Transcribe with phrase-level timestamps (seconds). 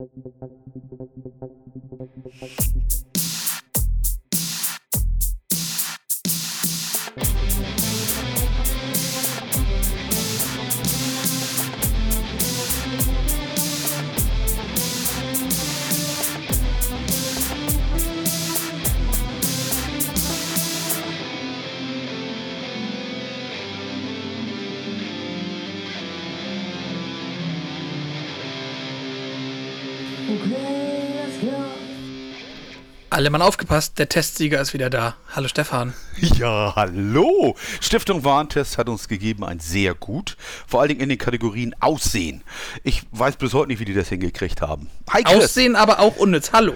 [0.00, 0.14] Thank
[3.16, 3.17] you.
[33.18, 35.16] Alle Mann aufgepasst, der Testsieger ist wieder da.
[35.34, 35.92] Hallo Stefan.
[36.38, 37.56] Ja, hallo.
[37.80, 40.36] Stiftung Warentest hat uns gegeben ein sehr gut,
[40.68, 42.44] vor allen Dingen in den Kategorien Aussehen.
[42.84, 44.88] Ich weiß bis heute nicht, wie die das hingekriegt haben.
[45.10, 46.52] Hi, Aussehen, aber auch unnütz.
[46.52, 46.74] Hallo.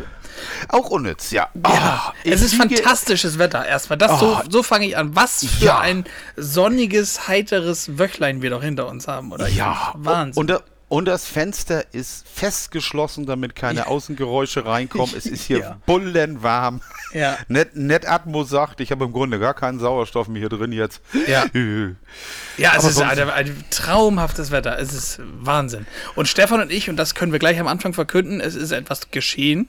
[0.69, 1.49] Auch unnütz, ja.
[1.65, 3.99] ja oh, es ist fantastisches Wetter erstmal.
[3.99, 4.17] Das, oh.
[4.19, 5.15] so, so fange ich an.
[5.15, 5.79] Was für ja.
[5.79, 6.05] ein
[6.37, 9.47] sonniges, heiteres Wöchlein wir doch hinter uns haben, oder?
[9.47, 10.41] Ja, Wahnsinn.
[10.41, 13.87] Und, und, und das Fenster ist festgeschlossen, damit keine ja.
[13.87, 15.17] Außengeräusche reinkommen.
[15.17, 15.79] Es ist hier ja.
[15.87, 16.83] bullenwarm.
[17.15, 17.39] Ja.
[17.49, 21.01] Net, net Atmo sagt, ich habe im Grunde gar keinen Sauerstoff mehr hier drin jetzt.
[21.27, 21.47] Ja,
[22.59, 24.79] ja es ist ein, ein, traumhaftes Wetter.
[24.79, 25.87] Es ist Wahnsinn.
[26.15, 29.11] Und Stefan und ich, und das können wir gleich am Anfang verkünden, es ist etwas
[29.11, 29.69] geschehen.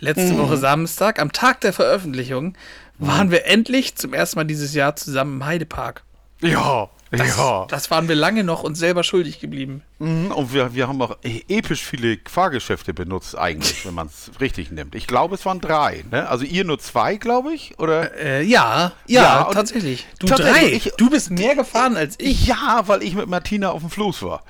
[0.00, 0.38] Letzte mhm.
[0.38, 2.56] Woche Samstag, am Tag der Veröffentlichung,
[2.96, 3.32] waren mhm.
[3.32, 6.02] wir endlich zum ersten Mal dieses Jahr zusammen im Heidepark.
[6.40, 7.66] Ja, das, ja.
[7.68, 9.82] das waren wir lange noch uns selber schuldig geblieben.
[9.98, 14.30] Mhm, und wir, wir haben auch e-, episch viele Fahrgeschäfte benutzt, eigentlich, wenn man es
[14.40, 14.94] richtig nimmt.
[14.96, 16.04] Ich glaube, es waren drei.
[16.10, 16.28] Ne?
[16.28, 17.78] Also ihr nur zwei, glaube ich?
[17.78, 18.16] Oder?
[18.16, 20.06] Äh, ja, ja, ja tatsächlich.
[20.18, 20.88] Du tatsächlich, drei.
[20.88, 22.46] Ich, du bist mehr gefahren als ich.
[22.46, 24.42] Ja, weil ich mit Martina auf dem Floß war.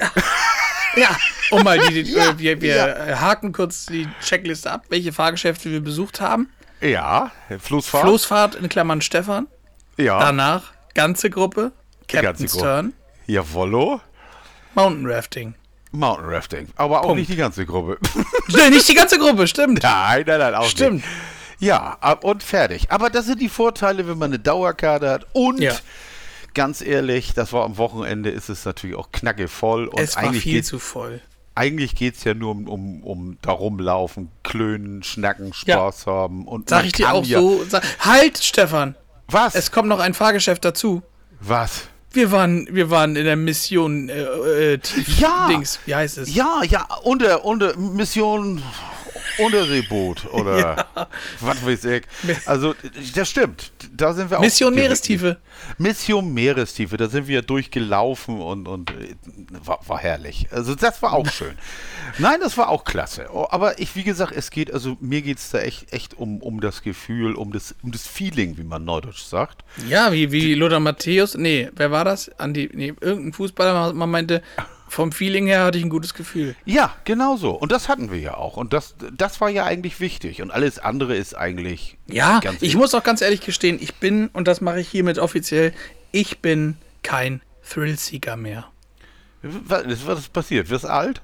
[0.00, 0.10] Ja.
[0.96, 1.16] ja,
[1.50, 3.20] um mal die, die ja, äh, wir, wir ja.
[3.20, 6.48] haken kurz die Checkliste ab, welche Fahrgeschäfte wir besucht haben.
[6.80, 8.04] Ja, Floßfahrt.
[8.04, 9.48] Floßfahrt in Klammern Stefan.
[9.96, 10.20] Ja.
[10.20, 11.72] Danach ganze Gruppe.
[12.08, 12.92] Captain's Turn.
[13.26, 14.00] Jawollo.
[14.74, 15.54] Mountain Rafting.
[15.92, 16.68] Mountain Rafting.
[16.76, 17.18] Aber auch Punkt.
[17.20, 17.98] nicht die ganze Gruppe.
[18.48, 19.82] nee, nicht die ganze Gruppe, stimmt.
[19.82, 20.96] Nein, nein, nein, auch stimmt.
[20.96, 21.06] nicht.
[21.60, 22.90] Ja, und fertig.
[22.90, 25.26] Aber das sind die Vorteile, wenn man eine Dauerkarte hat.
[25.32, 25.72] Und ja.
[26.52, 29.86] ganz ehrlich, das war am Wochenende, ist es natürlich auch knackevoll.
[29.86, 31.20] Und es war eigentlich viel zu voll.
[31.54, 36.12] Eigentlich geht es ja nur um, um, um darum laufen, klönen, schnacken, Spaß ja.
[36.12, 36.48] haben.
[36.48, 37.64] Und Sag ich dir auch ja so.
[37.68, 38.96] Sag, halt, Stefan!
[39.28, 39.54] Was?
[39.54, 41.02] Es kommt noch ein Fahrgeschäft dazu.
[41.40, 41.88] Was?
[42.14, 44.78] Wir waren, wir waren in der Mission äh, äh,
[45.18, 46.34] ja, Dings, wie heißt es?
[46.34, 48.62] Ja, ja, unter, unter Mission
[49.38, 50.58] Unterseeboot oder
[50.94, 51.08] ja.
[51.40, 52.04] was weiß ich.
[52.46, 52.74] Also,
[53.14, 53.72] das stimmt.
[53.96, 55.38] Da sind wir Mission Meerestiefe.
[55.78, 59.14] Mission Meerestiefe, da sind wir durchgelaufen und, und äh,
[59.64, 60.48] war, war herrlich.
[60.50, 61.54] Also, das war auch schön.
[62.18, 63.28] Nein, das war auch klasse.
[63.32, 66.42] Oh, aber ich, wie gesagt, es geht, also mir geht es da echt, echt um,
[66.42, 69.64] um das Gefühl, um das, um das Feeling, wie man neudeutsch sagt.
[69.88, 72.28] Ja, wie, wie Lothar Matthäus, nee, wer war das?
[72.38, 74.42] Andi, nee, irgendein Fußballer, man meinte,
[74.94, 76.54] vom Feeling her hatte ich ein gutes Gefühl.
[76.64, 77.50] Ja, genau so.
[77.50, 78.56] Und das hatten wir ja auch.
[78.56, 80.40] Und das, das war ja eigentlich wichtig.
[80.40, 81.98] Und alles andere ist eigentlich.
[82.06, 85.72] Ja, ich muss auch ganz ehrlich gestehen, ich bin, und das mache ich hiermit offiziell,
[86.12, 88.68] ich bin kein Thrillseeker mehr.
[89.42, 90.70] Was, was ist passiert?
[90.70, 91.22] Wirst alt?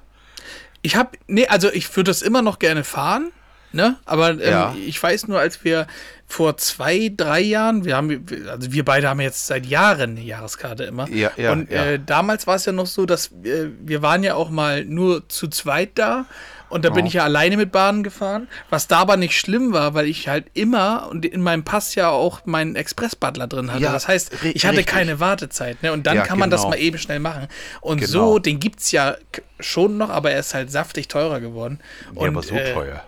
[0.81, 3.31] Ich habe, nee, also ich würde das immer noch gerne fahren,
[3.71, 3.97] ne?
[4.05, 4.75] Aber ähm, ja.
[4.85, 5.87] ich weiß nur, als wir
[6.31, 10.85] vor zwei, drei Jahren, wir haben, also wir beide haben jetzt seit Jahren eine Jahreskarte
[10.85, 11.09] immer.
[11.09, 11.85] Ja, ja, und ja.
[11.85, 15.27] Äh, damals war es ja noch so, dass äh, wir waren ja auch mal nur
[15.27, 16.25] zu zweit da
[16.69, 16.93] und da oh.
[16.93, 20.29] bin ich ja alleine mit Bahnen gefahren, was da aber nicht schlimm war, weil ich
[20.29, 23.83] halt immer und in meinem Pass ja auch meinen Express-Butler drin hatte.
[23.83, 24.85] Ja, das heißt, ich hatte richtig.
[24.85, 25.83] keine Wartezeit.
[25.83, 25.91] Ne?
[25.91, 26.63] Und dann ja, kann man genau.
[26.63, 27.47] das mal eben schnell machen.
[27.81, 28.11] Und genau.
[28.11, 29.17] so, den gibt es ja
[29.59, 31.81] schon noch, aber er ist halt saftig teurer geworden.
[32.15, 33.03] Ja, aber so äh, teuer.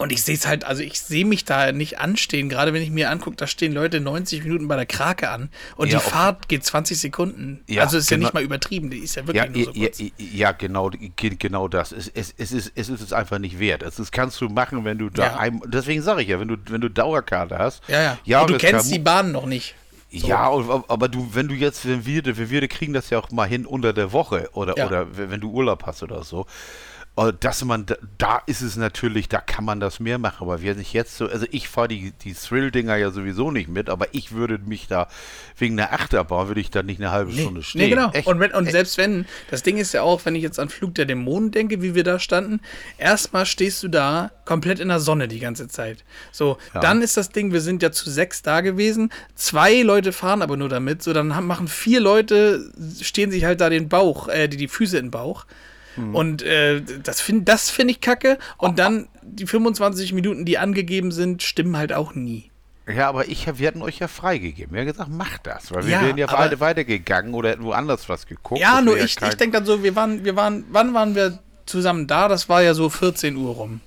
[0.00, 2.88] Und ich sehe es halt, also ich sehe mich da nicht anstehen, gerade wenn ich
[2.88, 6.48] mir angucke, da stehen Leute 90 Minuten bei der Krake an und ja, die Fahrt
[6.48, 7.60] geht 20 Sekunden.
[7.68, 9.72] Ja, also ist genau, ja nicht mal übertrieben, die ist ja wirklich ja, nur so
[9.74, 10.00] kurz.
[10.00, 11.92] Ja, ja, genau, genau das.
[11.92, 13.82] Es, es, es, ist, es ist es einfach nicht wert.
[13.82, 15.36] Das, das kannst du machen, wenn du da ja.
[15.36, 17.82] ein, deswegen sage ich ja, wenn du, wenn du Dauerkarte hast.
[17.86, 18.18] Ja, ja.
[18.24, 19.74] ja und du kennst die Bahn noch nicht.
[20.10, 20.26] So.
[20.26, 20.50] Ja,
[20.88, 23.92] aber du, wenn du jetzt, wenn wir, wir kriegen das ja auch mal hin unter
[23.92, 26.46] der Woche oder, oder wenn du Urlaub hast oder so.
[27.16, 27.86] Äh, dass man,
[28.18, 31.26] da ist es natürlich, da kann man das mehr machen, aber wir nicht jetzt so,
[31.26, 35.08] also ich fahre die, die Thrill-Dinger ja sowieso nicht mit, aber ich würde mich da,
[35.58, 37.80] wegen einer Achterbahn würde ich da nicht eine halbe nee, Stunde stehen.
[37.80, 38.10] Nee, genau.
[38.12, 40.68] Echt, und, wenn, und selbst wenn, das Ding ist ja auch, wenn ich jetzt an
[40.68, 42.60] Flug der Dämonen denke, wie wir da standen,
[42.96, 46.04] erstmal stehst du da komplett in der Sonne die ganze Zeit.
[46.30, 46.80] So, ja.
[46.80, 50.56] dann ist das Ding, wir sind ja zu sechs da gewesen, zwei Leute fahren aber
[50.56, 52.70] nur damit, so, dann haben, machen vier Leute,
[53.02, 55.44] stehen sich halt da den Bauch, äh, die, die Füße in den Bauch.
[55.96, 56.14] Mhm.
[56.14, 58.38] Und äh, das finde das find ich kacke.
[58.56, 62.50] Und dann die 25 Minuten, die angegeben sind, stimmen halt auch nie.
[62.86, 64.72] Ja, aber ich, wir hätten euch ja freigegeben.
[64.72, 68.08] Wir haben gesagt, macht das, weil wir ja, wären ja beide weitergegangen oder hätten woanders
[68.08, 68.60] was geguckt.
[68.60, 72.06] Ja, nur ich, ich denke dann so, wir waren, wir waren, wann waren wir zusammen
[72.06, 73.80] da, das war ja so 14 Uhr rum.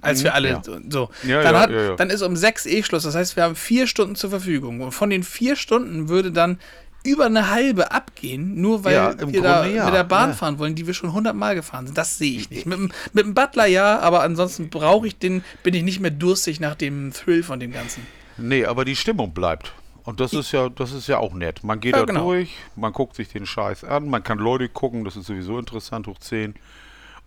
[0.00, 0.62] Als wir alle Ja.
[0.88, 1.10] so.
[1.24, 3.02] Ja, dann, hat, ja, dann ist um 6 eh Schluss.
[3.02, 4.80] Das heißt, wir haben vier Stunden zur Verfügung.
[4.80, 6.60] Und von den vier Stunden würde dann
[7.08, 10.30] über eine halbe abgehen, nur weil Ja, im wir da Grunde ja, mit der Bahn
[10.30, 10.34] ja.
[10.36, 11.96] fahren wollen, die wir schon 100 Mal gefahren sind.
[11.98, 12.66] Das sehe ich nicht.
[12.66, 16.10] Mit, dem- mit dem Butler ja, aber ansonsten brauche ich den, bin ich nicht mehr
[16.10, 18.06] durstig nach dem Thrill von dem Ganzen.
[18.36, 19.72] Nee, aber die Stimmung bleibt.
[20.04, 21.64] Und das ist ja, das ist ja auch nett.
[21.64, 22.30] Man geht Ja, da genau.
[22.32, 26.06] durch, man guckt sich den Scheiß an, man kann Leute gucken, das ist sowieso interessant
[26.06, 26.54] hoch 10.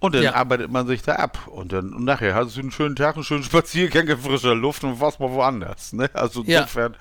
[0.01, 0.33] Und dann Ja.
[0.33, 1.47] arbeitet man sich da ab.
[1.47, 4.83] Und dann und nachher hast du einen schönen Tag, einen schönen Spaziergang in frischer Luft
[4.83, 5.93] und was mal woanders.
[5.93, 6.09] Ne?
[6.13, 6.61] Also Ja.
[6.61, 6.95] insofern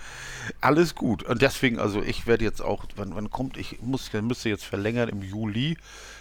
[0.61, 1.23] alles gut.
[1.23, 5.09] Und deswegen, also ich werde jetzt auch, wann, wann kommt, ich muss, müsste jetzt verlängern
[5.09, 5.77] im Juli.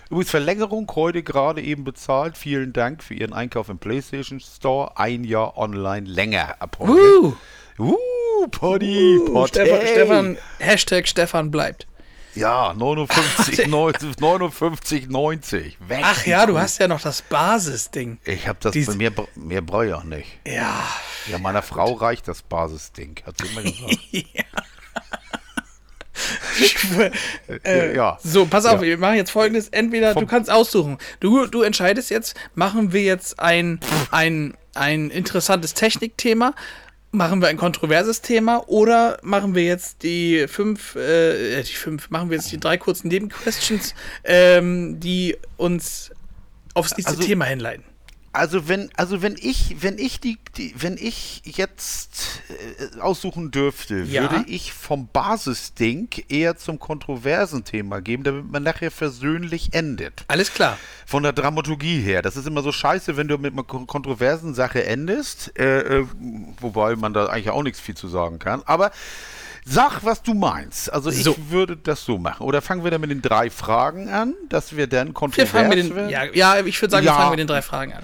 [0.10, 2.38] Übrigens Verlängerung heute gerade eben bezahlt.
[2.38, 4.98] Vielen Dank für Ihren Einkauf im PlayStation Store.
[4.98, 6.94] Ein Jahr online länger ab heute.
[6.94, 7.34] Uh,
[7.78, 9.86] Uh, Poddy, uh, Stefan.
[9.88, 11.88] Stefan, Hashtag Stefan bleibt.
[12.36, 15.78] Ja, 59, 90, 59, 90.
[15.88, 16.02] Weg.
[16.04, 18.20] Ach ja, du hast ja noch das Basisding.
[18.24, 20.28] Ich hab das, Dies- mehr, mehr brauche ich auch nicht.
[20.46, 20.84] Ja.
[21.28, 23.98] Ja, meiner Frau reicht das Basisding, hat sie immer gesagt.
[27.64, 28.18] Äh, ja.
[28.24, 28.82] So, pass auf, Ja.
[28.82, 29.70] wir machen jetzt folgendes.
[29.70, 30.98] Entweder du kannst aussuchen.
[31.22, 33.80] Du, du entscheidest jetzt, machen wir jetzt ein,
[34.12, 36.54] ein, ein interessantes Technikthema,
[37.12, 42.30] machen wir ein kontroverses Thema oder machen wir jetzt die fünf, äh, die fünf, machen
[42.30, 46.12] wir jetzt die drei kurzen Nebenquestions, ähm, die uns
[46.74, 47.84] aufs nächste Also- Thema hinleiten.
[48.32, 54.02] Also wenn, also wenn ich, wenn ich die, die wenn ich jetzt äh, aussuchen dürfte,
[54.04, 54.22] Ja.
[54.32, 60.26] würde ich vom Basisding eher zum kontroversen Thema geben, damit man nachher versöhnlich endet.
[60.28, 60.78] Alles klar.
[61.08, 62.22] Von der Dramaturgie her.
[62.22, 65.58] Das ist immer so scheiße, wenn du mit einer kon- kontroversen Sache endest.
[65.58, 66.06] Äh, äh,
[66.60, 68.62] wobei man da eigentlich auch nichts viel zu sagen kann.
[68.66, 68.92] Aber
[69.70, 70.92] sag, was du meinst.
[70.92, 71.36] Also ich So.
[71.50, 72.44] würde das so machen.
[72.46, 75.70] Oder fangen wir dann mit den drei Fragen an, dass wir dann Wir kontrovers fangen
[75.70, 76.10] mit den, werden?
[76.10, 77.14] ja, ja, ich würde sagen, Ja.
[77.14, 78.04] wir fangen mit den drei Fragen an.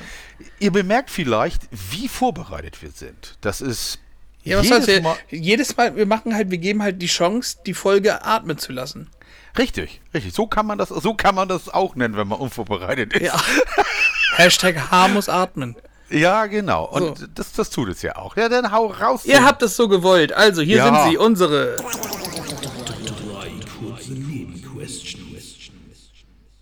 [0.59, 3.37] Ihr bemerkt vielleicht, wie vorbereitet wir sind.
[3.41, 3.99] Das ist
[4.43, 7.57] Ja, was jedes wir, Mal jedes Mal, wir machen halt, wir geben halt die Chance,
[7.65, 9.09] die Folge atmen zu lassen.
[9.57, 10.33] richtig, richtig.
[10.33, 13.21] So kann man das, so kann man das auch nennen, wenn man unvorbereitet ist.
[13.27, 13.41] Ja.
[14.35, 15.75] Hashtag H muss atmen.
[16.09, 16.85] Ja, genau.
[16.85, 17.25] Und So.
[17.33, 18.35] das, das tut es ja auch.
[18.37, 19.25] Ja, dann hau raus.
[19.25, 20.33] Ihr habt es so gewollt.
[20.33, 21.03] Also, hier Ja.
[21.03, 21.75] sind sie, unsere.
[21.77, 25.21] Drei kurze Nebenquestions.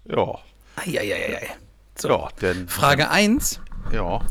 [0.05, 0.35] ja,
[0.75, 1.47] Eieieiei.
[1.97, 2.09] So.
[2.09, 3.59] ja, denn Frage 1.
[3.91, 4.21] ja.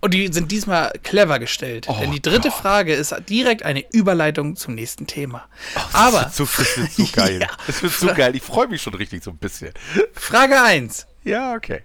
[0.00, 1.86] Und die sind diesmal clever gestellt.
[1.88, 2.58] Oh denn die dritte Gott.
[2.58, 5.46] Frage ist direkt eine Überleitung zum nächsten Thema.
[5.94, 7.40] Aber Das wird so, das wird so geil.
[7.40, 7.48] Ja.
[7.66, 8.36] Das wird so geil.
[8.36, 9.72] Ich freue mich schon richtig so ein bisschen.
[10.12, 11.06] Frage 1.
[11.22, 11.84] Ja, okay.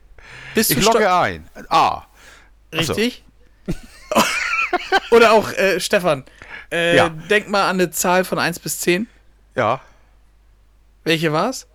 [0.53, 1.47] Bist Ich du logge ein.
[1.69, 2.03] A.
[2.73, 3.23] Richtig?
[5.11, 6.23] Oder auch äh, Stefan.
[6.71, 7.09] Äh, Ja.
[7.09, 9.07] Denk mal an eine Zahl von 1 bis 10.
[9.55, 9.81] Ja.
[11.03, 11.67] Welche war's?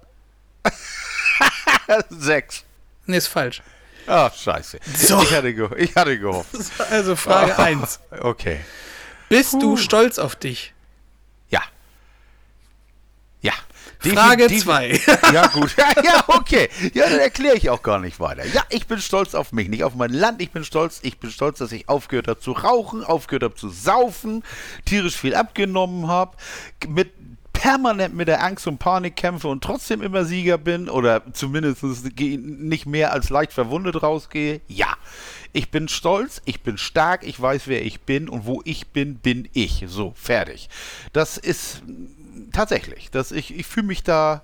[2.11, 2.64] Sechs.
[3.06, 3.62] Nee, ist falsch.
[4.06, 4.79] Ah, scheiße.
[4.96, 5.23] So.
[5.23, 6.50] Ich, hatte ich hatte gehofft.
[6.91, 8.00] Also Frage 1.
[8.20, 8.61] Okay.
[9.29, 10.73] Bist du stolz auf dich?
[11.49, 11.62] Ja.
[13.41, 13.52] Ja.
[14.11, 15.01] Frage Defin- 2.
[15.33, 15.75] Ja, gut.
[15.79, 16.69] Ja, ja, okay.
[16.93, 18.45] Ja, dann erkläre ich auch gar nicht weiter.
[18.47, 20.41] Ja, ich bin stolz auf mich, nicht auf mein Land.
[20.43, 21.01] Ich bin stolz.
[21.03, 24.43] Ich bin stolz, dass ich aufgehört habe zu rauchen, aufgehört habe zu saufen,
[24.85, 26.37] tierisch viel abgenommen habe,
[26.89, 27.12] mit
[27.53, 31.83] permanent mit der Angst und Panik kämpfe und trotzdem immer Sieger bin oder zumindest
[32.19, 34.61] nicht mehr als leicht verwundet rausgehe.
[34.69, 34.95] Ja,
[35.55, 39.15] ich bin stolz, ich bin stark, ich weiß, wer ich bin und wo ich bin,
[39.17, 39.84] bin ich.
[39.87, 40.69] So, fertig.
[41.15, 41.82] Das ist
[42.53, 44.43] tatsächlich, dass ich, ich fühle mich da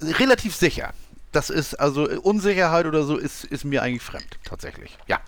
[0.00, 0.92] relativ sicher.
[1.32, 4.98] Das ist also Unsicherheit oder so ist, ist mir eigentlich fremd, tatsächlich.
[5.06, 5.20] Ja.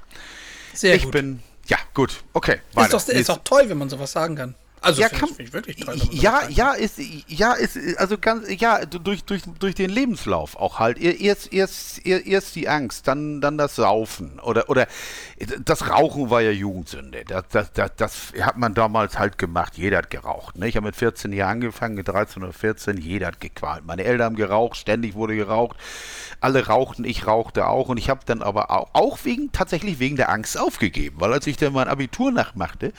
[0.74, 1.12] Sehr ich gut.
[1.12, 1.42] bin.
[1.66, 2.22] Ja, gut.
[2.34, 2.60] Okay.
[2.76, 4.54] ist, doch, ist Nächste- doch toll, wenn man sowas sagen kann.
[4.84, 5.96] Also, ja, finde kann, ich, wirklich toll.
[6.12, 10.98] ja, ja, ist, ja, ist, also ganz, ja, durch, durch, durch den Lebenslauf auch halt.
[10.98, 14.86] Erst, erst, erst die Angst, dann, dann das Saufen oder, oder
[15.64, 17.24] das Rauchen war ja Jugendsünde.
[17.26, 19.76] Das, das, das, das hat man damals halt gemacht.
[19.76, 20.58] Jeder hat geraucht.
[20.58, 20.68] Ne?
[20.68, 23.84] Ich habe mit 14 Jahren angefangen, mit 13 oder 14, jeder hat gequalt.
[23.84, 25.76] Meine Eltern haben geraucht, ständig wurde geraucht.
[26.40, 30.16] Alle rauchten, ich rauchte auch und ich habe dann aber auch, auch wegen, tatsächlich wegen
[30.16, 32.92] der Angst aufgegeben, weil als ich dann mein Abitur nachmachte,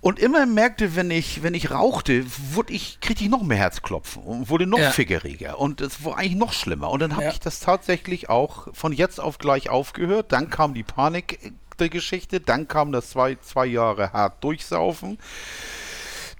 [0.00, 4.22] und immer merkte, wenn ich, wenn ich rauchte, wurde ich, kriegte ich noch mehr Herzklopfen
[4.22, 4.90] und wurde noch Ja.
[4.90, 5.58] fickeriger.
[5.58, 6.90] Und es war eigentlich noch schlimmer.
[6.90, 7.30] Und dann habe Ja.
[7.30, 10.32] ich das tatsächlich auch von jetzt auf gleich aufgehört.
[10.32, 15.18] Dann kam die Panik der Geschichte, dann kam das zwei, zwei Jahre hart durchsaufen.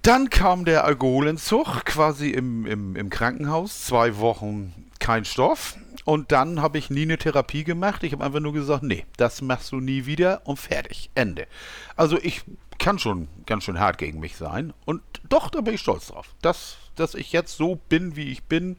[0.03, 5.77] Dann kam der Alkoholentzug quasi im, im, im Krankenhaus, zwei Wochen kein Stoff.
[6.07, 8.03] Und dann habe ich nie eine Therapie gemacht.
[8.05, 11.11] Ich habe einfach nur gesagt, nee, das machst du nie wieder und fertig.
[11.15, 11.47] Ende.
[11.97, 12.43] Also ich
[12.81, 14.73] kann schon ganz schön hart gegen mich sein.
[14.85, 16.35] Und doch, da bin ich stolz drauf.
[16.43, 18.79] Dass, dass ich jetzt so bin, wie ich bin,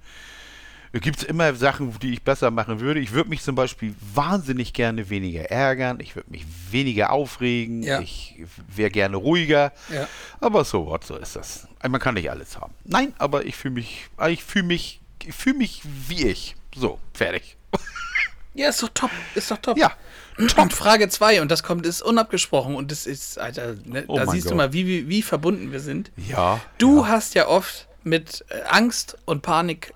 [0.92, 3.00] gibt es immer Sachen, die ich besser machen würde.
[3.00, 6.00] Ich würde mich zum Beispiel wahnsinnig gerne weniger ärgern.
[6.02, 7.84] Ich würde mich weniger aufregen.
[7.84, 8.02] Ja.
[8.02, 9.72] Ich wäre gerne ruhiger.
[9.94, 10.08] Ja.
[10.42, 11.68] Aber so what, so ist das.
[11.88, 12.74] Man kann nicht alles haben.
[12.84, 16.56] Nein, aber ich fühle mich, ich fühle mich, ich fühle mich wie ich.
[16.76, 17.56] So, fertig.
[18.54, 19.12] Ja, ist doch top.
[19.34, 19.78] Ist doch top.
[19.78, 19.94] Ja.
[20.38, 22.76] Und Frage 2, und das kommt, ist unabgesprochen.
[22.76, 24.58] Und das ist, Alter, ne, Oh da siehst du Gott.
[24.58, 26.12] mal, wie, wie, wie verbunden wir sind.
[26.16, 26.60] Ja.
[26.78, 29.94] Du hast ja oft mit äh, Angst und Panik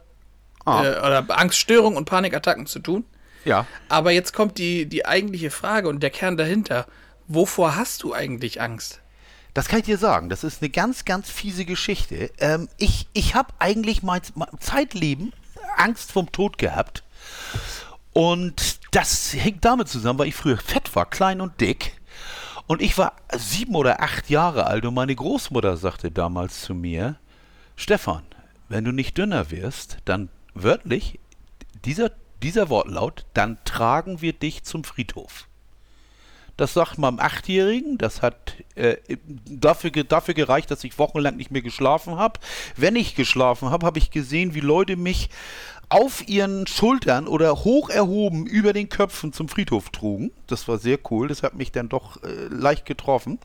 [0.65, 0.83] Ah.
[0.83, 3.05] äh, oder Angststörung und Panikattacken zu tun.
[3.43, 3.67] Ja.
[3.87, 6.87] Aber jetzt kommt die, die eigentliche Frage und der Kern dahinter.
[7.27, 8.99] Wovor hast du eigentlich Angst?
[9.53, 10.27] Das kann ich dir sagen.
[10.29, 12.31] Das ist eine ganz, ganz fiese Geschichte.
[12.39, 15.33] Ähm, ich ich habe eigentlich mein, mein Zeitleben
[15.77, 17.03] Angst vom Tod gehabt.
[18.13, 21.99] Und das hängt damit zusammen, weil ich früher fett war, klein und dick.
[22.65, 27.17] Und ich war sieben oder acht Jahre alt und meine Großmutter sagte damals zu mir,
[27.75, 28.23] Stefan,
[28.69, 31.19] wenn du nicht dünner wirst, dann wörtlich,
[31.83, 32.11] dieser,
[32.41, 35.47] dieser Wortlaut, dann tragen wir dich zum Friedhof.
[36.57, 37.97] Das sagt man am Achtjährigen.
[37.97, 38.95] Das hat äh,
[39.45, 42.39] dafür, dafür gereicht, dass ich wochenlang nicht mehr geschlafen habe.
[42.77, 45.29] Wenn ich geschlafen habe, habe ich gesehen, wie Leute mich
[45.89, 50.31] auf ihren Schultern oder hoch erhoben über den Köpfen zum Friedhof trugen.
[50.47, 51.27] Das war sehr cool.
[51.27, 53.39] Das hat mich dann doch äh, leicht getroffen.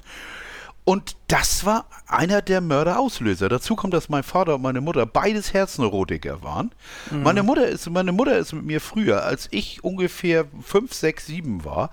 [0.85, 3.49] Und das war einer der Mörderauslöser.
[3.49, 6.73] Dazu kommt, dass mein Vater und meine Mutter beides Herzneurotiker waren.
[7.11, 11.65] Meine, Mutter ist, meine Mutter ist mit mir früher, als ich ungefähr 5, 6, 7
[11.65, 11.91] war,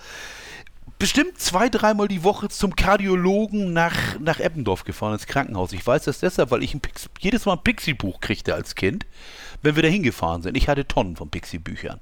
[1.00, 5.74] bestimmt zwei, dreimal die Woche zum Kardiologen nach, nach Eppendorf gefahren, ins Krankenhaus.
[5.74, 9.06] Ich weiß das deshalb, weil ich ein Pix, jedes Mal ein Pixie-Buch kriegte als Kind,
[9.62, 10.56] wenn wir da hingefahren sind.
[10.58, 12.00] Ich hatte Tonnen von Pixie-Büchern.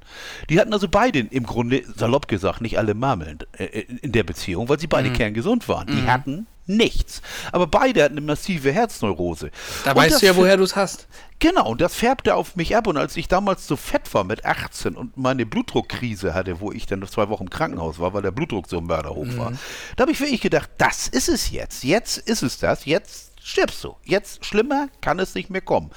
[0.50, 4.70] Die hatten also beide im Grunde, salopp gesagt, nicht alle Marmeln äh, in der Beziehung,
[4.70, 5.88] weil sie beide kerngesund waren.
[5.88, 7.22] Die hatten nichts.
[7.52, 9.52] Aber beide hatten eine massive Herzneurose.
[9.84, 11.08] Da Und weißt du ja, woher du es hast.
[11.40, 12.88] Genau, und das färbte auf mich ab.
[12.88, 16.86] Und als ich damals so fett war mit 18 und meine Blutdruckkrise hatte, wo ich
[16.86, 19.54] dann noch zwei Wochen im Krankenhaus war, weil der Blutdruck so mörderhoch war,
[19.96, 21.84] da habe ich wirklich gedacht, das ist es jetzt.
[21.84, 22.86] Jetzt ist es das.
[22.86, 23.96] Jetzt stirbst du.
[24.04, 25.92] Jetzt schlimmer kann es nicht mehr kommen.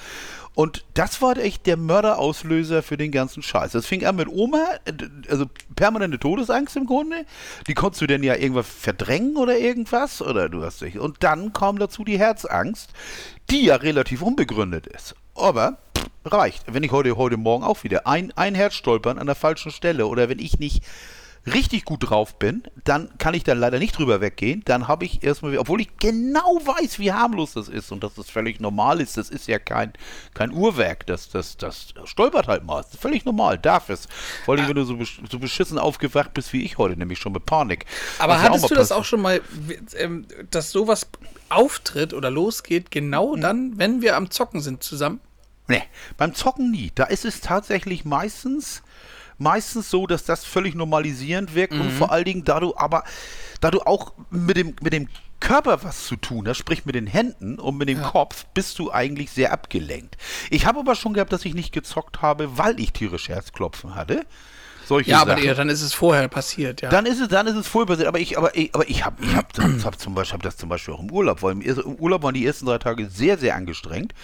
[0.55, 3.71] Und das war echt der Mörderauslöser für den ganzen Scheiß.
[3.71, 4.93] Das fing an mit Oma, äh,
[5.29, 7.25] also permanente Todesangst im Grunde.
[7.67, 10.21] Die konntest du denn ja irgendwas verdrängen oder irgendwas.
[10.21, 10.99] Oder du hast dich.
[10.99, 12.91] Und dann kam dazu die Herzangst,
[13.49, 15.15] die ja relativ unbegründet ist.
[15.35, 15.77] Aber
[16.25, 16.63] reicht.
[16.67, 20.07] Wenn ich heute, heute Morgen auch wieder ein, ein Herz stolpern an der falschen Stelle
[20.07, 20.83] oder wenn ich nicht
[21.45, 24.61] richtig gut drauf bin, dann kann ich da leider nicht drüber weggehen.
[24.65, 28.29] Dann habe ich erstmal, obwohl ich genau weiß, wie harmlos das ist und dass das
[28.29, 29.17] völlig normal ist.
[29.17, 29.93] Das ist ja kein,
[30.33, 31.05] kein Uhrwerk.
[31.07, 32.81] Das, das, das stolpert halt mal.
[32.81, 33.57] Das ist völlig normal.
[33.57, 34.07] Darf es.
[34.45, 37.31] Vor allem, wenn du so, besch- so beschissen aufgewacht bist wie ich heute, nämlich schon
[37.33, 37.85] mit Panik.
[38.19, 39.41] Aber Was hattest du das auch schon mal,
[39.97, 41.07] ähm, dass sowas
[41.49, 43.41] auftritt oder losgeht, genau Hm.
[43.41, 45.19] dann, wenn wir am Zocken sind zusammen?
[45.67, 45.83] Nee,
[46.17, 46.91] beim Zocken nie.
[46.95, 48.81] Da ist es tatsächlich meistens,
[49.39, 53.03] meistens so, dass das völlig normalisierend wirkt und vor allen Dingen, da du aber,
[53.61, 55.07] da du auch mit dem, mit dem
[55.39, 58.91] Körper was zu tun hast, sprich mit den Händen und mit dem Kopf, bist du
[58.91, 60.17] eigentlich sehr abgelenkt.
[60.49, 64.25] Ich habe aber schon gehabt, dass ich nicht gezockt habe, weil ich tierisch Herzklopfen hatte.
[64.89, 65.55] Solche Ja, aber Sachen.
[65.55, 66.89] dann ist es vorher passiert, ja.
[66.89, 68.07] Dann ist es, dann ist es voll passiert.
[68.07, 69.47] Aber ich, aber ich, aber ich habe, ich habe,
[69.83, 72.33] hab zum Beispiel, hab das zum Beispiel auch im Urlaub, weil im, im Urlaub waren
[72.33, 74.15] die ersten drei Tage sehr, sehr angestrengt.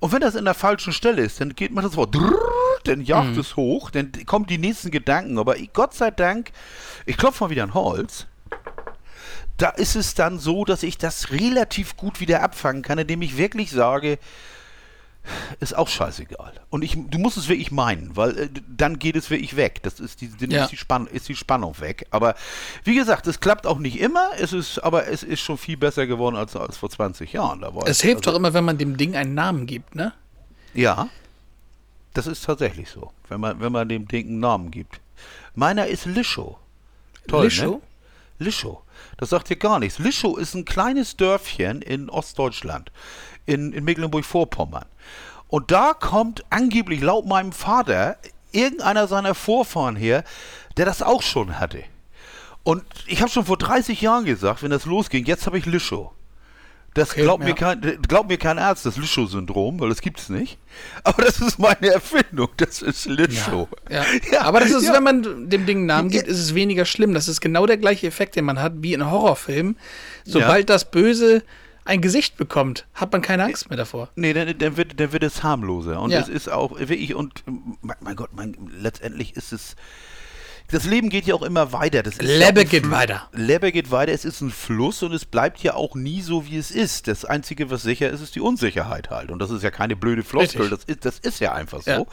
[0.00, 2.14] Und wenn das in der falschen Stelle ist, dann geht man das Wort,
[2.84, 5.38] dann jagt es hoch, dann kommen die nächsten Gedanken.
[5.38, 6.50] Aber ich, Gott sei Dank,
[7.06, 8.26] ich klopfe mal wieder an Holz.
[9.56, 13.38] Da ist es dann so, dass ich das relativ gut wieder abfangen kann, indem ich
[13.38, 14.18] wirklich sage,
[15.60, 16.52] ist auch scheißegal.
[16.70, 19.82] Und ich, du musst es wirklich meinen, weil äh, dann geht es wirklich weg.
[19.82, 20.64] Das ist die, dann Ja.
[20.64, 22.06] ist, die Spann, ist die Spannung weg.
[22.10, 22.34] Aber
[22.84, 24.30] wie gesagt, es klappt auch nicht immer.
[24.38, 27.60] Es ist, aber es ist schon viel besser geworden als, als vor 20 Jahren.
[27.60, 30.12] Da war es hilft doch immer, wenn man dem Ding einen Namen gibt, ne?
[30.74, 31.08] Ja,
[32.14, 35.00] das ist tatsächlich so, wenn man, wenn man dem Ding einen Namen gibt.
[35.54, 36.56] Meiner ist Lischow.
[37.28, 37.76] Toll, Lischow?
[37.76, 37.80] Ne?
[38.38, 38.80] Lischow.
[39.16, 39.98] Das sagt dir gar nichts.
[39.98, 42.90] Lischow ist ein kleines Dörfchen in Ostdeutschland,
[43.46, 44.86] in, in Mecklenburg-Vorpommern.
[45.48, 48.16] Und da kommt angeblich laut meinem Vater
[48.52, 50.24] irgendeiner seiner Vorfahren her,
[50.76, 51.84] der das auch schon hatte.
[52.62, 56.12] Und ich habe schon vor 30 Jahren gesagt, wenn das losging, jetzt habe ich Lischow.
[56.94, 57.54] Das Okay, glaubt, mir ja.
[57.56, 60.58] kein, glaubt mir kein Arzt, das Lischow-Syndrom, weil das gibt es nicht.
[61.02, 63.68] Aber das ist meine Erfindung, das ist Lischow.
[63.90, 64.04] Ja.
[64.40, 64.94] Aber das ist, ja.
[64.94, 67.12] wenn man dem Ding einen Namen gibt, ist es weniger schlimm.
[67.12, 69.76] Das ist genau der gleiche Effekt, den man hat wie in Horrorfilmen.
[70.24, 71.42] Sobald das Böse
[71.84, 74.08] ein Gesicht bekommt, hat man keine Angst mehr davor.
[74.16, 76.00] Nee, dann, dann, wird, dann wird es harmloser.
[76.00, 76.20] Und Ja.
[76.20, 77.44] es ist auch wirklich, und
[77.82, 79.76] mein, Gott, mein, letztendlich ist es.
[80.70, 82.02] das Leben geht ja auch immer weiter.
[82.02, 83.28] Das Lebe geht weiter.
[83.32, 84.12] Lebe geht weiter.
[84.12, 87.06] Es ist ein Fluss und es bleibt ja auch nie so, wie es ist.
[87.06, 89.30] Das Einzige, was sicher ist, ist die Unsicherheit halt.
[89.30, 90.70] Und das ist ja keine blöde Floskel.
[90.70, 91.90] Das ist, das ist ja einfach so.
[91.90, 92.04] Ja.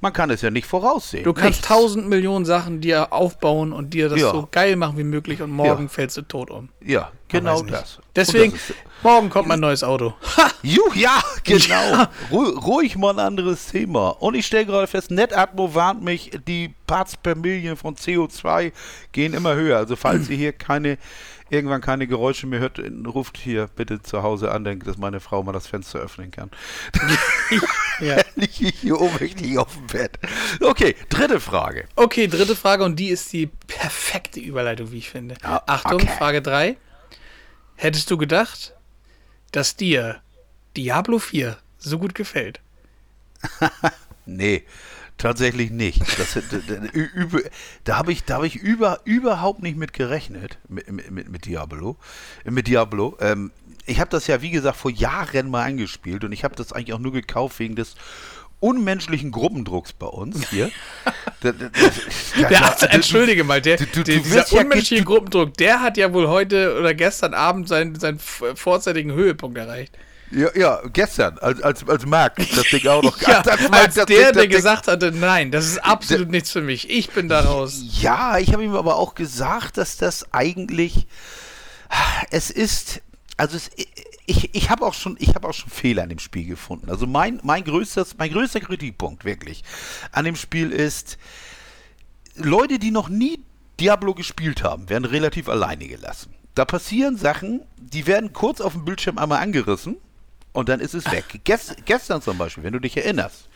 [0.00, 1.24] Man kann es ja nicht voraussehen.
[1.24, 1.66] Du kannst Nichts.
[1.68, 4.30] tausend Millionen Sachen dir aufbauen und dir das Ja.
[4.30, 5.88] so geil machen wie möglich und morgen Ja.
[5.88, 6.68] fällst du tot um.
[6.80, 7.74] Ja, genau nicht.
[7.74, 7.98] das.
[8.14, 10.14] Deswegen, das morgen kommt mein neues Auto.
[10.36, 10.50] Ha!
[10.62, 11.68] Juh, ja, genau.
[11.68, 12.10] Ja.
[12.30, 14.10] Ru ruhig mal ein anderes Thema.
[14.10, 18.72] Und ich stelle gerade fest, NetAtmo warnt mich, die Parts per Million von CO2
[19.12, 19.78] gehen immer höher.
[19.78, 20.98] Also falls ihr hier keine,
[21.50, 25.42] irgendwann keine Geräusche mehr hört, ruft hier bitte zu Hause an, denk, dass meine Frau
[25.42, 26.50] mal das Fenster öffnen kann.
[28.00, 28.18] Ja.
[28.36, 30.18] Ich hier ohnmächtig auf dem Bett.
[30.60, 31.86] Okay, dritte Frage.
[31.96, 35.34] Okay, dritte Frage und die ist die perfekte Überleitung, wie ich finde.
[35.42, 36.12] Ja, Achtung, okay.
[36.16, 36.76] Frage 3.
[37.80, 38.74] Hättest du gedacht,
[39.52, 40.20] dass dir
[40.76, 42.60] Diablo 4 so gut gefällt?
[44.30, 44.64] Nee,
[45.16, 46.02] tatsächlich nicht.
[46.18, 46.38] Das,
[47.84, 51.96] da, habe ich, hab ich über, überhaupt nicht mit gerechnet, mit, mit, mit, Diablo.
[52.44, 53.16] Mit Diablo.
[53.20, 53.50] Ähm,
[53.86, 56.92] ich habe das ja, wie gesagt, vor Jahren mal angespielt und ich habe das eigentlich
[56.92, 57.94] auch nur gekauft wegen des
[58.60, 60.70] unmenschlichen Gruppendrucks bei uns hier.
[61.40, 61.80] Da- da- da-
[62.40, 65.80] ja, Der klar, hat, entschuldige mal, der, du- du- der, dieser ja unmenschliche Gruppendruck, der
[65.80, 69.96] hat ja wohl heute oder gestern Abend seinen, seinen vorzeitigen Höhepunkt erreicht.
[70.32, 74.06] Ja, ja, gestern, als, als, als Mark das Ding auch noch Ja, als als das
[74.06, 76.90] der, Ding- das der Ding- gesagt hatte, nein, das ist absolut nichts für mich.
[76.90, 77.82] Ich bin da raus.
[78.00, 81.06] Ja, ich habe ihm aber auch gesagt, dass das eigentlich
[82.32, 83.00] es ist,
[83.36, 83.70] also es,
[84.28, 86.90] ich, ich habe auch schon, ich habe auch schon Fehler an dem Spiel gefunden.
[86.90, 89.64] Also mein, mein größtes, mein größter Kritikpunkt wirklich
[90.12, 91.18] an dem Spiel ist,
[92.36, 93.42] Leute, die noch nie
[93.80, 96.34] Diablo gespielt haben, werden relativ alleine gelassen.
[96.54, 99.96] Da passieren Sachen, die werden kurz auf dem Bildschirm einmal angerissen
[100.52, 101.40] und dann ist es weg.
[101.44, 103.48] Ges gestern zum Beispiel, wenn du dich erinnerst,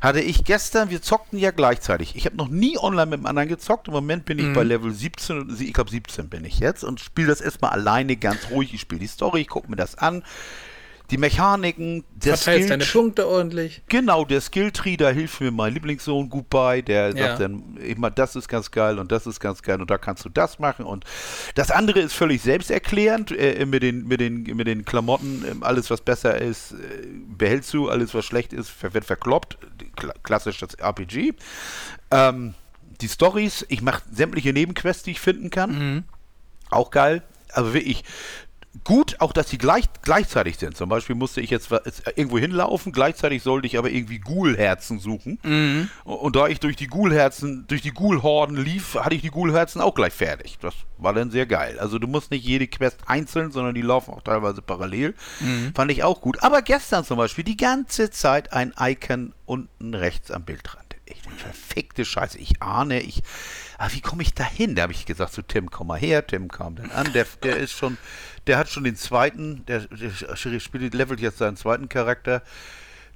[0.00, 2.16] hatte ich gestern, wir zockten ja gleichzeitig.
[2.16, 3.88] Ich habe noch nie online mit dem anderen gezockt.
[3.88, 7.00] Im Moment bin ich bei Level 17, und ich glaube 17 bin ich jetzt und
[7.00, 8.72] spiele das erstmal alleine ganz ruhig.
[8.74, 10.22] Ich spiele die Story, ich gucke mir das an.
[11.10, 13.82] Die Mechaniken, der Verteilst deine Skill- Punkte ordentlich.
[13.88, 16.82] Genau, der Skilltree, da hilft mir mein Lieblingssohn gut bei.
[16.82, 17.28] Der Ja.
[17.28, 20.24] sagt dann immer, das ist ganz geil und das ist ganz geil und da kannst
[20.24, 20.84] du das machen.
[20.84, 21.04] Und
[21.54, 23.30] das andere ist völlig selbsterklärend.
[23.30, 26.76] Äh, mit, den, mit, den, mit den Klamotten, ähm, alles was besser ist, äh,
[27.28, 29.58] behältst du, alles was schlecht ist, wird verkloppt.
[29.94, 31.34] Kla klassisch das RPG.
[32.10, 32.54] Ähm,
[33.00, 36.04] die Stories, ich mache sämtliche Nebenquests, die ich finden kann.
[36.70, 37.22] Auch geil.
[37.52, 38.02] Also wirklich
[38.84, 40.76] gut, auch dass sie gleich, gleichzeitig sind.
[40.76, 45.38] Zum Beispiel musste ich jetzt jetzt irgendwo hinlaufen, gleichzeitig sollte ich aber irgendwie Ghoul-Herzen suchen.
[46.04, 49.80] Und, und da ich durch die Ghoul-Herzen, durch die Ghoul-Horden lief, hatte ich die Ghoul-Herzen
[49.80, 50.58] auch gleich fertig.
[50.60, 51.78] Das war dann sehr geil.
[51.78, 55.14] Also du musst nicht jede Quest einzeln, sondern die laufen auch teilweise parallel.
[55.74, 56.42] Fand ich auch gut.
[56.42, 60.84] Aber gestern zum Beispiel die ganze Zeit ein Icon unten rechts am Bildrand.
[61.06, 62.38] Echt eine verfickte Scheiße.
[62.38, 63.22] Ich ahne, ich.
[63.78, 64.74] Aber wie komme ich da hin?
[64.74, 66.26] Da habe ich gesagt zu Tim, komm mal her.
[66.26, 67.12] Tim kam dann an.
[67.12, 67.96] Der, der ist schon,
[68.46, 72.42] der hat schon den zweiten, der, der spielt, levelt jetzt seinen zweiten Charakter.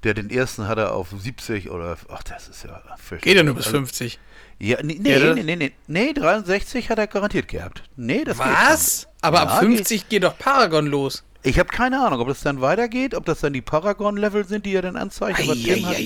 [0.02, 1.96] Der den ersten hat er auf 70 oder.
[2.08, 2.80] Ach, das ist ja.
[2.96, 3.22] fürchterlich.
[3.22, 4.18] Geht ja nur bis Also, 50.
[4.58, 7.82] Ja, nee, nee, Ja, nee, nee, nee, nee, 63 hat er garantiert gehabt.
[7.96, 9.08] Nee, das geht Was?
[9.20, 11.22] Aber Ja, ab 50 geht doch Paragon los.
[11.42, 14.74] Ich habe keine Ahnung, ob das dann weitergeht, ob das dann die Paragon-Level sind, die
[14.74, 15.40] er dann anzeigt.
[15.40, 15.96] Aber Tim hat.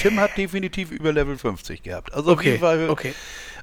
[0.00, 2.12] Tim hat definitiv über Level 50 gehabt.
[2.12, 3.14] Also auf Okay, jeden Fall, okay.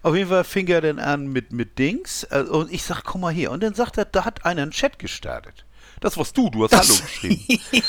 [0.04, 2.24] Auf jeden Fall fing er dann an mit, mit Dings.
[2.32, 3.52] äh, Und ich sag, komm mal hier.
[3.52, 5.66] Und dann sagt er, da hat einer einen Chat gestartet.
[6.00, 7.62] Das warst du, du hast Hallo geschrieben.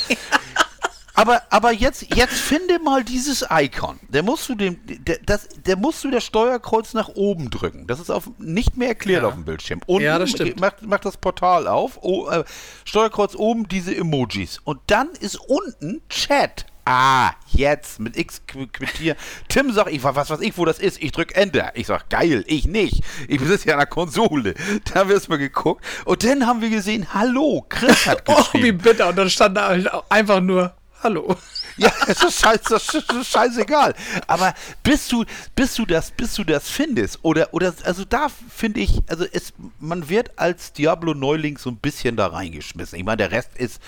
[1.14, 4.00] Aber, aber jetzt, jetzt finde mal dieses Icon.
[4.08, 7.86] Der musst du dem, der, das, der musst du das Steuerkreuz nach oben drücken.
[7.86, 9.28] Das ist auf, nicht mehr erklärt Ja.
[9.28, 9.82] auf dem Bildschirm.
[9.86, 10.60] Unten Ja, das stimmt.
[10.60, 11.98] Macht, macht das Portal auf.
[12.00, 12.44] Oh, äh,
[12.86, 14.60] Steuerkreuz oben diese Emojis.
[14.64, 16.64] Und dann ist unten Chat.
[16.92, 19.16] Ah, jetzt mit X qu- quittieren.
[19.48, 21.00] Tim sagt, ich was weiß ich, wo das ist.
[21.00, 21.70] Ich drück Enter.
[21.74, 23.04] Ich sag, geil, ich nicht.
[23.28, 24.54] Ich sitze ja an der Konsole.
[24.86, 25.84] Da haben wir erstmal geguckt.
[26.04, 28.64] Und dann haben wir gesehen, hallo, Chris hat Oh, geschrieben.
[28.64, 29.08] wie bitter.
[29.08, 31.34] Und dann stand da halt einfach nur Hallo.
[31.78, 33.94] Ja, es ist, scheiß, das ist scheißegal.
[34.26, 35.24] Aber bis du,
[35.56, 39.54] bis du das, bis du das findest, oder, oder, also da finde ich, also es,
[39.78, 42.98] man wird als Diablo-Neuling so ein bisschen da reingeschmissen.
[42.98, 43.80] Ich meine, der Rest ist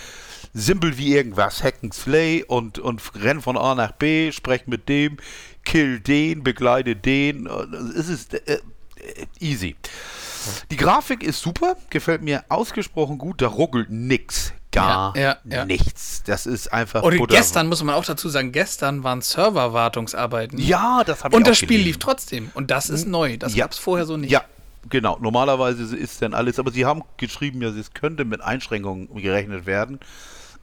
[0.54, 1.62] simpel wie irgendwas.
[1.62, 5.16] Hack and Slay und, und renn von A nach B, sprech mit dem,
[5.64, 7.46] kill den, begleite den.
[7.96, 8.60] Es ist äh, äh,
[9.40, 9.76] easy.
[10.70, 14.52] Die Grafik ist super, gefällt mir ausgesprochen gut, da ruckelt nix.
[14.72, 15.64] Gar Ja, ja, ja.
[15.66, 16.22] nichts.
[16.24, 20.58] Das ist einfach Und Butter- gestern muss man auch dazu sagen, gestern waren Serverwartungsarbeiten.
[20.58, 21.84] Ja, das habe ich Und auch das Spiel gelesen.
[21.86, 22.50] lief trotzdem.
[22.54, 23.36] Und das ist neu.
[23.36, 23.64] Das Ja.
[23.64, 24.30] gab es vorher so nicht.
[24.30, 24.42] Ja,
[24.88, 25.18] genau.
[25.20, 30.00] Normalerweise ist dann alles, aber sie haben geschrieben, ja, es könnte mit Einschränkungen gerechnet werden.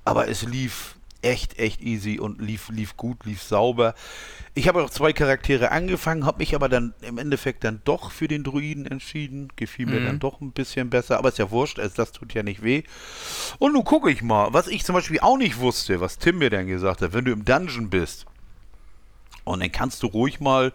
[0.10, 3.94] Aber es lief echt, echt easy und lief, lief gut, lief sauber.
[4.56, 8.30] Ich habe auch zwei Charaktere angefangen, habe mich aber dann im Endeffekt dann doch für
[8.30, 9.50] den Druiden entschieden.
[9.58, 10.06] Gefiel mir Mhm.
[10.06, 12.84] dann doch ein bisschen besser, aber ist ja wurscht, das tut ja nicht weh.
[13.60, 16.50] Und nun gucke ich mal, was ich zum Beispiel auch nicht wusste, was Tim mir
[16.50, 18.26] dann gesagt hat, wenn du im Dungeon bist
[19.44, 20.72] und dann kannst du ruhig mal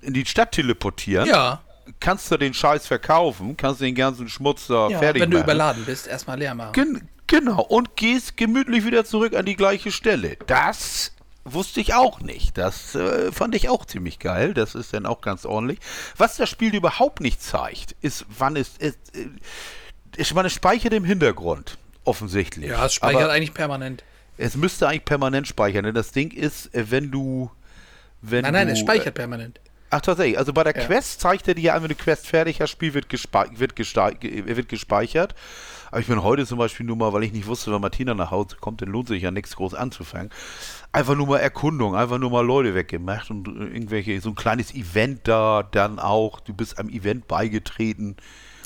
[0.00, 1.60] in die Stadt teleportieren, Ja,
[2.00, 5.44] kannst du den Scheiß verkaufen, kannst den ganzen Schmutz da ja fertig wenn du machen.
[5.44, 6.72] überladen bist, erstmal leer machen.
[6.72, 10.36] Gen genau, und gehst gemütlich wieder zurück an die gleiche Stelle.
[10.46, 11.12] Das
[11.44, 12.58] wusste ich auch nicht.
[12.58, 14.54] Das äh, fand ich auch ziemlich geil.
[14.54, 15.78] Das ist dann auch ganz ordentlich.
[16.16, 18.72] Was das Spiel überhaupt nicht zeigt, ist, wann es.
[18.78, 19.28] es äh,
[20.16, 22.70] ist, man speichert im Hintergrund, offensichtlich.
[22.70, 24.02] ja, es speichert Aber eigentlich permanent.
[24.38, 27.50] es müsste eigentlich permanent speichern, denn das Ding ist, äh, wenn du.
[28.22, 29.60] Wenn Nein, nein, du, es speichert permanent.
[29.90, 30.38] Ach, tatsächlich.
[30.38, 30.84] Also bei der Ja.
[30.84, 34.68] Quest zeigt er dir an, wenn du Quest fertig hast, Spiel wird, gespe wird, wird
[34.68, 35.34] gespeichert.
[35.90, 38.30] Aber ich bin heute zum Beispiel nur mal, weil ich nicht wusste, wenn Martina nach
[38.30, 40.30] Hause kommt, dann lohnt sich ja nichts groß anzufangen.
[40.92, 44.74] Einfach nur mal Erkundung, einfach nur mal Leute weggemacht und äh, irgendwelche, so ein kleines
[44.74, 48.16] Event da, dann auch, du bist am Event beigetreten.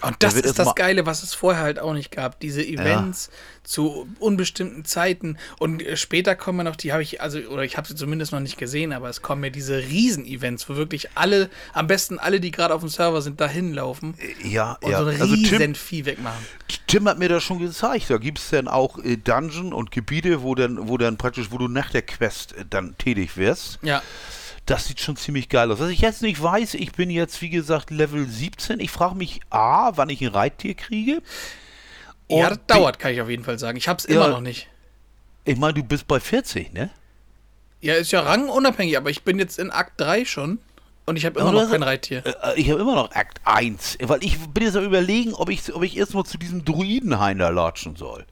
[0.02, 2.40] Und Da das wird ist das Geile, was es vorher halt auch nicht gab.
[2.40, 3.30] Diese Events
[3.62, 5.36] zu unbestimmten Zeiten.
[5.58, 8.40] Und äh, später kommen noch, die habe ich, also, oder ich habe sie zumindest noch
[8.40, 12.50] nicht gesehen, aber es kommen ja diese Riesen-Events, wo wirklich alle, am besten alle, die
[12.50, 14.98] gerade auf dem Server sind, dahin laufen Ja, und ja.
[15.00, 16.44] so ein Also riesen Tim, Vieh wegmachen.
[16.86, 18.10] Tim hat mir das schon gezeigt.
[18.10, 21.58] Da gibt es dann auch äh, Dungeon und Gebiete, wo dann, wo dann praktisch, wo
[21.58, 23.78] du nach der Quest äh, dann tätig wirst.
[23.82, 24.02] Ja.
[24.70, 25.80] Das sieht schon ziemlich geil aus.
[25.80, 28.78] Was ich jetzt nicht weiß, ich bin jetzt, wie gesagt, Level 17.
[28.78, 31.22] Ich frage mich A, wann ich ein Reittier kriege.
[32.28, 33.76] ja, Und das B- dauert, kann ich auf jeden Fall sagen.
[33.76, 34.28] Ich habe es immer Ja.
[34.28, 34.68] noch nicht.
[35.44, 36.90] Ich meine, du bist bei 40, ne?
[37.80, 40.58] Ja, ist ja rangunabhängig, aber ich bin jetzt in Akt 3 schon
[41.06, 42.22] und ich habe immer noch kein Reittier.
[42.24, 43.98] Äh, Ich habe immer noch Akt 1.
[44.02, 47.48] Weil ich bin jetzt am überlegen, ob ich, ob ich erstmal zu diesem Druidenhain da
[47.48, 48.24] latschen soll.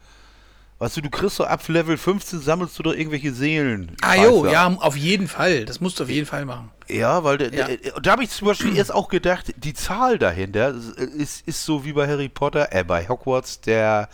[0.81, 3.97] Weißt du, du kriegst doch ab Level 15 sammelst du doch irgendwelche Seelen.
[4.01, 5.65] Ah jo, ja, auf jeden Fall.
[5.65, 6.71] Das musst du auf jeden Fall machen.
[6.89, 7.67] Ja, weil Ja.
[8.01, 10.75] Da habe ich zum Beispiel erst auch gedacht, die Zahl dahinter
[11.17, 14.09] ist, ist so wie bei Harry Potter, äh, bei Hogwarts, der,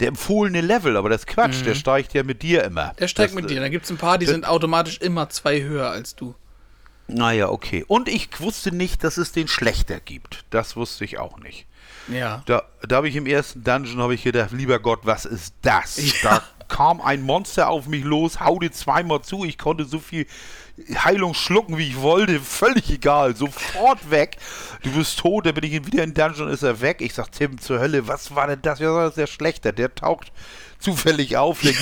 [0.00, 2.86] der empfohlene Level, aber das ist Quatsch, der steigt ja mit dir immer.
[2.88, 2.96] Mhm.
[2.98, 3.60] Der steigt das, mit dir.
[3.60, 6.34] Da gibt es ein paar, die das- sind automatisch immer zwei höher als du.
[7.06, 7.84] Naja, okay.
[7.86, 10.44] Und ich wusste nicht, dass es den schlechter gibt.
[10.50, 11.66] Das wusste ich auch nicht.
[12.12, 12.42] Ja.
[12.46, 16.22] Da, da habe ich im ersten Dungeon habe ich gedacht, lieber Gott, was ist das?
[16.22, 16.30] Ja.
[16.30, 20.26] Da kam ein Monster auf mich los, haute zweimal zu, ich konnte so viel
[21.04, 24.36] Heilung schlucken, wie ich wollte, völlig egal, sofort weg.
[24.82, 27.00] Du bist tot, dann bin ich wieder in Dungeon, ist er weg.
[27.00, 28.78] Ich sag, Tim, zur Hölle, was war denn das?
[28.78, 30.32] Ja, das ist der Schlechter, der taucht
[30.80, 31.72] zufällig auf, der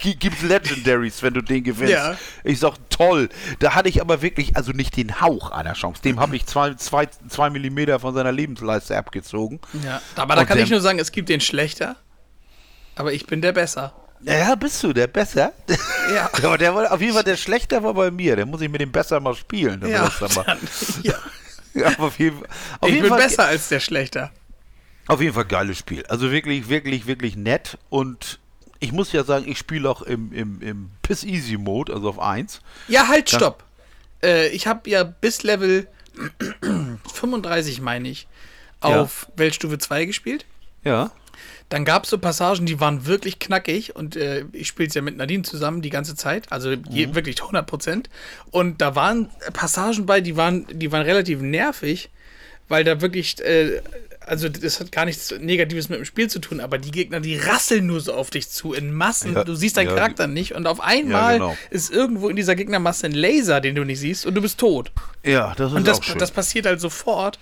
[0.00, 1.92] gibt, gibt's Legendaries, wenn du den gewinnst.
[1.92, 2.16] Ja.
[2.44, 3.28] Ich sag, toll.
[3.58, 6.00] Da hatte ich aber wirklich, also nicht den Hauch einer Chance.
[6.02, 9.60] Dem habe ich zwei, zwei, zwei Millimeter von seiner Lebensleiste abgezogen.
[9.84, 10.00] ja.
[10.16, 11.96] Aber da Und kann ich nur sagen, es gibt den schlechter,
[12.94, 13.92] aber ich bin der besser.
[14.20, 15.52] Ja, bist du der besser?
[16.12, 16.28] Ja.
[16.42, 18.34] Aber der war auf jeden Fall der schlechter war bei mir.
[18.34, 19.80] Der muss ich mit dem besser mal spielen.
[19.86, 20.58] Ja, dann
[21.04, 21.14] ja.
[21.74, 22.42] ja, auf jeden,
[22.80, 24.32] auf Ich jeden bin Fall besser als der schlechter.
[25.08, 26.04] Auf jeden Fall geiles Spiel.
[26.06, 27.78] Also wirklich, wirklich, wirklich nett.
[27.90, 28.38] Und
[28.78, 32.20] ich muss ja sagen, ich spiele auch im, im, im Piss Easy Mode, also auf
[32.20, 32.60] 1.
[32.86, 33.64] Ja, halt, stopp.
[34.22, 35.88] Äh, ich habe ja bis Level
[37.14, 38.26] 35, meine ich,
[38.82, 39.02] Ja.
[39.02, 40.44] auf Weltstufe 2 gespielt.
[40.84, 41.10] Ja.
[41.68, 45.02] Dann gab es so Passagen, die waren wirklich knackig und äh, ich spiele es ja
[45.02, 48.08] mit Nadine zusammen die ganze Zeit, also je, wirklich 100 Prozent.
[48.50, 52.08] Und da waren Passagen bei, die waren, die waren relativ nervig,
[52.68, 53.80] weil da wirklich, äh,
[54.20, 57.36] also das hat gar nichts Negatives mit dem Spiel zu tun, aber die Gegner, die
[57.36, 59.34] rasseln nur so auf dich zu in Massen.
[59.34, 59.94] Ja, du siehst deinen ja.
[59.94, 61.56] Charakter nicht und auf einmal genau.
[61.70, 64.92] ist irgendwo in dieser Gegnermasse ein Laser, den du nicht siehst und du bist tot.
[65.24, 66.18] Ja, das ist Und das, auch schön.
[66.18, 67.38] das passiert halt sofort.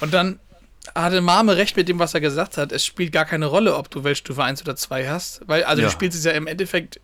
[0.00, 0.38] Und dann
[0.94, 2.70] hatte Mame recht mit dem, was er gesagt hat.
[2.70, 5.40] Es spielt gar keine Rolle, ob du Weltstufe 1 oder 2 hast.
[5.46, 5.88] Weil, also Ja.
[5.88, 7.00] du spielst es ja im Endeffekt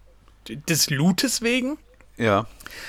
[0.49, 1.79] des Lootes wegen.
[2.23, 2.47] Ja.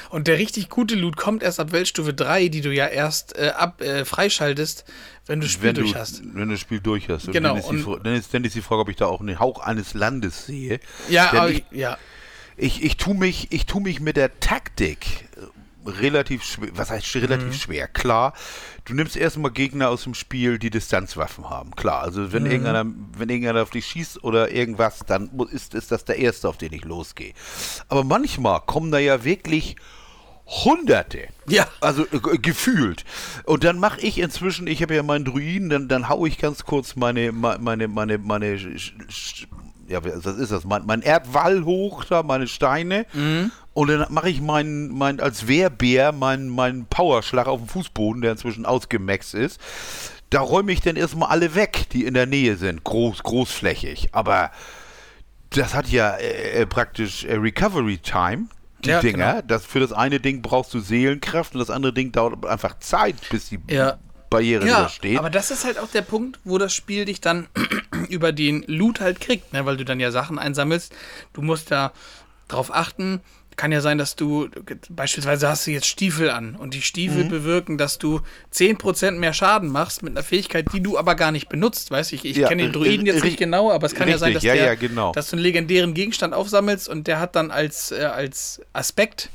[0.09, 3.49] Und der richtig gute Loot kommt erst ab Weltstufe 3, die du ja erst äh,
[3.49, 4.85] ab äh, freischaltest,
[5.25, 6.21] wenn du das Spiel Wenn du, durch hast.
[6.23, 7.27] wenn du das Spiel durch hast.
[7.27, 9.21] Und Genau, Dann ist, die, dann, ist, dann ist die Frage, ob ich da auch
[9.21, 10.79] einen Hauch eines Landes sehe.
[11.09, 11.97] Ja, aber, ich, ja.
[12.57, 15.27] ich, ich tue mich, ich tu mich mit der Taktik
[15.85, 16.69] relativ schwer.
[16.73, 17.53] Was heißt relativ Mhm.
[17.53, 17.87] schwer?
[17.87, 18.33] Klar,
[18.85, 21.71] du nimmst erstmal Gegner aus dem Spiel, die Distanzwaffen haben.
[21.75, 22.31] Klar, also Mhm.
[22.33, 22.85] wenn irgendeiner,
[23.17, 26.73] wenn irgendeiner auf dich schießt oder irgendwas, dann ist, ist das der erste, auf den
[26.73, 27.33] ich losgehe.
[27.89, 29.75] Aber manchmal kommen da ja wirklich
[30.45, 31.29] Hunderte.
[31.47, 31.67] Ja.
[31.79, 33.05] Also äh, gefühlt.
[33.45, 36.65] Und dann mache ich inzwischen, ich habe ja meinen Druiden, dann, dann hau ich ganz
[36.65, 39.47] kurz meine, meine, meine, meine, sch-
[39.87, 40.63] ja, was ist das?
[40.65, 43.05] Mein, mein Erdwall hoch, da, meine Steine.
[43.73, 48.31] Und dann mache ich meinen, mein, als Wehrbär meinen, meinen Powerschlag auf dem Fußboden, der
[48.33, 49.59] inzwischen ausgemaxt ist.
[50.29, 54.09] Da räume ich dann erstmal alle weg, die in der Nähe sind, groß, großflächig.
[54.13, 54.51] Aber
[55.51, 58.47] das hat ja äh, praktisch äh, Recovery Time.
[58.83, 59.33] Die Ja, Dinger.
[59.33, 59.41] genau.
[59.47, 63.15] Das, für das eine Ding brauchst du Seelenkraft und das andere Ding dauert einfach Zeit,
[63.29, 63.97] bis die Ja.
[64.33, 65.17] Barriere Ja, wieder steht.
[65.19, 67.47] aber das ist halt auch der Punkt, wo das Spiel dich dann
[68.09, 69.65] über den Loot halt kriegt, ne?
[69.65, 70.93] weil du dann ja Sachen einsammelst.
[71.33, 71.91] Du musst da
[72.47, 73.21] drauf achten.
[73.55, 74.49] Kann ja sein, dass du
[74.89, 76.81] beispielsweise hast du jetzt Stiefel an und die Mhm.
[76.81, 81.31] Stiefel bewirken, dass du 10% mehr Schaden machst mit einer Fähigkeit, die du aber gar
[81.31, 81.91] nicht benutzt.
[81.91, 83.93] Weißt du, ich, ich Ja, kenne den äh, Druiden jetzt äh, nicht genau, aber es
[83.93, 85.11] kann ja sein, dass, richtig, ja, der, ja, genau.
[85.11, 89.29] dass du einen legendären Gegenstand aufsammelst und der hat dann als, äh, als Aspekt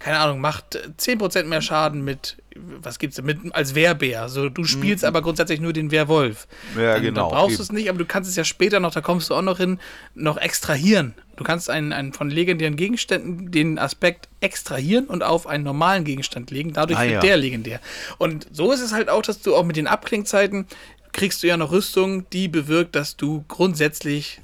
[0.00, 4.28] keine Ahnung, macht äh, 10% mehr Schaden mit, was gibt's denn, mit, als Wehrbär.
[4.28, 6.48] So, du spielst aber grundsätzlich nur den Werwolf.
[6.74, 6.80] Mhm.
[6.80, 8.92] Ja, dann, genau, Dann brauchst du es nicht, aber du kannst es ja später noch,
[8.92, 9.78] da kommst du auch noch hin,
[10.14, 11.14] noch extrahieren.
[11.36, 16.50] Du kannst einen, einen von legendären Gegenständen den Aspekt extrahieren und auf einen normalen Gegenstand
[16.50, 16.72] legen.
[16.72, 17.20] Dadurch Ah, wird ja.
[17.20, 17.80] der legendär.
[18.18, 20.66] Und so ist es halt auch, dass du auch mit den Abklingzeiten
[21.12, 24.40] kriegst du ja noch Rüstung, die bewirkt, dass du grundsätzlich,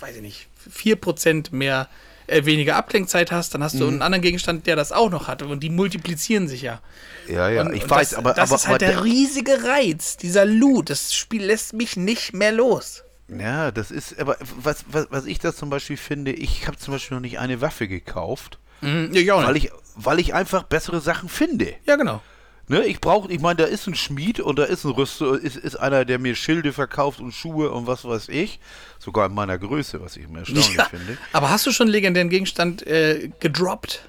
[0.00, 3.90] weiß ich nicht, 4% mehr äh, weniger Abklingzeit hast, dann hast du Mhm.
[3.94, 5.42] einen anderen Gegenstand, der das auch noch hat.
[5.42, 6.80] Und die multiplizieren sich ja.
[7.28, 9.64] ja, ja, und, ich und weiß, das, aber, das aber, ist halt aber der riesige
[9.64, 10.90] Reiz, dieser Loot.
[10.90, 13.02] Das Spiel lässt mich nicht mehr los.
[13.28, 16.92] Ja, das ist, aber was, was, was ich das zum Beispiel finde, ich habe zum
[16.92, 19.66] Beispiel noch nicht eine Waffe gekauft, Mhm, ich auch weil nicht.
[19.66, 21.74] ich, weil ich einfach bessere Sachen finde.
[21.86, 22.20] Ja, genau.
[22.66, 25.56] Ne, ich brauche, ich meine, da ist ein Schmied und da ist ein Rüster, ist,
[25.56, 28.58] ist einer, der mir Schilde verkauft und Schuhe und was weiß ich.
[28.98, 30.86] Sogar in meiner Größe, was ich immer erstaunlich Ja.
[30.86, 31.18] finde.
[31.34, 34.08] Aber hast du schon einen legendären Gegenstand äh, gedroppt?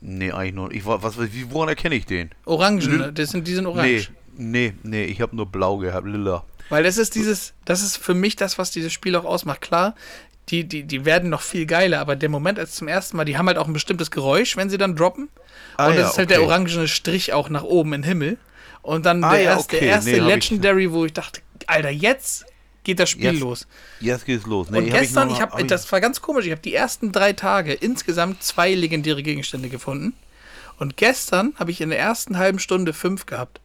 [0.00, 0.72] Nee, eigentlich nur.
[0.72, 2.30] Ich, wa- was, wie, woran erkenne ich den?
[2.46, 3.12] Orangen, ne?
[3.12, 4.10] das sind, die sind Nee, orange.
[4.36, 6.44] nee, nee, ich habe nur blau gehabt, lila.
[6.70, 9.60] Weil das ist dieses, das ist für mich das, was dieses Spiel auch ausmacht.
[9.60, 9.94] Klar,
[10.48, 13.38] die, die, die werden noch viel geiler, aber der Moment, als zum ersten Mal, die
[13.38, 15.28] haben halt auch ein bestimmtes Geräusch, wenn sie dann droppen.
[15.76, 16.46] Ah, und das ja, ist halt der okay.
[16.48, 18.38] orangene Strich auch nach oben in den Himmel.
[18.82, 19.84] Und dann Ah, der, ja, erste, okay.
[19.86, 22.44] der erste Nee, hab ich- Legendary, wo ich dachte, Alter, jetzt
[22.84, 23.66] geht das Spiel Jetzt- los.
[24.00, 24.68] Jetzt geht's los.
[24.70, 27.12] Nee, Und gestern, noch- ich habe, hab das war ganz komisch, ich habe die ersten
[27.12, 30.14] drei Tage insgesamt zwei legendäre Gegenstände gefunden.
[30.78, 33.60] Und gestern habe ich in der ersten halben Stunde fünf gehabt.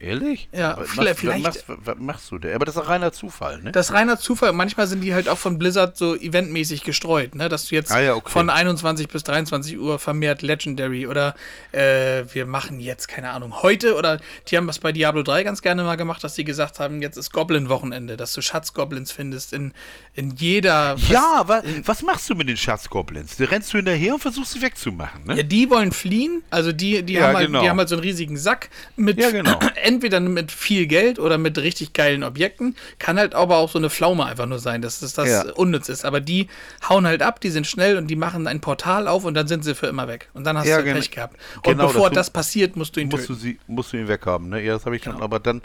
[0.00, 0.48] Ehrlich?
[0.52, 2.54] Ja, was, vielleicht- was, was, was machst du denn?
[2.54, 3.70] Aber das ist reiner Zufall, ne?
[3.70, 4.52] Das ist reiner Zufall.
[4.52, 7.50] Manchmal sind die halt auch von Blizzard so eventmäßig gestreut, ne?
[7.50, 8.30] Dass du jetzt Ah ja, okay.
[8.30, 11.34] von 21 bis 23 Uhr vermehrt Legendary oder
[11.72, 15.60] äh, wir machen jetzt, keine Ahnung, heute oder die haben was bei Diablo 3 ganz
[15.60, 19.74] gerne mal gemacht, dass sie gesagt haben, jetzt ist Goblin-Wochenende, dass du Schatzgoblins findest in,
[20.14, 20.96] in jeder.
[21.10, 23.36] ja, wa, was machst du mit den Schatzgoblins?
[23.36, 25.36] Da rennst du hinterher und versuchst sie wegzumachen, ne?
[25.36, 27.62] Ja, die wollen fliehen, also die, die, Ja, haben halt, genau.
[27.62, 29.58] die haben halt so einen riesigen Sack mit Ja, genau.
[29.90, 32.76] entweder mit viel Geld oder mit richtig geilen Objekten.
[32.98, 35.52] Kann halt aber auch so eine Pflaume einfach nur sein, dass das, das Ja.
[35.54, 36.04] unnütz ist.
[36.04, 36.46] Aber die
[36.88, 39.64] hauen halt ab, die sind schnell und die machen ein Portal auf und dann sind
[39.64, 40.28] sie für immer weg.
[40.34, 41.36] Und dann hast Ja, du gen- Pech gehabt.
[41.56, 43.40] Und genau, bevor das- das, passiert, musst du ihn musst du töten.
[43.40, 44.62] sie, musst du ihn weghaben, ne?
[44.62, 45.16] Ja, das habe ich Genau.
[45.16, 45.22] schon.
[45.24, 45.60] Aber dann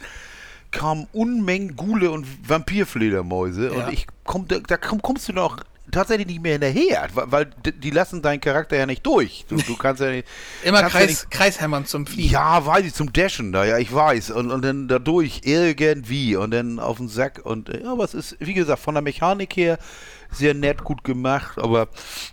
[0.72, 3.86] kamen Unmengen Gule und Vampirfledermäuse Ja.
[3.88, 5.58] und ich komm, da, da komm, kommst du noch
[5.96, 9.46] tatsächlich nicht mehr hinterher, weil, die lassen deinen Charakter ja nicht durch.
[9.50, 10.28] Du, du kannst ja nicht.
[10.64, 12.30] Immer kannst ja Kreis, nicht- Kreishämmern zum Fliegen.
[12.30, 14.32] Ja, weiß ich, zum Dashen da, ja, ich weiß.
[14.32, 17.42] Und, und dann dadurch irgendwie und dann auf den Sack.
[17.44, 19.78] Und ja, aber es ist, wie gesagt, von der Mechanik her
[20.32, 21.58] sehr nett, gut gemacht.
[21.60, 21.88] Aber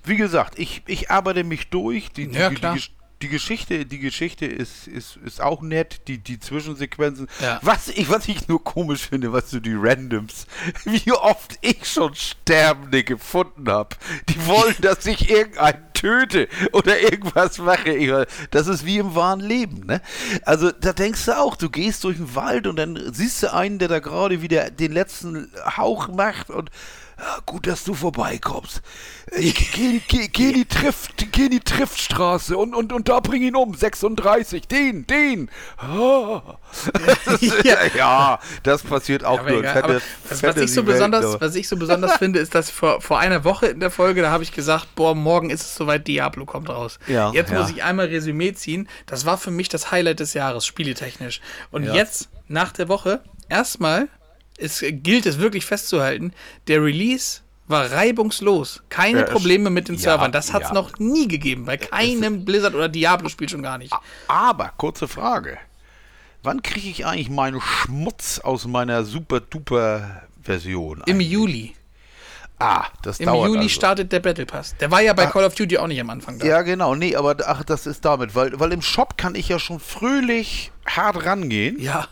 [0.04, 2.10] wie gesagt, ich, ich arbeite mich durch.
[2.10, 2.74] Die, die, Ja, klar.
[2.76, 2.82] die,
[3.22, 7.28] die Geschichte, die Geschichte ist, ist, ist auch nett, die, die Zwischensequenzen.
[7.40, 7.60] Ja.
[7.62, 10.46] Was, ich, was ich nur komisch finde, was du die Randoms,
[10.84, 13.96] wie oft ich schon Sterbende gefunden habe.
[14.28, 17.92] Die wollen, dass ich irgendeinen töte oder irgendwas mache.
[17.92, 18.10] Ich,
[18.50, 20.00] das ist wie im wahren Leben, ne?
[20.44, 23.78] Also da denkst du auch, du gehst durch den Wald und dann siehst du einen,
[23.78, 26.70] der da gerade wieder den letzten Hauch macht und
[27.22, 28.82] ja, gut, dass du vorbeikommst.
[29.30, 33.20] Äh, Geh, geh, geh, in die Trift, geh in die Triftstraße und, und, und da
[33.20, 33.74] bring ihn um.
[33.74, 35.48] 36, den, den.
[37.40, 37.76] Ist- Ja.
[37.96, 39.82] ja, das passiert auch Aber nur egal.
[39.82, 43.00] Fanta- was, was, ich so besonders, aber- was ich so besonders finde, ist, dass vor,
[43.00, 46.06] vor einer Woche in der Folge, da habe ich gesagt, boah, morgen ist es soweit,
[46.08, 46.98] Diablo kommt raus.
[47.06, 47.60] Ja, jetzt ja.
[47.60, 48.88] muss ich einmal Resümee ziehen.
[49.06, 51.40] Das war für mich das Highlight des Jahres, spieletechnisch.
[51.70, 54.08] Und jetzt, nach der Woche, erstmal
[54.62, 56.32] es gilt es wirklich festzuhalten,
[56.68, 58.82] der Release war reibungslos.
[58.88, 60.32] Keine Ja, Probleme mit den ja, Servern.
[60.32, 60.74] Das hat es ja.
[60.74, 61.64] noch nie gegeben.
[61.64, 63.92] Bei keinem Blizzard- oder Diablo-Spiel schon gar nicht.
[64.28, 65.58] Aber, kurze Frage.
[66.42, 71.02] Wann kriege ich eigentlich meinen Schmutz aus meiner super-duper-Version?
[71.06, 71.20] Im?
[71.20, 71.76] Juli.
[72.58, 73.68] Ah, das Im dauert Juli also.
[73.70, 74.76] startet der Battle Pass.
[74.76, 76.46] Der war ja bei Call of Duty auch nicht am Anfang da.
[76.46, 76.94] Ja, genau.
[76.94, 80.70] Nee, aber ach, das ist damit, weil, weil im Shop kann ich ja schon fröhlich
[80.86, 81.80] hart rangehen.
[81.80, 82.06] Ja.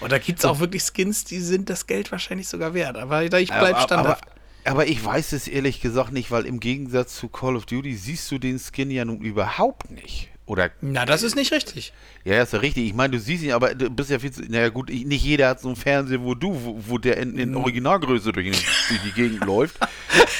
[0.00, 2.96] Und da gibt es auch wirklich Skins, die sind das Geld wahrscheinlich sogar wert.
[2.96, 4.24] Aber ich bleib aber, standhaft.
[4.64, 7.94] Aber, aber ich weiß es ehrlich gesagt nicht, weil im Gegensatz zu Call of Duty
[7.94, 10.30] siehst du den Skin ja nun überhaupt nicht.
[10.48, 11.92] Oder Na, das ist nicht richtig.
[12.24, 12.86] Ja, ist ja richtig.
[12.86, 14.42] Ich meine, du siehst ihn, aber du bist ja viel zu.
[14.42, 17.36] Naja, gut, ich, nicht jeder hat so einen Fernseher, wo du, wo, wo der in,
[17.36, 18.50] in Originalgröße durch,
[18.88, 19.78] durch die Gegend läuft.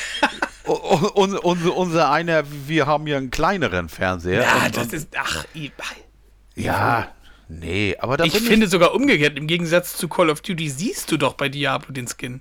[0.65, 4.43] unser, unser, unser einer, wir haben ja einen kleineren Fernseher.
[4.43, 5.09] Ja, das ist.
[5.15, 5.73] Ach, ich,
[6.55, 7.09] ja,
[7.49, 9.37] nee, aber da ich bin finde sogar umgekehrt.
[9.37, 12.41] Im Gegensatz zu Call of Duty siehst du doch bei Diablo den Skin.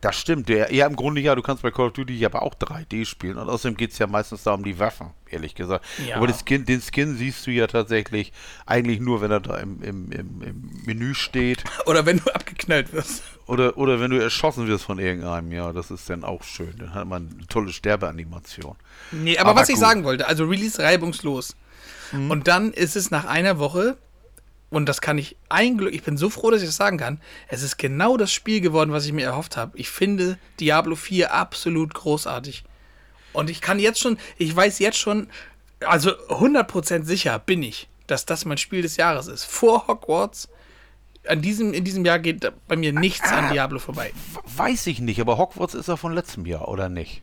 [0.00, 2.54] Das stimmt, der, ja, im Grunde ja, du kannst bei Call of Duty aber auch
[2.54, 5.86] 3D spielen und außerdem geht es ja meistens da um die Waffen, ehrlich gesagt.
[6.06, 6.16] Ja.
[6.16, 8.32] Aber den Skin, den Skin siehst du ja tatsächlich
[8.66, 12.92] eigentlich nur, wenn er da im, im, im, im Menü steht Oder wenn du abgeknallt
[12.92, 13.22] wirst.
[13.46, 16.74] oder, oder wenn du erschossen wirst von irgendeinem, ja, das ist dann auch schön.
[16.78, 18.76] Dann hat man eine tolle Sterbeanimation.
[19.12, 19.84] Nee, aber, Aber was ich gut.
[19.84, 21.56] sagen wollte, also Release reibungslos.
[22.12, 22.30] Mhm.
[22.30, 23.96] Und dann ist es nach einer Woche,
[24.70, 27.20] und das kann ich ein Glück, ich bin so froh, dass ich das sagen kann,
[27.48, 29.76] es ist genau das Spiel geworden, was ich mir erhofft habe.
[29.78, 32.64] Ich finde Diablo 4 absolut großartig.
[33.32, 35.28] Und ich kann jetzt schon, ich weiß jetzt schon,
[35.80, 39.44] also 100% sicher bin ich, dass das mein Spiel des Jahres ist.
[39.44, 40.48] Vor Hogwarts,
[41.26, 43.38] an diesem, in diesem Jahr geht bei mir nichts Ah.
[43.38, 44.12] an Diablo vorbei.
[44.56, 47.22] Weiß ich nicht, aber Hogwarts ist ja von letztem Jahr, oder nicht?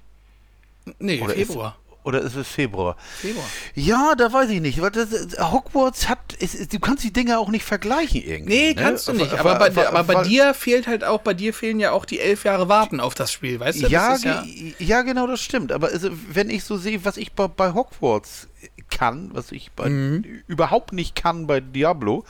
[0.99, 1.77] Nee, Oder Februar.
[2.03, 2.95] Ist, oder ist es Februar?
[3.19, 3.45] Februar.
[3.75, 4.81] Ja, da weiß ich nicht.
[4.81, 8.53] Weil das, Hogwarts hat, es- du kannst die Dinge auch nicht vergleichen irgendwie.
[8.53, 8.81] Nee, ne?
[8.81, 9.33] kannst du nicht.
[9.39, 12.19] Aber ver- bei, aber bei dir fehlt halt auch, bei dir fehlen ja auch die
[12.19, 13.87] elf Jahre Warten auf das Spiel, weißt du?
[13.87, 14.43] Ja, das ist ja,
[14.79, 15.71] ja, genau, das stimmt.
[15.71, 18.47] Aber also, wenn ich so sehe, was ich bei, bei Hogwarts
[18.89, 20.43] kann, was ich bei, Mhm.
[20.47, 22.23] überhaupt nicht kann bei Diablo,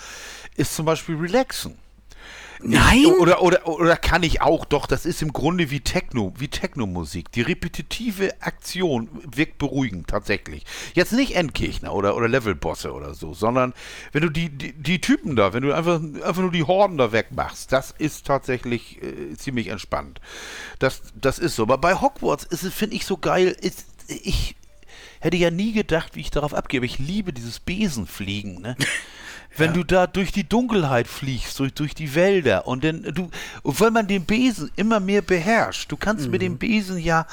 [0.56, 1.78] ist zum Beispiel relaxen.
[2.64, 3.06] Nein!
[3.06, 7.32] Oder, oder, oder kann ich auch, doch, das ist im Grunde wie Techno, wie Techno-Musik.
[7.32, 10.64] Die repetitive Aktion wirkt beruhigend, tatsächlich.
[10.94, 13.74] Jetzt nicht Endgegner oder, oder Levelbosse oder so, sondern
[14.14, 17.12] wenn du die, die, die Typen da, wenn du einfach, einfach nur die Horden da
[17.12, 20.22] wegmachst, das ist tatsächlich äh, ziemlich entspannt.
[20.80, 21.64] Das, das ist so.
[21.64, 24.56] Aber bei Hogwarts ist es, finde ich, so geil, ist, ich
[25.20, 26.86] hätte ja nie gedacht, wie ich darauf abgebe.
[26.86, 28.76] Ich liebe dieses Besenfliegen, ne?
[29.58, 33.30] Wenn du da durch die Dunkelheit fliegst, durch, durch die Wälder und dann du,
[33.62, 37.28] und weil man den Besen immer mehr beherrscht, du kannst mit dem Besen ja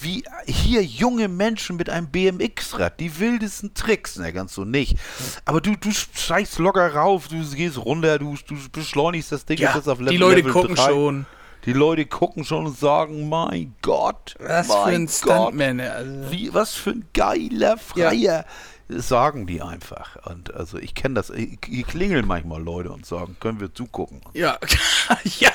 [0.00, 4.96] wie hier junge Menschen mit einem BMX-Rad, die wildesten Tricks, ne, ganz so nicht.
[5.44, 9.72] Aber du, du steigst locker rauf, du gehst runter, du, du beschleunigst das Ding ja,
[9.72, 10.84] bis auf Level die Leute Level gucken 3.
[10.84, 11.26] schon.
[11.64, 15.80] Die Leute gucken schon und sagen, mein Gott, Was mein für ein Gott, Stuntman.
[15.80, 16.30] Also.
[16.30, 18.42] wie, was für ein geiler Freier.
[18.42, 18.46] Das
[18.88, 20.16] sagen die einfach.
[20.26, 21.32] Und also ich kenne das.
[21.34, 24.20] Hier klingeln manchmal Leute und sagen, können wir zugucken.
[24.34, 24.58] Ja,
[25.40, 25.50] ja.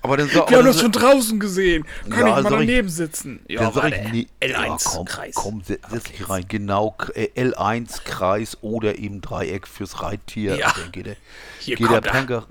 [0.00, 1.84] Aber dann sag, Wir haben das von draußen gesehen.
[2.08, 3.40] Kann Ja, ich mal sag ich- daneben sitzen?
[3.48, 6.44] Ja, dann ich, nee, L1 ja, komm, komm, se- setz dich rein.
[6.48, 10.56] Genau, äh, L1 Kreis oder eben Dreieck fürs Reittier.
[10.56, 10.72] Ja.
[10.76, 11.16] Dann geht der,
[11.60, 12.00] Hier geht der er.
[12.00, 12.46] Panker.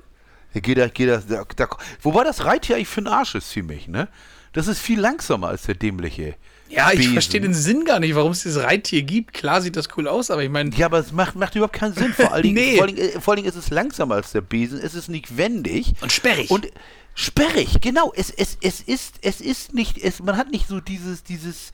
[0.54, 1.69] Geht der, geht der, der, der,
[2.04, 4.08] wobei das Reittier ich für den Arsch ist ziemlich, ne?
[4.54, 6.36] Das ist viel langsamer als der dämliche.
[6.73, 7.13] Ja, ich Besen.
[7.13, 9.33] verstehe den Sinn gar nicht, warum es dieses Reittier gibt.
[9.33, 11.93] Klar sieht das cool aus, aber ich meine, Ja, aber es macht, macht überhaupt keinen
[11.93, 12.13] Sinn.
[12.13, 12.75] Vor allen, Dingen, Nee.
[12.77, 14.79] vor, allen Dingen, vor allen Dingen ist es langsamer als der Besen.
[14.79, 15.93] Es ist nicht wendig.
[16.01, 16.49] Und sperrig.
[16.51, 16.67] Und
[17.15, 18.12] sperrig, genau.
[18.15, 21.71] Es, es, es, ist, es ist nicht, es, man hat nicht so dieses, dieses,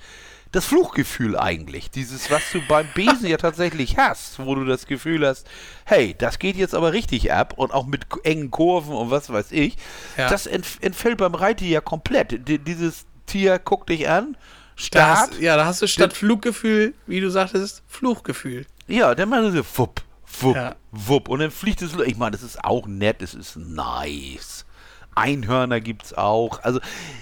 [0.52, 1.92] das Fluchgefühl eigentlich.
[1.92, 5.48] Dieses, was du beim Besen ja tatsächlich hast, wo du das Gefühl hast,
[5.86, 9.52] hey, das geht jetzt aber richtig ab und auch mit engen Kurven und was weiß
[9.52, 9.76] ich.
[10.18, 10.28] Ja.
[10.30, 12.48] Das entf entfällt beim Reittier ja komplett.
[12.48, 14.36] D dieses Tier guckt dich an,
[14.80, 15.18] da starrt.
[15.32, 18.66] hast, ja, da hast du statt Fluggefühl, wie du sagtest, Fluchgefühl.
[18.88, 20.02] Ja, dann machen sie wupp,
[20.42, 20.76] wupp, Ja.
[20.92, 21.28] wupp.
[21.30, 21.94] Und dann fliegt es.
[22.06, 24.66] Ich meine, das ist auch nett, es ist nice.
[25.16, 26.64] Einhörner gibt's auch.
[26.64, 26.80] Also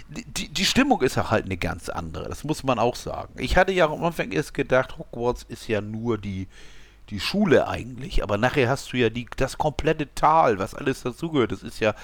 [0.09, 2.29] die, die Stimmung ist ja halt eine ganz andere.
[2.29, 3.33] Das muss man auch sagen.
[3.37, 6.47] Ich hatte ja am Anfang erst gedacht, Hogwarts ist ja nur die,
[7.09, 8.21] die Schule eigentlich.
[8.23, 11.51] Aber nachher hast du ja die, das komplette Tal, was alles dazugehört.
[11.51, 11.95] Das ist ja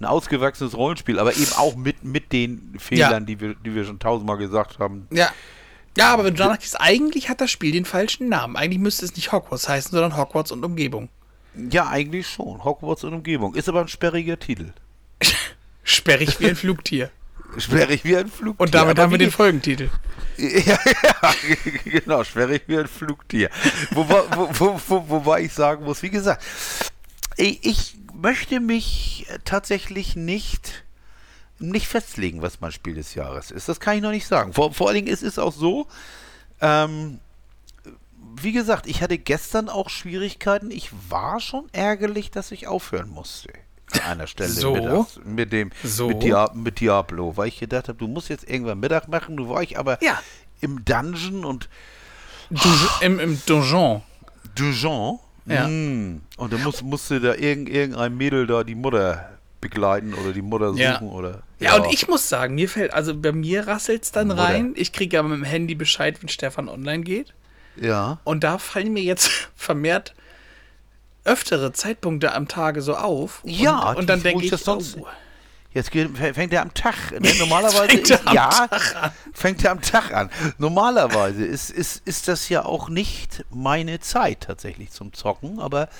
[0.00, 3.98] ein ausgewachsenes Rollenspiel, aber eben auch mit, mit den Fehlern, die, wir, die wir schon
[3.98, 5.06] tausendmal gesagt haben.
[5.10, 5.30] Ja.
[5.96, 8.56] Ja, aber wenn du danach gehst, eigentlich hat das Spiel den falschen Namen.
[8.56, 11.08] Eigentlich müsste es nicht Hogwarts heißen, sondern Hogwarts und Umgebung.
[11.70, 12.62] Ja, eigentlich schon.
[12.64, 13.54] Hogwarts und Umgebung.
[13.54, 14.72] Ist aber ein sperriger Titel.
[15.84, 17.10] Sperrig wie ein Flugtier.
[17.56, 18.60] Sperrig wie ein Flugtier.
[18.60, 19.88] Und damit Aber haben wir den Folgentitel.
[20.38, 21.34] Ja, ja,
[21.86, 23.48] genau, sperrig wie ein Flugtier.
[23.92, 26.44] Wobei, wo, wo, wo, wobei ich sagen muss, wie gesagt,
[27.38, 30.84] ich, ich möchte mich tatsächlich nicht,
[31.58, 33.68] nicht festlegen, was mein Spiel des Jahres ist.
[33.68, 34.52] Das kann ich noch nicht sagen.
[34.52, 35.86] Vor, vor allen Dingen ist es auch so,
[36.60, 37.20] ähm,
[38.38, 40.70] wie gesagt, ich hatte gestern auch Schwierigkeiten.
[40.70, 43.50] Ich war schon ärgerlich, dass ich aufhören musste.
[43.92, 44.74] An einer Stelle So?
[44.74, 46.08] mittags mit dem So?
[46.08, 49.36] mit, Dia mit Diablo, weil ich gedacht habe, du musst jetzt irgendwann Mittag machen.
[49.36, 50.20] Du war ich aber Ja.
[50.60, 51.68] im Dungeon und
[52.50, 54.02] Donjon, im, Im Donjon.
[54.54, 55.18] Dungeon.
[55.46, 55.68] Ja.
[55.68, 56.22] Mm.
[56.36, 59.30] Und dann muss, musste da irgend, irgendein Mädel da die Mutter
[59.60, 61.00] begleiten oder die Mutter suchen Ja.
[61.00, 61.42] oder.
[61.60, 64.42] Ja, und ich muss sagen, mir fällt, also bei mir rasselt es dann Mutter.
[64.42, 64.74] rein.
[64.76, 67.32] Ich kriege ja mit dem Handy Bescheid, wenn Stefan online geht.
[67.80, 68.18] Ja.
[68.24, 70.14] Und da fallen mir jetzt vermehrt
[71.24, 73.40] öftere Zeitpunkte am Tage so auf.
[73.44, 75.06] Ja, und, und dann denke ich ich, das sonst- oh,
[75.76, 76.94] Jetzt geht, fängt er am Tag.
[77.20, 77.28] Ne?
[77.38, 78.66] Normalerweise fängt ist, ja,
[79.34, 80.30] fängt er am Tag an.
[80.56, 85.90] Normalerweise ist, ist, ist das ja auch nicht meine Zeit tatsächlich zum Zocken, aber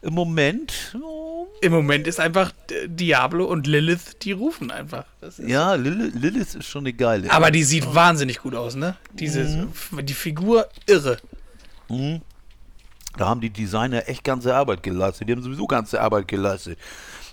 [0.00, 0.96] im Moment.
[1.02, 2.50] Oh, Im Moment ist einfach
[2.86, 5.04] Diablo und Lilith, die rufen einfach.
[5.46, 7.30] ja, Lilith, Lilith ist schon eine geile.
[7.30, 8.96] Aber die sieht wahnsinnig gut aus, ne?
[9.12, 10.06] Diese, mhm.
[10.06, 11.18] Die Figur irre.
[11.90, 12.22] Mhm.
[13.18, 15.28] Da haben die Designer echt ganze Arbeit geleistet.
[15.28, 16.78] Die haben sowieso ganze Arbeit geleistet.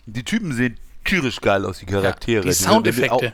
[0.06, 2.44] Die Typen sehen tierisch geil aus, die Charaktere.
[2.46, 3.34] Ja, die Soundeffekte.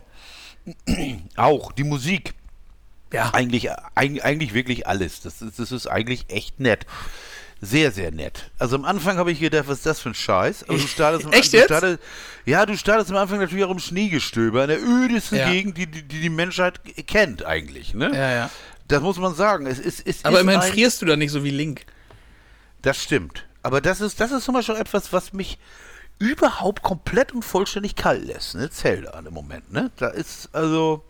[1.35, 2.33] Auch, auch, die Musik.
[3.11, 3.33] Ja.
[3.33, 5.21] Eigentlich, eigentlich wirklich alles.
[5.21, 6.85] Das ist, das ist eigentlich echt nett.
[7.61, 8.51] Sehr, sehr nett.
[8.57, 10.63] Also am Anfang habe ich gedacht, was ist das für ein Scheiß?
[10.63, 11.65] Aber du startest am, Echt du jetzt?
[11.65, 11.99] Startest,
[12.45, 15.49] ja, du startest am Anfang natürlich auch im Schneegestöber, in der ödesten ja.
[15.49, 17.93] Gegend, die, die, die Menschheit kennt eigentlich.
[17.93, 18.11] Ne?
[18.13, 18.49] Ja, ja.
[18.87, 19.65] Das muss man sagen.
[19.65, 21.85] Es ist, es Aber ist immerhin frierst du da nicht so wie Link.
[22.81, 23.45] Das stimmt.
[23.61, 25.57] Aber das ist, das ist zum Beispiel etwas, was mich
[26.19, 28.69] überhaupt komplett und vollständig kalt lässt, ne?
[28.69, 29.89] Zelda im Moment, ne?
[29.95, 31.03] Da ist also.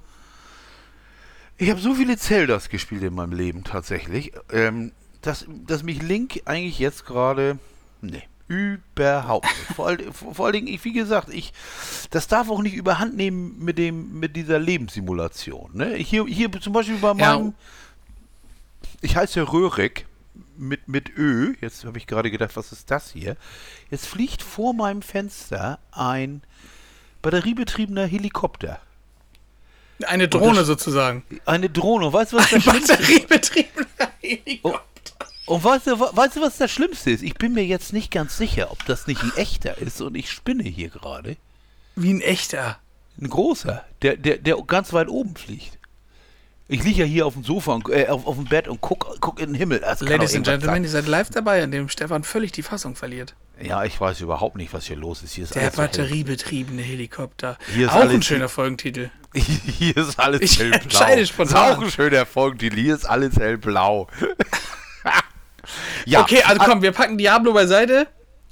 [1.57, 6.41] Ich habe so viele Zeldas gespielt in meinem Leben tatsächlich, ähm, dass, dass mich Link
[6.45, 7.59] eigentlich jetzt gerade.
[8.01, 9.75] Nee, überhaupt nicht.
[9.75, 11.51] Vor, all, vor allen Dingen, ich, wie gesagt, ich,
[12.11, 15.71] das darf auch nicht überhand nehmen mit dem, mit dieser Lebenssimulation.
[15.73, 15.95] Ne?
[15.95, 17.47] Hier, hier zum Beispiel bei meinem.
[17.47, 17.53] Ja.
[19.01, 20.05] Ich heiße Röhrig
[20.59, 21.55] mit, mit Ö.
[21.61, 23.35] Jetzt habe ich gerade gedacht, was ist das hier?
[23.89, 26.41] Jetzt fliegt vor meinem Fenster ein
[27.21, 28.79] batteriebetriebener Helikopter.
[30.05, 31.23] Eine Drohne das, sozusagen.
[31.45, 32.11] Eine Drohne.
[32.13, 32.99] Weißt du, was ein das Schlimmste ist?
[32.99, 34.81] batteriebetriebener Helikopter.
[35.47, 37.23] Und, und weißt, du, weißt du, was das Schlimmste ist?
[37.23, 40.29] Ich bin mir jetzt nicht ganz sicher, ob das nicht ein echter ist und ich
[40.29, 41.37] spinne hier gerade.
[41.95, 42.79] Wie ein echter?
[43.19, 45.78] Ein großer, der, der, der ganz weit oben fliegt.
[46.71, 49.19] Ich liege ja hier auf dem Sofa, und, äh, auf, auf dem Bett und guck,
[49.19, 49.79] guck in den Himmel.
[49.79, 53.33] Das Ladies and Gentlemen, ihr seid live dabei, an dem Stefan völlig die Fassung verliert.
[53.59, 55.33] Ja, ich weiß überhaupt nicht, was hier los ist.
[55.33, 57.57] Hier ist Der batteriebetriebene Helikopter.
[57.73, 59.09] Hier ist auch ein schöner Folgentitel.
[59.33, 60.79] Hier ist alles ich hellblau.
[60.79, 61.55] Entscheide spontan.
[61.55, 62.79] Das ist auch ein schöner Folgentitel.
[62.79, 64.07] Hier ist alles hellblau.
[66.05, 66.21] ja.
[66.21, 68.07] Okay, also komm, wir packen Diablo beiseite.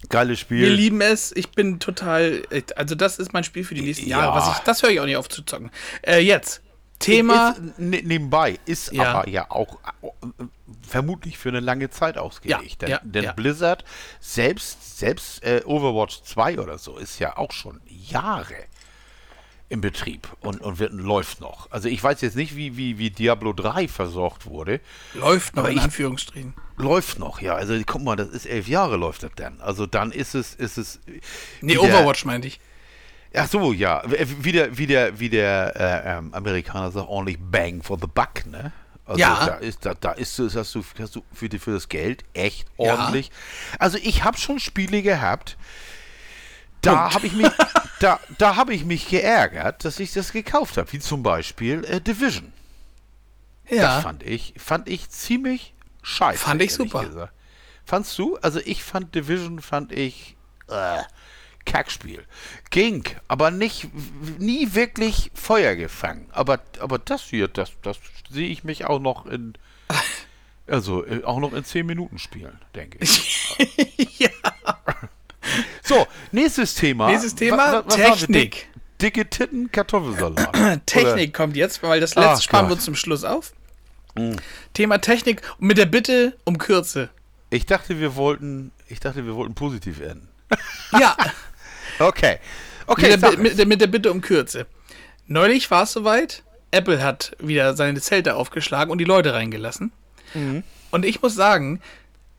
[0.09, 0.61] Geiles Spiel.
[0.61, 1.35] Wir lieben es.
[1.35, 2.41] Ich bin total.
[2.75, 4.21] Also, das ist mein Spiel für die nächsten ja.
[4.21, 4.35] Jahre.
[4.35, 5.69] Was ich, das höre ich auch nicht auf zu zocken.
[6.01, 6.61] Äh, jetzt.
[6.99, 7.51] Thema.
[7.51, 9.13] Ist, ne, nebenbei ist ja.
[9.13, 10.27] aber ja auch äh,
[10.87, 12.81] vermutlich für eine lange Zeit ausgelegt.
[12.81, 13.35] Ja, denn, ja, denn.
[13.35, 13.83] Blizzard,
[14.19, 18.55] selbst, selbst äh, Overwatch 2 oder so, ist ja auch schon Jahre
[19.69, 21.69] im Betrieb und, und wird, läuft noch.
[21.71, 24.79] Also ich weiß jetzt nicht, wie, wie, wie Diablo 3 versorgt wurde.
[25.13, 26.53] Läuft noch, in Anführungsstrichen.
[26.77, 27.55] Läuft noch, ja.
[27.55, 29.59] Also guck mal, das ist elf Jahre läuft das dann.
[29.59, 30.99] Also dann ist es, ist es.
[31.61, 32.61] Nee, Overwatch meinte ich.
[33.35, 34.03] Ach so, ja.
[34.05, 38.45] Wie der, wie der, wie der äh, ähm, Amerikaner sagt, ordentlich Bang for the Buck,
[38.45, 38.71] ne?
[39.05, 39.45] Also ja.
[39.45, 42.67] da ist, da, da ist hast du, hast du für, die, für das Geld echt
[42.75, 43.27] ordentlich.
[43.27, 43.79] Ja.
[43.79, 45.57] Also ich habe schon Spiele gehabt,
[46.81, 47.49] da habe ich mich,
[48.01, 52.01] da, da habe ich mich geärgert, dass ich das gekauft habe, wie zum Beispiel äh,
[52.01, 52.51] Division.
[53.69, 53.95] Ja.
[53.95, 56.39] Das fand ich, fand ich ziemlich scheiße.
[56.39, 57.05] Fand ich super.
[57.05, 57.33] Gesagt.
[57.85, 58.37] Fandst du?
[58.41, 60.35] Also ich fand Division, fand ich.
[60.69, 60.99] Äh,
[61.67, 62.23] Kackspiel.
[62.71, 63.87] Ging, aber nicht,
[64.39, 66.27] nie wirklich Feuer gefangen.
[66.31, 67.99] Aber, aber das hier, das, das
[68.31, 69.53] sehe ich mich auch noch in,
[70.67, 73.57] also äh, auch noch in 10 Minuten spielen, denke ich.
[74.17, 74.29] ja.
[75.83, 77.09] So, nächstes Thema.
[77.11, 78.69] Nächstes Thema, was, was Technik.
[79.01, 80.85] Dicke Titten, Kartoffelsalat.
[80.87, 81.31] Technik Oder?
[81.31, 83.53] kommt jetzt, weil das letzte Ach, sparen wir zum Schluss auf.
[84.15, 84.37] Mhm.
[84.73, 87.09] Thema Technik mit der Bitte um Kürze.
[87.49, 90.27] Ich dachte, wir wollten, ich dachte, wir wollten positiv enden.
[90.93, 91.15] Ja.
[91.99, 92.39] Okay.
[92.85, 93.11] Okay.
[93.11, 94.65] Mit der, mit, mit der Bitte um Kürze.
[95.27, 96.43] Neulich war es soweit.
[96.71, 99.91] Apple hat wieder seine Zelte aufgeschlagen und die Leute reingelassen.
[100.33, 100.63] Mhm.
[100.91, 101.81] Und ich muss sagen,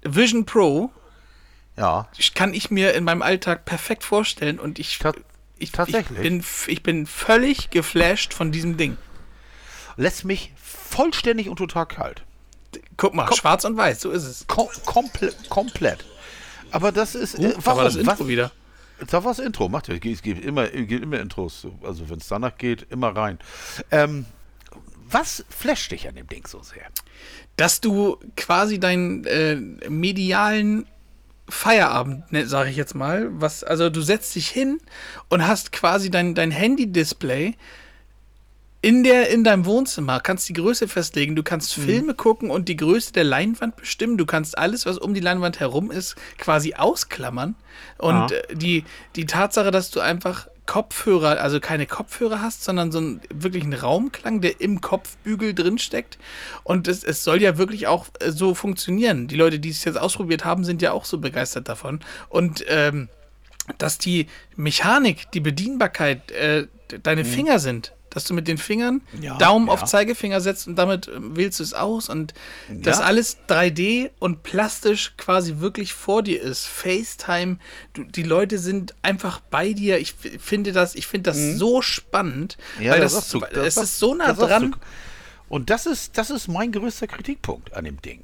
[0.02, 0.90] Vision Pro
[1.76, 2.09] ja.
[2.34, 5.12] kann ich mir in meinem Alltag perfekt vorstellen und ich, Ta
[5.59, 5.72] ich.
[5.78, 8.96] Ich bin, ich bin völlig geflasht von diesem Ding.
[9.96, 12.22] Lässt mich vollständig und total kalt.
[12.96, 14.46] Guck mal, Kom schwarz und weiß, so ist es.
[14.46, 16.04] Kom komple komplett.
[16.70, 17.38] Aber das ist.
[17.38, 17.84] Uh, äh, warum?
[17.84, 18.28] das Intro was?
[18.28, 18.52] wieder.
[19.07, 19.94] Da war das Intro, macht ja.
[19.94, 21.66] Es gibt immer, immer Intros.
[21.82, 23.38] Also wenn es danach geht, immer rein.
[23.90, 24.26] Ähm,
[25.11, 26.86] was flasht dich an dem Ding so sehr?
[27.57, 29.57] Dass du quasi deinen äh,
[29.88, 30.86] medialen
[31.49, 34.80] Feierabend, ne, sage ich jetzt mal, was, also du setzt dich hin
[35.28, 37.55] und hast quasi dein, dein Handy-Display
[38.81, 41.83] in, der, in deinem Wohnzimmer, kannst die Größe festlegen, du kannst mhm.
[41.83, 45.59] Filme gucken und die Größe der Leinwand bestimmen, du kannst alles, was um die Leinwand
[45.59, 47.57] herum ist, quasi ausklammern.
[47.99, 48.39] Und ja.
[48.53, 48.85] die,
[49.16, 54.43] die Tatsache, dass du einfach Kopfhörer, also keine Kopfhörer hast, sondern so einen wirklichen Raumklang,
[54.43, 56.18] der im Kopfbügel drin steckt.
[56.62, 59.29] Und es, es soll ja wirklich auch äh, so funktionieren.
[59.29, 62.01] Die Leute, die es jetzt ausprobiert haben, sind ja auch so begeistert davon.
[62.29, 63.09] Und ähm,
[63.79, 64.26] dass die
[64.57, 66.66] Mechanik, die Bedienbarkeit, äh,
[67.03, 67.93] deine Finger sind.
[68.18, 69.72] Dass du mit den Fingern Ja, Daumen ja.
[69.74, 72.34] auf Zeigefinger setzt und damit ähm, wählst du es aus und
[72.68, 73.04] das Ja.
[73.04, 76.66] alles 3D und plastisch quasi wirklich vor dir ist.
[76.66, 77.58] FaceTime,
[77.92, 79.98] du, die Leute sind einfach bei dir.
[80.00, 84.14] Ich finde das, ich finde das so spannend, weil das, weil das es ist so
[84.16, 84.74] nah das dran.
[85.48, 88.22] Und das ist, das ist mein größter Kritikpunkt an dem Ding.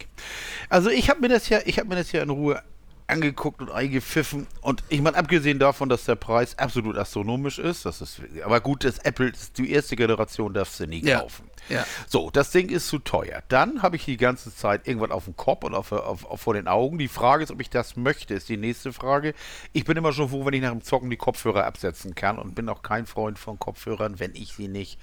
[0.68, 2.61] Also ich habe mir das ja, ich habe mir das ja in Ruhe
[3.07, 8.01] angeguckt und eingepfiffen und ich meine, abgesehen davon, dass der Preis absolut astronomisch ist, das
[8.01, 11.51] ist, aber gut, das Apple, die erste Generation darfst du nie Ja, kaufen.
[11.69, 11.85] ja.
[12.09, 13.43] So, das Ding ist zu teuer.
[13.49, 16.55] Dann habe ich die ganze Zeit irgendwas auf dem Kopf und auf, auf, auf vor
[16.55, 16.97] den Augen.
[16.97, 19.35] Die Frage ist, ob ich das möchte, ist die nächste Frage.
[19.75, 22.55] Ich bin immer schon froh, wenn ich nach dem Zocken die Kopfhörer absetzen kann und
[22.55, 24.99] bin auch kein Freund von Kopfhörern, wenn ich sie nicht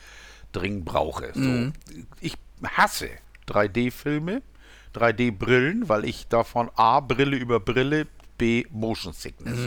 [0.54, 1.32] dringend brauche.
[1.36, 1.72] So.
[2.20, 2.34] Ich
[2.64, 3.10] hasse
[3.48, 4.42] 3D-Filme,
[4.96, 9.60] 3D-Brillen, weil ich davon A, Brille über Brille, B, Motion Sickness.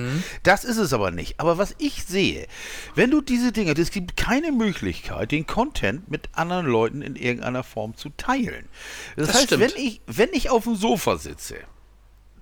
[0.42, 1.38] Das ist es aber nicht.
[1.38, 2.48] Aber was ich sehe,
[2.96, 7.62] wenn du diese Dinge, es gibt keine Möglichkeit, den Content mit anderen Leuten in irgendeiner
[7.62, 8.68] Form zu teilen.
[9.14, 9.62] Das, Das heißt, stimmt.
[9.62, 11.56] wenn ich, wenn ich auf dem Sofa sitze,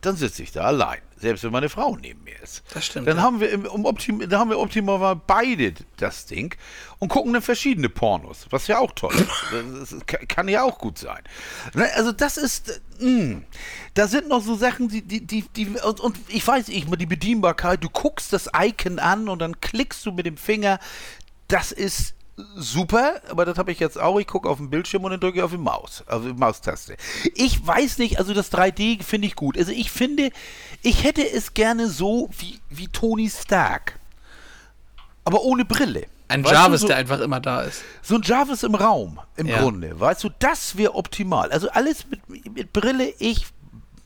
[0.00, 1.02] dann sitze ich da allein.
[1.22, 2.64] Selbst wenn meine Frau neben mir ist.
[2.74, 3.22] Das stimmt, Dann ja.
[3.22, 6.54] haben wir im, um optim, dann haben wir optimal beide das Ding
[6.98, 9.28] und gucken dann verschiedene Pornos, was ja auch toll ist.
[9.80, 11.22] Das ist, kann- ja auch gut sein.
[11.74, 13.42] Ne, Also das ist, äh, mh,
[13.94, 17.06] da sind noch so Sachen, die, die, die, die und, und ich weiß nicht, die
[17.06, 20.80] Bedienbarkeit, du guckst das Icon an und dann klickst du mit dem Finger.
[21.46, 22.14] Das ist
[22.56, 24.18] super, aber das habe ich jetzt auch.
[24.18, 26.96] Ich gucke auf den Bildschirm und dann drücke ich auf die Maus, auf die Maustaste.
[27.34, 29.58] Ich weiß nicht, also das 3D finde ich gut.
[29.58, 30.30] Also ich finde,
[30.82, 33.98] ich hätte es gerne so wie, wie Tony Stark.
[35.24, 36.06] Aber ohne Brille.
[36.28, 37.82] Ein Weißt du, Jarvis, so, der einfach immer da ist.
[38.00, 39.60] so ein Jarvis im Raum, im Ja.
[39.60, 40.00] Grunde.
[40.00, 41.52] Weißt du, das wäre optimal.
[41.52, 43.46] Also alles mit, mit Brille, ich,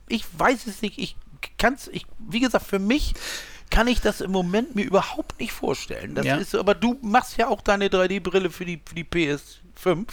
[0.08, 1.16] ich weiß es nicht, ich
[1.56, 3.14] kann es, ich, wie gesagt, für mich
[3.70, 6.14] kann ich das im Moment mir überhaupt nicht vorstellen.
[6.14, 6.36] Das Ja.
[6.36, 10.06] ist, so- aber du machst ja auch deine 3D-Brille für die, für die PS5.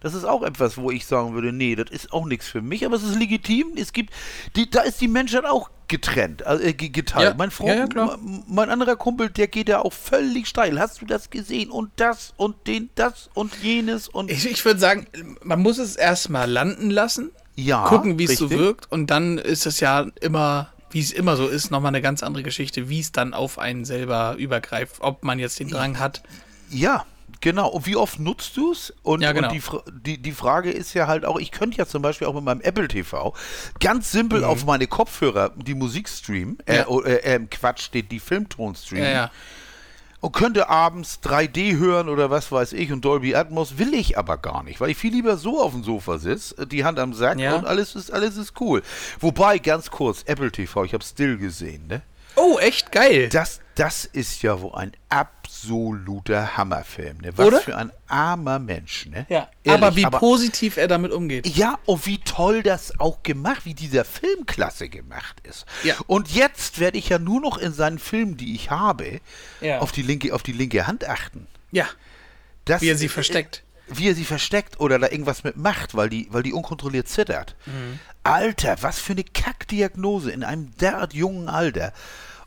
[0.00, 2.86] Das ist auch etwas, wo ich sagen würde, nee, das ist auch nichts für mich,
[2.86, 3.72] aber es ist legitim.
[3.76, 4.14] Es gibt,
[4.54, 7.30] die, da ist die Menschheit auch getrennt, also, äh, ge- geteilt.
[7.30, 10.78] Ja, Mein Freund, ja, ja, mein anderer Kumpel, der geht ja auch völlig steil.
[10.78, 11.70] Hast du das gesehen?
[11.70, 15.06] Und das und den, das und jenes und Ich, ich würde sagen,
[15.42, 19.66] man muss es erstmal landen lassen, ja, gucken, wie es so wirkt und dann ist
[19.66, 23.12] es ja immer, wie es immer so ist, nochmal eine ganz andere Geschichte, wie es
[23.12, 26.22] dann auf einen selber übergreift, ob man jetzt den Drang hat.
[26.70, 27.04] Ja,
[27.40, 27.68] genau.
[27.68, 28.92] Und wie oft nutzt du es?
[29.02, 29.48] Und, Ja, genau.
[29.50, 29.62] und die,
[30.16, 32.60] die, die Frage ist ja halt auch, ich könnte ja zum Beispiel auch mit meinem
[32.62, 33.34] Apple TV
[33.80, 37.00] ganz simpel auf meine Kopfhörer die Musik streamen, äh, Mhm.
[37.04, 37.06] Ja.
[37.06, 39.04] äh, äh, Quatsch, steht die Filmton streamen.
[39.04, 39.30] Ja, ja.
[40.20, 44.36] Und könnte abends 3D hören oder was weiß ich und Dolby Atmos will ich aber
[44.36, 47.38] gar nicht, weil ich viel lieber so auf dem Sofa sitze, die Hand am Sack
[47.38, 47.54] Ja.
[47.54, 48.82] und alles ist, alles ist cool.
[49.20, 52.02] Wobei, ganz kurz, Apple TV, ich habe Still gesehen, ne?
[52.34, 53.28] Oh, echt geil.
[53.28, 54.92] Das, das ist ja wohl ein
[55.62, 57.18] absoluter Hammerfilm.
[57.18, 57.32] Ne?
[57.36, 57.60] Was Oder?
[57.60, 59.06] für ein armer Mensch.
[59.06, 59.26] Ne?
[59.28, 59.48] ja.
[59.64, 61.46] Ehrlich, aber wie positiv er damit umgeht.
[61.46, 65.66] ja, und wie toll das auch gemacht, wie dieser Film klasse gemacht ist.
[65.84, 65.94] Ja.
[66.06, 69.20] Und jetzt werde ich ja nur noch in seinen Filmen, die ich habe,
[69.60, 69.78] Ja.
[69.80, 71.46] auf, die linke, auf die linke Hand achten.
[71.70, 71.86] Ja,
[72.64, 73.62] Das, wie er sie versteckt.
[73.88, 77.56] Wie er sie versteckt oder da irgendwas mit macht, weil die, weil die unkontrolliert zittert.
[77.66, 77.98] Mhm.
[78.22, 81.92] Alter, was für eine Kackdiagnose in einem derart jungen Alter.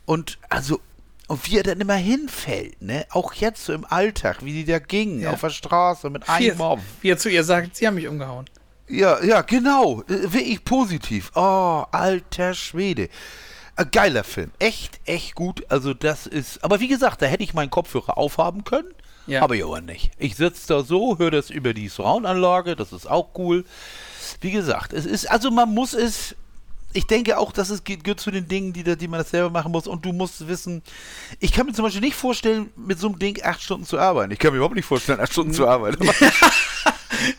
[0.04, 0.80] Und also,
[1.28, 3.06] und wie er dann immer hinfällt, ne?
[3.10, 5.32] Auch jetzt so im Alltag, wie die da ging, Ja.
[5.32, 6.80] auf der Straße mit einem Mob.
[7.00, 8.46] wie er zu ihr sagt, sie haben mich umgehauen.
[8.88, 10.02] Ja, ja, genau.
[10.02, 11.30] Äh, Wirklich positiv.
[11.34, 13.08] Oh, alter Schwede.
[13.76, 14.50] Ein geiler Film.
[14.58, 15.64] Echt, echt gut.
[15.70, 16.62] Also das ist.
[16.62, 18.88] Aber wie gesagt, da hätte ich meinen Kopfhörer aufhaben können.
[19.26, 19.40] Ja.
[19.40, 20.10] Aber ich aber nicht.
[20.18, 22.76] Ich sitze da so, höre das über die Surround-Anlage.
[22.76, 23.64] Das ist auch cool.
[24.42, 25.30] Wie gesagt, es ist.
[25.30, 26.34] Also man muss es.
[26.92, 29.72] Ich denke auch, dass es gehört zu den Dingen, die, die man das selber machen
[29.72, 29.86] muss.
[29.86, 30.82] Und du musst wissen,
[31.40, 34.32] ich kann mir zum Beispiel nicht vorstellen, mit so einem Ding acht Stunden zu arbeiten.
[34.32, 36.08] Ich kann mir überhaupt nicht vorstellen, acht Stunden zu arbeiten.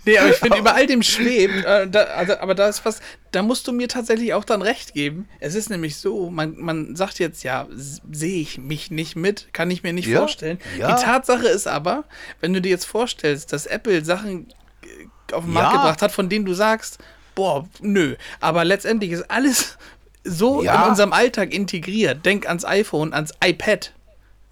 [0.06, 3.02] Nee, aber ich finde, über all dem schwebt, äh, da, also, aber da ist was,
[3.32, 5.28] da musst du mir tatsächlich auch dann recht geben.
[5.40, 9.70] Es ist nämlich so, man, man sagt jetzt, ja, sehe ich mich nicht mit, kann
[9.72, 10.60] ich mir nicht Ja, vorstellen.
[10.78, 10.96] ja.
[10.96, 12.06] Die Tatsache ist aber,
[12.40, 14.48] wenn du dir jetzt vorstellst, dass Apple Sachen
[14.84, 15.80] äh, auf den Markt Ja.
[15.80, 17.00] gebracht hat, von denen du sagst,
[17.36, 19.78] boah, nö, aber letztendlich ist alles
[20.24, 20.84] so Ja.
[20.84, 22.26] in unserem Alltag integriert.
[22.26, 23.94] Denk ans iPhone, ans iPad.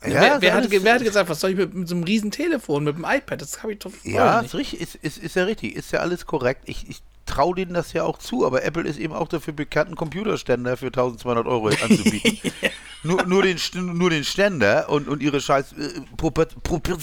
[0.04, 2.32] Ja, wer, wer, hat, wer hat gesagt, was soll ich mit, mit so einem riesen
[2.32, 3.40] Telefon, mit dem iPad?
[3.42, 4.74] Das habe ich doch Ja, nicht.
[4.74, 6.64] ist, ist, ist ja richtig, ist ja alles korrekt.
[6.66, 7.02] Ich, ich
[7.32, 10.78] traue denen das ja auch zu, aber Apple ist eben auch dafür bekannt, einen Computerständer
[10.78, 12.52] für 1200 Euro anzubieten.
[13.04, 16.98] nur, nur, den, nur den Ständer und, und ihre scheiß äh, Proper- Proper-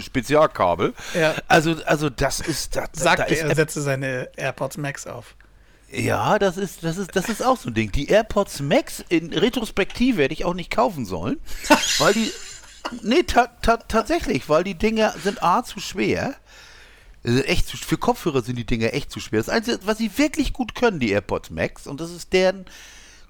[0.00, 0.94] Spezialkabel.
[1.14, 1.34] Ja.
[1.48, 5.34] Also, also das ist, da, da Sagte ist er, setzte seine AirPods Max auf.
[5.90, 7.92] Ja, das ist, das ist, das ist auch so ein Ding.
[7.92, 11.38] Die AirPods Max in Retrospektive hätte ich auch nicht kaufen sollen,
[11.98, 12.32] weil die,
[13.02, 16.34] nee, ta ta tatsächlich, weil die Dinger sind A zu schwer.
[17.24, 19.40] Echt zu, für Kopfhörer sind die Dinger echt zu schwer.
[19.40, 22.64] Das Einzige, was sie wirklich gut können, die AirPods Max, und das ist deren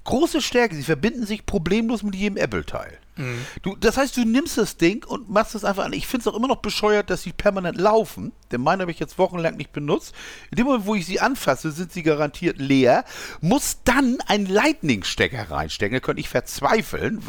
[0.05, 2.99] große Stärke, sie verbinden sich problemlos mit jedem Apple-Teil.
[3.17, 3.47] Mhm.
[3.63, 5.93] Du, das heißt, du nimmst das Ding und machst es einfach an.
[5.93, 8.33] Ich finde es auch immer noch bescheuert, dass sie permanent laufen.
[8.51, 10.15] Denn meine habe ich jetzt wochenlang nicht benutzt.
[10.51, 13.05] In dem Moment, wo ich sie anfasse, sind sie garantiert leer.
[13.41, 15.95] Muss dann einen Lightning-Stecker reinstecken.
[15.95, 17.23] Da könnte ich verzweifeln.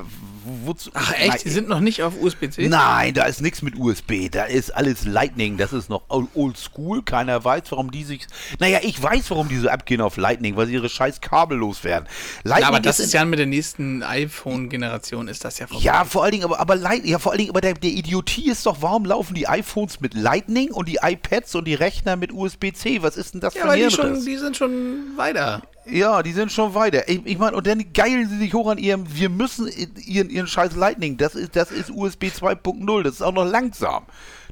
[0.66, 0.92] Wozu?
[0.94, 1.46] Ach echt?
[1.46, 2.68] Die sind noch nicht auf USB-C?
[2.68, 4.30] Nein, da ist nichts mit USB.
[4.30, 5.58] Da ist alles Lightning.
[5.58, 7.04] Das ist noch old school.
[7.04, 8.28] Keiner weiß, warum die sich.
[8.60, 12.08] Naja, ich weiß, warum die so abgehen auf Lightning, weil sie ihre scheiß Kabel loswerden.
[12.44, 15.84] Lightning ja, aber das ist, ist ja mit der nächsten iPhone-Generation ist das ja vorbei.
[15.84, 16.76] Ja, vor allen Dingen, aber, aber,
[17.06, 20.14] ja, vor allen Dingen, aber der, der Idiotie ist doch, warum laufen die iPhones mit
[20.14, 23.02] Lightning und die iPads und die Rechner mit USB-C?
[23.02, 25.62] Was ist denn das ja, für ein die, schon, die sind schon weiter.
[25.86, 27.10] Ja, die sind schon weiter.
[27.10, 29.68] Ich, ich meine, und dann geilen sie sich hoch an ihrem, wir müssen
[29.98, 34.06] ihren, ihren scheiß Lightning, das ist, das ist USB 2.0, das ist auch noch langsam.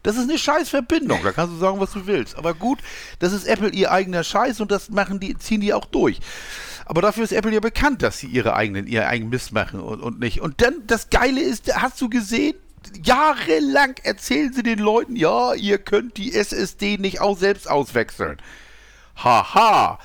[0.03, 2.36] Das ist eine scheiß Verbindung, da kannst du sagen, was du willst.
[2.36, 2.79] Aber gut,
[3.19, 6.19] das ist Apple ihr eigener Scheiß und das machen die, ziehen die auch durch.
[6.86, 10.01] Aber dafür ist Apple ja bekannt, dass sie ihre eigenen, ihr eigenen Mist machen und,
[10.01, 10.41] und nicht.
[10.41, 12.55] Und dann, das Geile ist, hast du gesehen,
[13.03, 18.38] jahrelang erzählen sie den Leuten, ja, ihr könnt die SSD nicht auch selbst auswechseln.
[19.24, 19.99] Haha.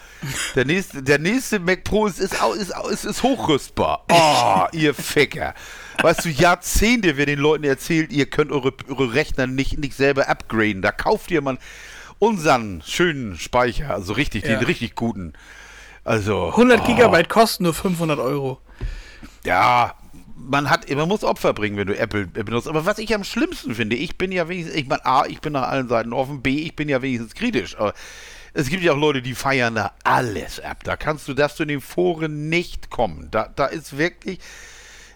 [0.54, 4.04] Der nächste, der nächste Mac Pro ist, ist, ist, ist, ist hochrüstbar.
[4.10, 5.54] Oh, ihr Ficker.
[6.02, 10.28] Weißt du, Jahrzehnte wird den Leuten erzählt, ihr könnt eure, eure Rechner nicht, nicht selber
[10.28, 10.82] upgraden.
[10.82, 11.58] Da kauft ihr mal
[12.18, 14.56] unseren schönen Speicher, also richtig, ja.
[14.56, 15.32] den richtig guten.
[16.04, 16.48] Also.
[16.48, 16.86] 100 oh.
[16.86, 18.60] Gigabyte kosten nur 500 Euro.
[19.44, 19.94] Ja,
[20.36, 22.68] man hat, man muss Opfer bringen, wenn du Apple benutzt.
[22.68, 25.52] Aber was ich am schlimmsten finde, ich bin ja wenigstens, ich meine, A, ich bin
[25.52, 27.76] nach allen Seiten offen, B, ich bin ja wenigstens kritisch.
[27.76, 27.94] Aber
[28.56, 30.82] es gibt ja auch Leute, die feiern da alles ab.
[30.82, 33.28] Da kannst du, darfst du in den Foren nicht kommen.
[33.30, 34.38] Da, da ist wirklich,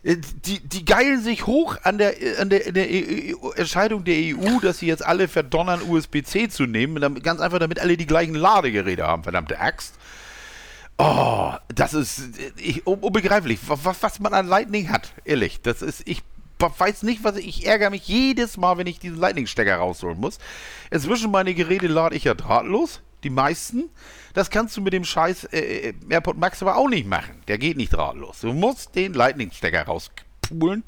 [0.03, 4.61] äh, die, die geilen sich hoch an der, an der, der e Entscheidung der EU,
[4.61, 7.23] dass sie jetzt alle verdonnern, USB-C zu nehmen.
[7.23, 9.95] Ganz einfach, damit alle die gleichen Ladegeräte haben, verdammte Axt.
[10.99, 12.21] Oh, das ist
[12.57, 15.63] ich, unbegreiflich, was, was man an Lightning hat, ehrlich.
[15.63, 16.23] Das ist, ich
[16.59, 20.39] weiß nicht, was ich, ich ärgere mich jedes Mal, wenn ich diesen Lightning-Stecker rausholen muss.
[20.91, 23.91] Inzwischen meine Geräte lade ich ja drahtlos, die meisten.
[24.35, 27.43] Das kannst du mit dem scheiß äh, äh AirPod Max aber auch nicht machen.
[27.49, 28.41] Der geht nicht drahtlos.
[28.41, 30.85] Du musst den Lightning-Stecker rauspulen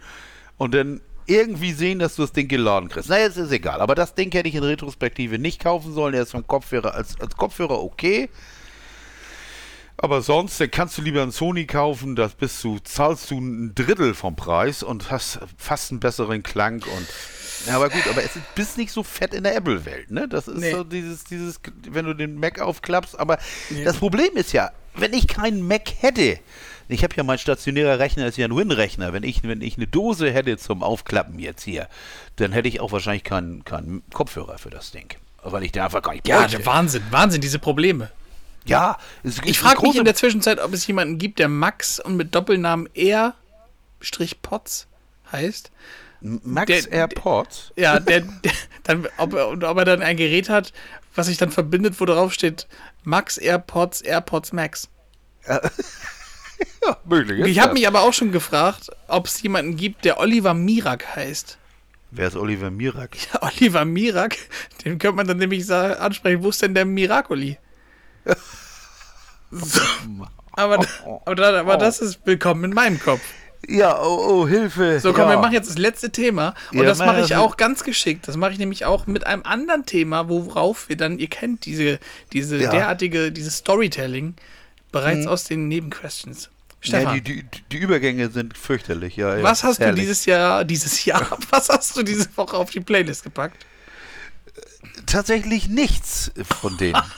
[0.59, 3.09] und dann irgendwie sehen, dass du das Ding geladen kriegst.
[3.09, 3.80] Naja, es ist egal.
[3.80, 6.12] Aber das Ding hätte ich in Retrospektive nicht kaufen sollen.
[6.12, 8.28] Der ist vom Kopfhörer als, als Kopfhörer okay.
[10.03, 14.15] Aber sonst kannst du lieber einen Sony kaufen, das bist du, zahlst du ein Drittel
[14.15, 17.07] vom Preis und hast fast einen besseren Klang und
[17.69, 20.27] ja, aber gut, aber es ist, bist nicht so fett in der Apple-Welt, ne?
[20.27, 20.73] Das ist nee.
[20.73, 23.39] so dieses, dieses, wenn du den Mac aufklappst, aber
[23.71, 23.85] nee.
[23.85, 26.41] das Problem ist ja, wenn ich keinen Mac hätte,
[26.89, 29.13] ich habe ja mein stationärer Rechner ist ja ein Win-Rechner.
[29.13, 31.89] Wenn ich, wenn ich eine Dose hätte zum Aufklappen jetzt hier,
[32.37, 35.15] dann hätte ich auch wahrscheinlich keinen, keinen Kopfhörer für das Ding.
[35.45, 36.59] Weil ich da einfach gar nicht bräuchte.
[36.59, 38.11] Ja, Wahnsinn, Wahnsinn, diese Probleme.
[38.65, 42.17] Ja, es, ich frage mich in der Zwischenzeit, ob es jemanden gibt, der Max und
[42.17, 44.87] mit Doppelnamen R-Potts
[45.31, 45.71] heißt.
[46.21, 47.73] Max der, AirPods?
[47.77, 48.53] Ja, der, der,
[48.85, 50.73] dann, ob, er, ob er dann ein Gerät hat,
[51.15, 52.69] was sich dann verbindet, wo drauf steht
[53.03, 54.89] Max AirPods, AirPods Max.
[55.49, 55.61] ja,
[57.05, 57.45] möglich.
[57.47, 61.59] Ich habe mich aber auch schon gefragt, ob es jemanden gibt, der Oliver Mirak heißt.
[62.13, 63.17] Wer ist Oliver Mirak?
[63.33, 64.37] Ja, Oliver Mirak,
[64.85, 67.59] den könnte man dann nämlich ansprechen, wo ist denn der Miracoli?
[70.53, 70.87] Aber,
[71.25, 73.20] aber, aber das ist willkommen in meinem Kopf.
[73.68, 74.99] Ja, oh, oh, Hilfe.
[74.99, 75.31] So, komm, ja.
[75.31, 76.55] wir machen jetzt das letzte Thema.
[76.73, 78.27] Und ja, das mache ich auch ganz geschickt.
[78.27, 82.01] Das mache ich nämlich auch mit einem anderen Thema, worauf wir dann, ihr kennt diese,
[82.33, 82.70] diese ja.
[82.70, 84.35] derartige, dieses Storytelling
[84.91, 85.29] bereits hm.
[85.29, 86.51] aus den Nebenquestions.
[86.81, 87.14] Stefan.
[87.14, 89.41] Ja, die, die, die, Übergänge sind fürchterlich, ja.
[89.45, 89.95] Was hast herrlich.
[89.95, 93.64] du dieses Jahr, dieses Jahr, was hast du diese Woche auf die Playlist gepackt?
[95.07, 97.01] Tatsächlich nichts von denen.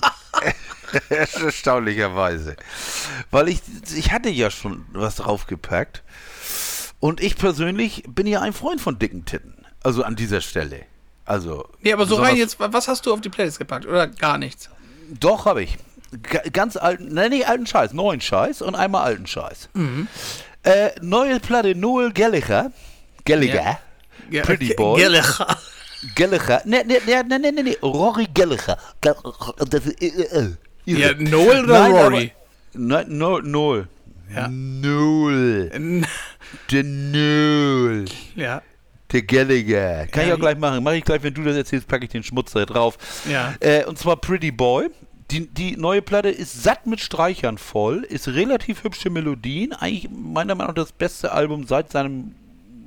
[1.09, 2.57] Erstaunlicherweise.
[3.31, 3.61] Weil ich,
[3.95, 6.03] ich hatte ja schon was draufgepackt.
[7.01, 9.55] Und ich persönlich bin ja ein Freund von dicken Titten.
[9.83, 10.87] Also an dieser Stelle.
[11.27, 11.69] Also.
[11.81, 13.87] Nee, aber so rein jetzt, was hast du auf die Playlist gepackt?
[13.87, 14.71] Oder gar nichts?
[15.21, 15.77] Doch, habe ich.
[16.13, 19.69] G ganz alten, nein, nicht alten Scheiß, neuen Scheiß und einmal alten Scheiß.
[19.75, 20.07] Mhm.
[20.63, 22.73] Äh, neue Platte Noel Gallagher.
[23.25, 23.79] Gallagher.
[24.31, 24.43] Ja.
[24.43, 25.01] Pretty Boy.
[25.03, 25.59] Gallagher.
[26.15, 26.63] Gallagher.
[26.65, 27.77] Nee, nee, nee, nee, nee, nee.
[27.83, 28.79] Rory Gallagher.
[29.01, 30.57] Das, äh, äh.
[30.87, 32.33] Ja, Noel oder Nein, Rory?
[32.75, 33.89] nein, no, Noel.
[34.35, 34.49] Ja.
[34.49, 35.71] Noel.
[36.71, 38.05] Der Noel.
[38.37, 38.63] Ja.
[39.13, 40.07] Der Gallagher.
[40.09, 40.83] Kann ja, ich auch gleich machen.
[40.83, 42.99] Mache ich gleich, wenn du das erzählst, packe ich den Schmutz da drauf.
[43.31, 43.55] Ja.
[43.61, 44.91] Äh, und zwar Pretty Boy.
[45.31, 49.73] Die, die neue Platte ist satt mit Streichern voll, ist relativ hübsche Melodien.
[49.73, 52.35] Eigentlich meiner Meinung nach das beste Album seit seinem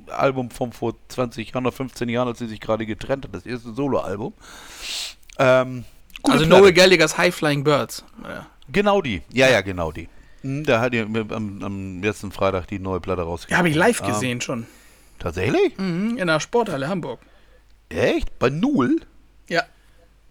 [0.06, 3.34] Album von vor 20 Jahren oder 15 Jahren, als sie sich gerade getrennt hat.
[3.34, 4.34] Das erste Soloalbum.
[5.38, 5.84] Ähm,
[6.22, 6.48] also Platte.
[6.48, 8.04] Noel Gallagher's High Flying Birds.
[8.22, 8.46] Ja.
[8.70, 9.22] Genau die.
[9.32, 10.08] Ja, ja, genau die.
[10.42, 13.52] Hm, da hat ihr am, am letzten Freitag die neue Platte rausgegeben.
[13.52, 14.06] Ja, habe ich live ah.
[14.08, 14.66] gesehen schon.
[15.18, 15.76] Tatsächlich?
[15.78, 17.20] Mhm, in der Sporthalle Hamburg.
[17.88, 18.38] Echt?
[18.38, 19.00] Bei Null?
[19.48, 19.62] Ja.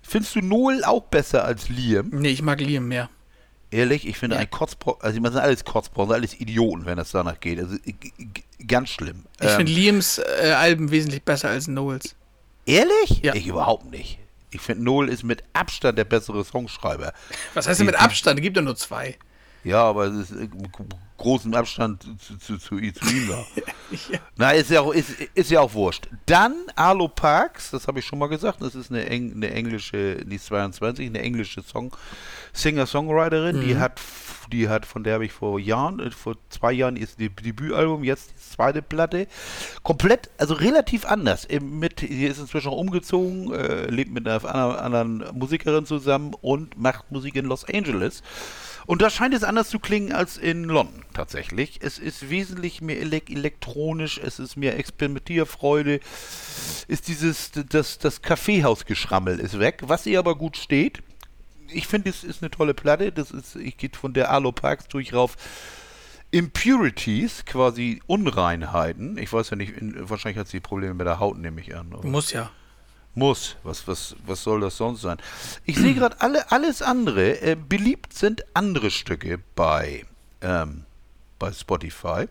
[0.01, 2.09] Findest du Noel auch besser als Liam?
[2.11, 3.09] Nee, ich mag Liam mehr.
[3.69, 4.41] Ehrlich, ich finde ja.
[4.41, 7.59] ein Kotzbrocken, also man sind alles Kotzbrocken, alles Idioten, wenn das danach geht.
[7.59, 7.75] Also
[8.65, 9.25] ganz schlimm.
[9.41, 12.15] Ich ähm, finde Liams äh, Alben wesentlich besser als Noels.
[12.65, 13.21] Ehrlich?
[13.23, 13.35] Ja.
[13.35, 14.19] Ich überhaupt nicht.
[14.51, 17.13] Ich finde, Noel ist mit Abstand der bessere Songschreiber.
[17.53, 18.39] Was heißt denn mit Abstand?
[18.39, 19.17] Es gibt ja nur zwei.
[19.67, 20.47] Ja, aber es ist äh,
[21.17, 23.45] großen Abstand zu, zu, zu, zu ihm da.
[24.11, 24.19] ja.
[24.37, 26.07] Na, ist ja, auch, ist, ist ja auch wurscht.
[26.25, 30.23] Dann Arlo Parks, das habe ich schon mal gesagt, das ist eine, Eng, eine englische,
[30.23, 31.93] die 22, eine englische Song,
[32.53, 33.61] Singer-Songwriterin, mhm.
[33.61, 33.99] die hat,
[34.53, 38.05] die hat, von der habe ich vor Jahren, äh, vor zwei Jahren ist die Debütalbum,
[38.05, 39.27] jetzt die zweite Platte,
[39.83, 41.45] komplett, also relativ anders.
[41.59, 47.11] Mit, sie ist inzwischen auch umgezogen, äh, lebt mit einer anderen Musikerin zusammen und macht
[47.11, 48.23] Musik in Los Angeles.
[48.87, 51.79] Und da scheint es anders zu klingen als in London tatsächlich.
[51.81, 55.99] Es ist wesentlich mehr elektronisch, es ist mehr Experimentierfreude.
[56.87, 61.03] Ist dieses, das, das Kaffeehausgeschrammel ist weg, was ihr aber gut steht.
[61.69, 63.11] Ich finde, es ist eine tolle Platte.
[63.11, 65.35] Das ist, ich gehe von der Arlo Parks durch rauf.
[66.31, 69.17] Impurities, quasi Unreinheiten.
[69.17, 71.93] Ich weiß ja nicht, in, wahrscheinlich hat sie Probleme mit der Haut, nehme ich an.
[72.03, 72.51] Muss ja.
[73.17, 73.57] Muss.
[73.63, 75.17] Was, was, was soll das sonst sein?
[75.65, 77.41] Ich sehe gerade alle, alles andere.
[77.41, 80.05] Äh, beliebt sind andere Stücke bei,
[80.41, 80.85] ähm,
[81.39, 82.27] bei Spotify.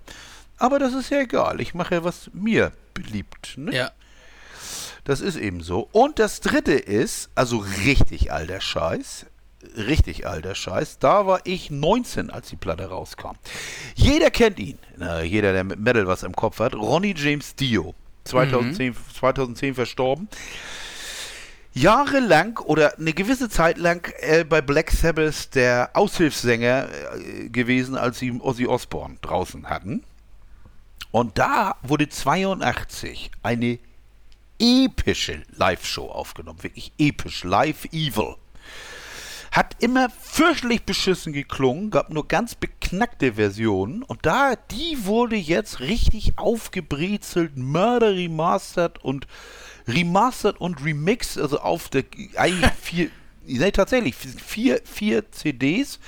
[0.58, 1.60] Aber das ist ja egal.
[1.60, 3.54] Ich mache ja, was mir beliebt.
[3.56, 3.74] Ne?
[3.74, 3.90] Ja.
[5.02, 5.88] Das ist eben so.
[5.90, 9.26] Und das dritte ist, also richtig alter Scheiß.
[9.76, 11.00] Richtig alter Scheiß.
[11.00, 13.34] Da war ich 19, als die Platte rauskam.
[13.96, 14.78] Jeder kennt ihn.
[14.96, 16.76] Na, jeder, der mit Metal was im Kopf hat.
[16.76, 17.96] Ronnie James Dio.
[18.26, 18.96] 2010, mhm.
[19.14, 20.28] 2010 verstorben.
[21.76, 28.18] Jahrelang oder eine gewisse Zeit lang äh, bei Black Sabbath der Aushilfssänger äh, gewesen, als
[28.18, 30.02] sie Ozzy Osbourne draußen hatten.
[31.10, 33.78] Und da wurde 82 eine
[34.58, 36.62] epische Live-Show aufgenommen.
[36.62, 37.44] Wirklich episch.
[37.44, 38.36] Live Evil.
[39.52, 42.54] Hat immer fürchterlich beschissen geklungen, gab nur ganz
[42.86, 49.26] beknackte Versionen und da, die wurde jetzt richtig aufgebrezelt, Murder remastered und
[49.88, 52.04] remastered und remixed, also auf der
[52.36, 53.10] eigentlich vier,
[53.44, 55.98] nee, tatsächlich vier, vier CDs,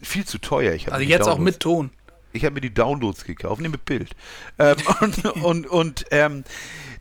[0.00, 0.72] viel zu teuer.
[0.72, 1.90] Ich also jetzt Downloads, auch mit Ton.
[2.32, 4.10] Ich habe mir die Downloads gekauft, nehme Bild.
[4.58, 6.44] Ähm, und und, und ähm,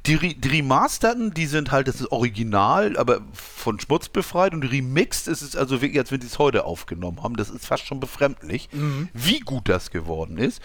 [0.05, 5.27] die, die Remasterten, die sind halt, das ist original, aber von Schmutz befreit und remixed
[5.27, 7.35] ist es also wirklich, als wenn sie es heute aufgenommen haben.
[7.35, 9.09] Das ist fast schon befremdlich, mhm.
[9.13, 10.61] wie gut das geworden ist.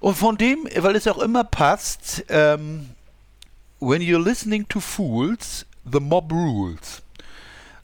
[0.00, 2.90] Und von dem, weil es auch immer passt, ähm,
[3.80, 7.02] when you're listening to fools, the mob rules.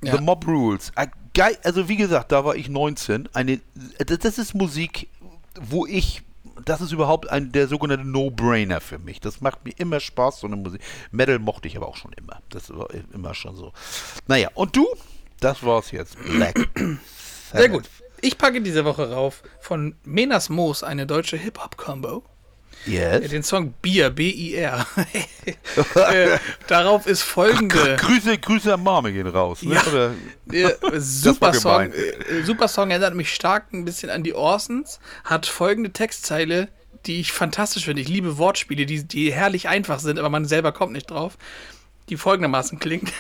[0.03, 0.17] Ja.
[0.17, 0.93] The mob rules.
[1.63, 3.29] Also wie gesagt, da war ich 19.
[3.33, 3.61] Eine,
[3.99, 5.09] das ist Musik,
[5.61, 6.23] wo ich
[6.65, 9.21] das ist überhaupt ein, der sogenannte No-Brainer für mich.
[9.21, 10.81] Das macht mir immer Spaß, so eine Musik.
[11.11, 12.41] Metal mochte ich aber auch schon immer.
[12.51, 13.73] Das war immer schon so.
[14.27, 14.87] Naja, und du?
[15.41, 16.17] Das war's jetzt.
[16.25, 16.69] Black.
[17.53, 17.89] Sehr gut.
[18.21, 22.25] Ich packe diese Woche rauf von Menas Moos eine deutsche Hip-Hop-Combo.
[22.87, 23.31] Yes.
[23.31, 24.87] Den Song Bier, B-I-R.
[25.95, 27.97] äh, darauf ist folgende.
[27.97, 29.63] Grüße, Grüße an Mame gehen raus.
[29.63, 29.81] Ne?
[30.53, 31.93] Ja, äh, super Song.
[31.93, 35.01] Äh, super Song erinnert mich stark ein bisschen an die Orsons.
[35.25, 36.69] Hat folgende Textzeile,
[37.07, 38.03] die ich fantastisch finde.
[38.03, 41.39] Ich liebe Wortspiele, die, die herrlich einfach sind, aber man selber kommt nicht drauf.
[42.11, 43.13] Die folgendermaßen klingt.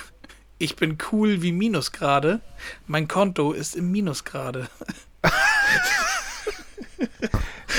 [0.58, 2.40] Ich bin cool wie Minusgrade.
[2.86, 4.68] Mein Konto ist im Minusgrade.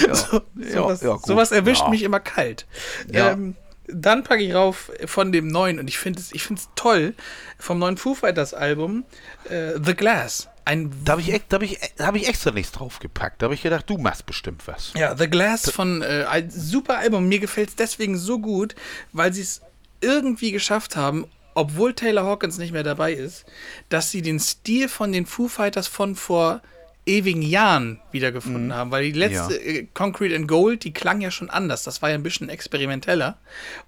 [0.07, 0.15] Ja.
[0.15, 2.65] So, sowas, ja, sowas erwischt mich immer kalt.
[3.11, 3.55] Ähm,
[3.87, 7.13] dann packe ich rauf von dem neuen, und ich finde es ich toll,
[7.59, 9.05] vom neuen Foo Fighters Album,
[9.49, 10.49] äh, The Glass.
[10.65, 13.41] Ein da habe ich, hab ich, hab ich extra nichts draufgepackt.
[13.41, 14.93] Da habe ich gedacht, du machst bestimmt was.
[14.95, 17.27] Ja, The Glass von äh, ein super Album.
[17.27, 18.73] Mir gefällt es deswegen so gut,
[19.13, 19.61] weil sie es
[20.01, 23.45] irgendwie geschafft haben, obwohl Taylor Hawkins nicht mehr dabei ist,
[23.89, 26.61] dass sie den Stil von den Foo Fighters von vor
[27.05, 28.73] ewigen Jahren wiedergefunden mhm.
[28.73, 29.59] haben, weil die letzte ja.
[29.59, 33.37] äh, Concrete and Gold, die klang ja schon anders, das war ja ein bisschen experimenteller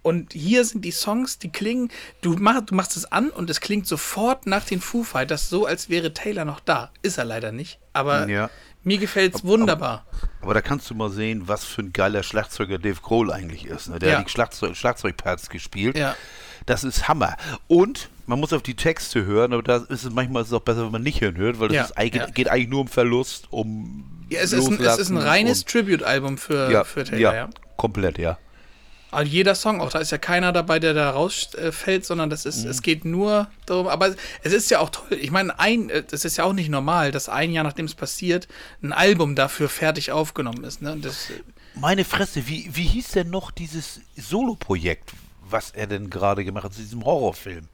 [0.03, 1.89] und hier sind die Songs, die klingen,
[2.21, 5.65] du, mach, du machst es an und es klingt sofort nach den Foo Fighters so,
[5.65, 8.49] als wäre Taylor noch da, ist er leider nicht, aber ja.
[8.83, 10.05] mir gefällt es wunderbar.
[10.11, 13.65] Aber, aber, da kannst du mal sehen, was für ein geiler Schlagzeuger Dave Grohl eigentlich
[13.65, 13.97] ist, ne?
[13.97, 14.17] der ja.
[14.19, 15.97] hat die Schlagzeug, Schlagzeugparts gespielt,
[16.67, 17.35] das ist Hammer
[17.67, 20.61] und man muss auf die Texte hören, aber da ist es manchmal ist es auch
[20.61, 22.25] besser, wenn man nicht hinhört, weil es Ja, ja.
[22.27, 26.37] geht eigentlich nur um Verlust, um Ja, es, ist ein, es ist ein reines Tribute-Album
[26.37, 28.37] für, ja, für Taylor, ja, komplett, ja.
[29.09, 32.65] Also jeder Song, auch da ist ja keiner dabei, der da rausfällt, sondern das ist,
[32.65, 32.69] Mhm.
[32.71, 34.13] es geht nur darum, aber
[34.43, 35.17] es ist ja auch toll.
[35.21, 37.95] Ich meine, ein, äh, das ist ja auch nicht normal, dass ein Jahr nachdem es
[37.95, 38.49] passiert,
[38.83, 40.81] ein Album dafür fertig aufgenommen ist.
[40.81, 40.97] Ne?
[41.01, 41.29] Das,
[41.73, 45.13] Meine Fresse, wie, wie hieß denn noch dieses Solo-Projekt,
[45.49, 47.69] was er denn gerade gemacht hat zu diesem Horrorfilm?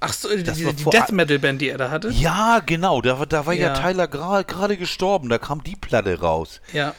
[0.00, 2.10] Ach so, die, die, die Death Metal Band, die er da hatte.
[2.10, 3.80] Ja, genau, da, war- da war ja, Ja.
[3.80, 6.60] Tyler gerade gestorben, da kam die Platte raus.
[6.72, 6.94] Ja.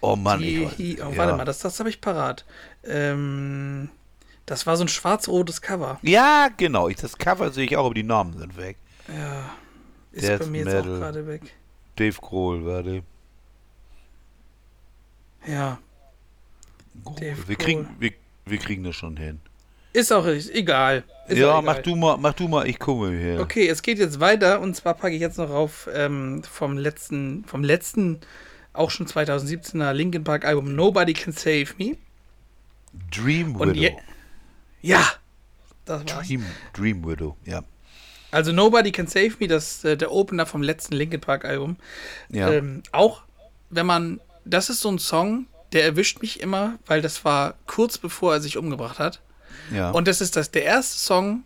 [0.00, 1.16] Oh Mann, Die, ich, die, oh, ja.
[1.16, 2.44] Warte mal, das, das habe ich parat.
[2.84, 3.90] Ähm,
[4.46, 5.98] das war so ein schwarz-rotes Cover.
[6.02, 8.76] Ja, genau, ich, das Cover sehe ich auch, aber die Namen sind weg.
[10.12, 10.94] Ist Death bei mir jetzt Metal.
[10.94, 11.42] auch gerade weg.
[11.96, 13.02] Dave Grohl, warte.
[15.46, 15.78] Ja.
[17.16, 17.64] Dave wir, Grohl.
[17.64, 18.12] kriegen, wir,
[18.46, 19.40] wir kriegen das schon hin.
[19.98, 21.02] Ist auch richtig, egal.
[21.26, 21.62] Ist ja, egal.
[21.62, 23.40] mach du mal, mach du mal, ich gucke hier.
[23.40, 27.44] Okay, es geht jetzt weiter und zwar packe ich jetzt noch auf ähm, vom letzten,
[27.46, 28.20] vom letzten,
[28.72, 31.96] auch schon 2017er Linkin Park Album Nobody Can Save Me.
[33.10, 33.80] Dream Und Widow.
[33.80, 33.96] je,
[34.82, 35.04] ja,
[35.84, 36.28] das war's.
[36.28, 37.64] Dream, Dream Widow, ja.
[38.30, 41.76] Also Nobody Can Save Me, das äh, der Opener vom letzten Linkin Park Album.
[42.28, 42.52] Ja.
[42.52, 43.22] Ähm, auch
[43.68, 47.98] wenn man, das ist so ein Song, der erwischt mich immer, weil das war kurz
[47.98, 49.20] bevor er sich umgebracht hat.
[49.72, 49.90] Ja.
[49.90, 51.44] Und das ist das der erste Song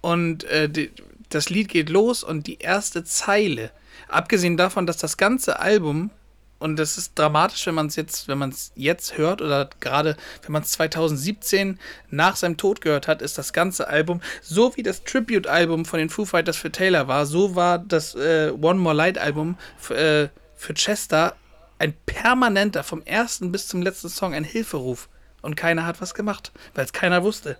[0.00, 0.90] und äh, die,
[1.28, 3.70] das Lied geht los und die erste Zeile.
[4.08, 6.10] Abgesehen davon, dass das ganze Album
[6.58, 8.28] und das ist dramatisch, wenn man es jetzt,
[8.74, 11.78] jetzt hört oder gerade wenn man es 2017
[12.10, 16.10] nach seinem Tod gehört hat, ist das ganze Album so wie das Tribute-Album von den
[16.10, 20.28] Foo Fighters für Taylor war, so war das äh, One More Light Album f- äh,
[20.56, 21.34] für Chester
[21.78, 25.08] ein permanenter vom ersten bis zum letzten Song ein Hilferuf
[25.42, 27.56] und keiner hat was gemacht, weil es keiner wusste.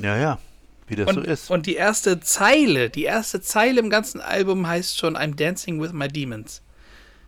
[0.00, 0.38] ja, ja,
[0.88, 1.50] wie das Und, so ist.
[1.50, 5.92] und die erste Zeile, die erste Zeile im ganzen Album heißt schon I'm Dancing with
[5.92, 6.62] My Demons.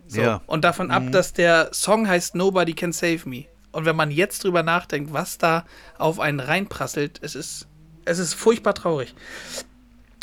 [0.09, 0.20] So.
[0.20, 0.36] Ja.
[0.38, 0.43] Mhm.
[0.47, 3.45] Und davon ab, dass der Song heißt Nobody Can Save Me.
[3.70, 5.64] Und wenn man jetzt drüber nachdenkt, was da
[5.97, 7.66] auf einen reinprasselt, es ist,
[8.05, 9.14] es ist furchtbar traurig.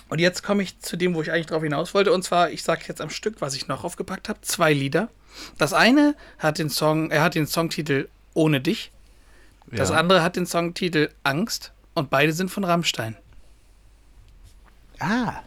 [0.09, 2.11] Und jetzt komme ich zu dem, wo ich eigentlich drauf hinaus wollte.
[2.11, 4.41] Und zwar, ich sage jetzt am Stück, was ich noch aufgepackt habe.
[4.41, 5.09] Zwei Lieder.
[5.57, 8.91] Das eine hat den Song, er hat den Songtitel Ohne dich.
[9.71, 9.97] Das ja.
[9.97, 11.73] andere hat den Songtitel Angst.
[11.93, 13.17] Und beide sind von Rammstein.
[14.99, 15.41] Ah,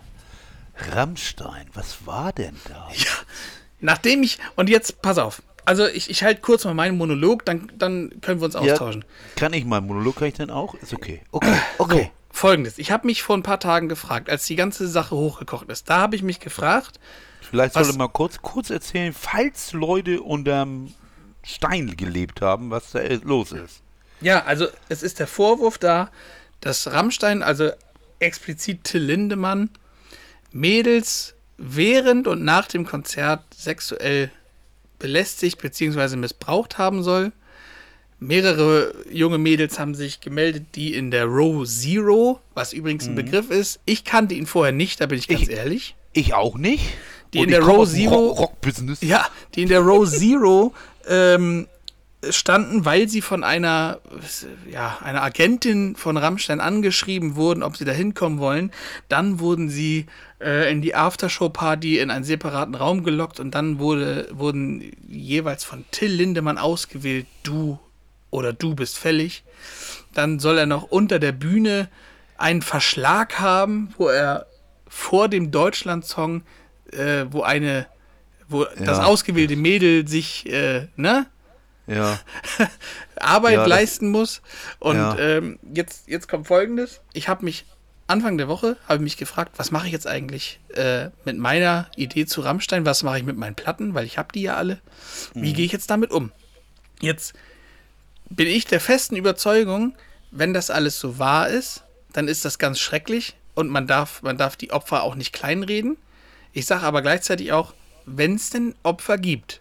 [0.76, 2.88] Rammstein, was war denn da?
[3.80, 5.42] Nachdem ich, und jetzt, pass auf.
[5.64, 9.04] Also ich, ich halte kurz mal meinen Monolog, dann, dann können wir uns austauschen.
[9.36, 10.74] Kann ich mal Monolog, kann ich denn auch?
[10.74, 11.22] Ist okay.
[11.30, 12.10] Okay, okay.
[12.30, 15.88] Folgendes, ich habe mich vor ein paar Tagen gefragt, als die ganze Sache hochgekocht ist,
[15.90, 16.98] da habe ich mich gefragt,
[17.52, 20.94] Vielleicht sollte mal kurz, kurz erzählen, falls Leute unterm
[21.42, 23.82] Stein gelebt haben, was da los ist.
[24.22, 26.10] Ja, also es ist der Vorwurf da,
[26.60, 27.70] dass Rammstein, also
[28.18, 29.70] explizit Till Lindemann,
[30.52, 34.30] Mädels während und nach dem Konzert sexuell
[34.98, 36.16] belästigt bzw.
[36.16, 37.32] missbraucht haben soll.
[38.20, 43.50] Mehrere junge Mädels haben sich gemeldet, die in der Row Zero, was übrigens ein Begriff
[43.50, 45.96] ist, ich kannte ihn vorher nicht, da bin ich ganz Ich- ehrlich.
[46.14, 46.84] Ich auch nicht.
[47.32, 49.00] Die Und in der Row Zero- Rock- Rock-Business.
[49.00, 50.74] Ja, die in der Row Zero
[51.08, 51.66] ähm,
[52.30, 54.00] standen, weil sie von einer,
[54.70, 58.70] ja, einer Agentin von Rammstein angeschrieben wurden, ob sie da hinkommen wollen.
[59.08, 60.06] Dann wurden sie
[60.40, 65.84] äh, in die Aftershow-Party in einen separaten Raum gelockt und dann wurde, wurden jeweils von
[65.90, 67.78] Till Lindemann ausgewählt, du
[68.30, 69.42] oder du bist fällig.
[70.14, 71.88] Dann soll er noch unter der Bühne
[72.38, 74.46] einen Verschlag haben, wo er
[74.86, 76.42] vor dem Deutschland-Song,
[76.92, 77.86] äh, wo eine,
[78.48, 81.26] wo das ausgewählte Mädel sich, äh, ne,
[81.94, 82.20] Ja.
[83.16, 84.42] Arbeit Ja, leisten muss.
[84.78, 85.18] Und Ja.
[85.18, 87.00] ähm, jetzt, jetzt kommt Folgendes.
[87.12, 87.64] Ich habe mich
[88.08, 91.88] Anfang der Woche habe ich mich gefragt, was mache ich jetzt eigentlich äh, mit meiner
[91.96, 92.84] Idee zu Rammstein?
[92.84, 93.94] Was mache ich mit meinen Platten?
[93.94, 94.80] Weil ich habe die ja alle.
[95.34, 95.54] Wie Mhm.
[95.54, 96.30] gehe ich jetzt damit um?
[97.00, 97.32] Jetzt
[98.28, 99.94] bin ich der festen Überzeugung,
[100.30, 104.36] wenn das alles so wahr ist, dann ist das ganz schrecklich und man darf, man
[104.36, 105.96] darf die Opfer auch nicht kleinreden.
[106.52, 107.72] Ich sage aber gleichzeitig auch,
[108.04, 109.60] wenn es denn Opfer gibt.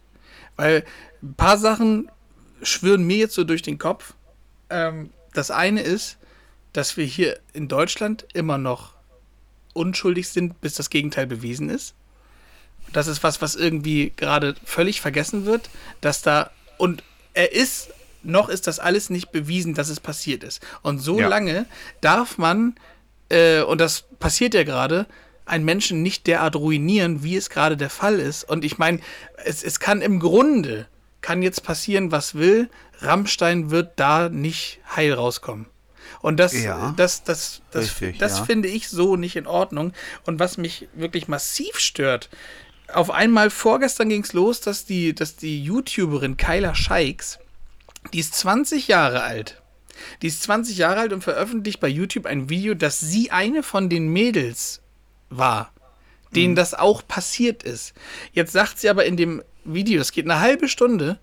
[0.58, 0.84] Weil
[1.24, 2.10] ein paar Sachen
[2.62, 4.14] schwören mir jetzt so durch den Kopf.
[4.70, 6.18] Ähm, das eine ist,
[6.74, 8.94] dass wir hier in Deutschland immer noch
[9.74, 11.94] unschuldig sind, bis das Gegenteil bewiesen ist.
[12.94, 15.70] Das ist was, was irgendwie gerade völlig vergessen wird,
[16.02, 17.04] dass da und
[17.34, 17.90] er ist
[18.24, 20.62] noch ist das alles nicht bewiesen, dass es passiert ist.
[20.84, 21.28] Und so Ja.
[21.28, 21.66] lange
[22.02, 22.76] darf man
[23.30, 25.06] äh, und das passiert ja gerade
[25.46, 28.44] einen Menschen nicht derart ruinieren, wie es gerade der Fall ist.
[28.44, 29.00] Und ich meine,
[29.44, 30.88] es, es kann im Grunde
[31.22, 32.70] kann jetzt passieren, was will.
[33.00, 35.68] Rammstein wird da nicht heil rauskommen.
[36.22, 38.46] Und das, ja, das, das, das, richtig, das ja.
[38.46, 39.94] finde ich so nicht in Ordnung.
[40.26, 42.30] Und was mich wirklich massiv stört,
[42.94, 47.40] auf einmal vorgestern ging es los, dass die, dass die YouTuberin Kyla Scheiks,
[48.14, 49.62] die ist 20 Jahre alt.
[50.22, 53.90] Die ist 20 Jahre alt und veröffentlicht bei YouTube ein Video, dass sie eine von
[53.90, 54.82] den Mädels
[55.30, 55.72] war,
[56.36, 56.56] denen mhm.
[56.56, 57.94] das auch passiert ist.
[58.34, 61.20] Jetzt sagt sie aber in dem Video, das geht eine halbe Stunde,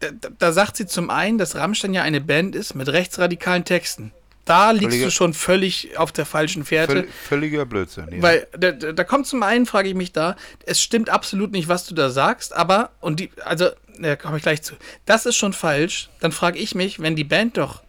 [0.00, 4.12] da, da sagt sie zum einen, dass Rammstein ja eine Band ist mit rechtsradikalen Texten.
[4.46, 7.02] Da liegst Völliger, du schon völlig auf der falschen Fährte.
[7.02, 8.08] Völ, völliger Blödsinn.
[8.10, 8.22] Ja.
[8.22, 11.86] Weil da, da, kommt zum einen, frage ich mich da, es stimmt absolut nicht, was
[11.86, 13.68] du da sagst, aber, und die, also,
[13.98, 16.08] da komme ich gleich zu, das ist schon falsch.
[16.20, 17.82] Dann frage ich mich, wenn die Band doch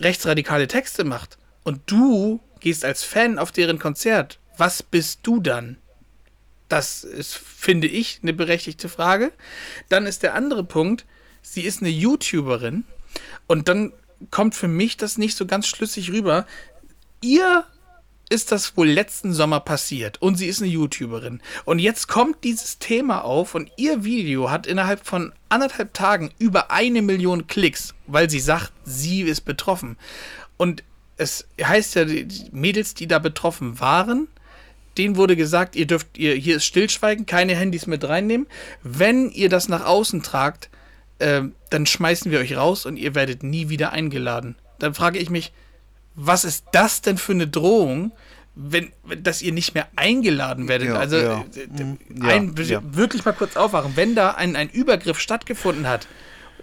[0.00, 5.78] rechtsradikale Texte macht und du gehst als Fan auf deren Konzert, was bist du dann?
[6.68, 9.32] Das ist, finde ich, eine berechtigte Frage.
[9.88, 11.04] Dann ist der andere Punkt,
[11.42, 12.84] sie ist eine YouTuberin
[13.46, 13.92] und dann
[14.30, 16.46] kommt für mich das nicht so ganz schlüssig rüber.
[17.20, 17.64] Ihr
[18.32, 21.42] ist das wohl letzten Sommer passiert und sie ist eine YouTuberin.
[21.66, 26.70] Und jetzt kommt dieses Thema auf und ihr Video hat innerhalb von anderthalb Tagen über
[26.70, 29.98] eine Million Klicks, weil sie sagt, sie ist betroffen.
[30.56, 30.82] Und
[31.18, 34.28] es heißt ja, die Mädels, die da betroffen waren,
[34.98, 38.46] denen wurde gesagt, ihr dürft, ihr, hier ist Stillschweigen, keine Handys mit reinnehmen.
[38.82, 40.70] Wenn ihr das nach außen tragt,
[41.18, 44.56] äh, dann schmeißen wir euch raus und ihr werdet nie wieder eingeladen.
[44.78, 45.52] Dann frage ich mich,
[46.14, 48.12] was ist das denn für eine Drohung,
[48.54, 50.88] wenn, dass ihr nicht mehr eingeladen werdet?
[50.88, 51.44] Ja, also ja.
[51.56, 51.98] Äh, mhm.
[52.22, 53.92] ein, ja, wirklich mal kurz aufwachen.
[53.94, 56.06] Wenn da ein, ein Übergriff stattgefunden hat,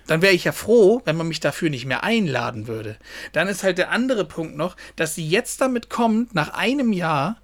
[0.06, 2.98] dann wäre ich ja froh, wenn man mich dafür nicht mehr einladen würde.
[3.32, 7.38] Dann ist halt der andere Punkt noch, dass sie jetzt damit kommt, nach einem Jahr,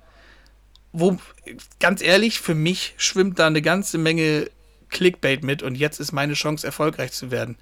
[0.97, 1.17] wo,
[1.79, 4.49] ganz ehrlich, für mich schwimmt da eine ganze Menge
[4.89, 7.57] Clickbait mit und jetzt ist meine Chance, erfolgreich zu werden.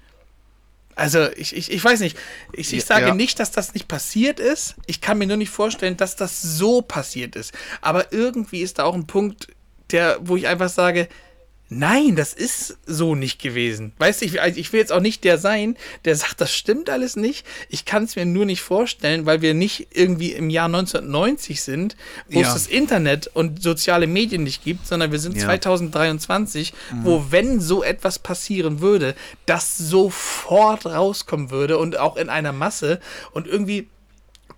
[0.96, 2.16] Also, ich, ich, ich weiß nicht.
[2.52, 3.14] Ich, ich sage ja.
[3.14, 4.76] nicht, dass das nicht passiert ist.
[4.86, 7.52] Ich kann mir nur nicht vorstellen, dass das so passiert ist.
[7.80, 9.48] Aber irgendwie ist da auch ein Punkt,
[9.90, 11.08] der, wo ich einfach sage,
[11.76, 13.92] Nein, das ist so nicht gewesen.
[13.98, 16.88] Weißt du, ich, also ich will jetzt auch nicht der sein, der sagt, das stimmt
[16.88, 17.44] alles nicht.
[17.68, 21.96] Ich kann es mir nur nicht vorstellen, weil wir nicht irgendwie im Jahr 1990 sind,
[22.28, 22.46] wo ja.
[22.46, 25.46] es das Internet und soziale Medien nicht gibt, sondern wir sind ja.
[25.46, 27.04] 2023, mhm.
[27.04, 29.16] wo, wenn so etwas passieren würde,
[29.46, 33.00] das sofort rauskommen würde und auch in einer Masse
[33.32, 33.88] und irgendwie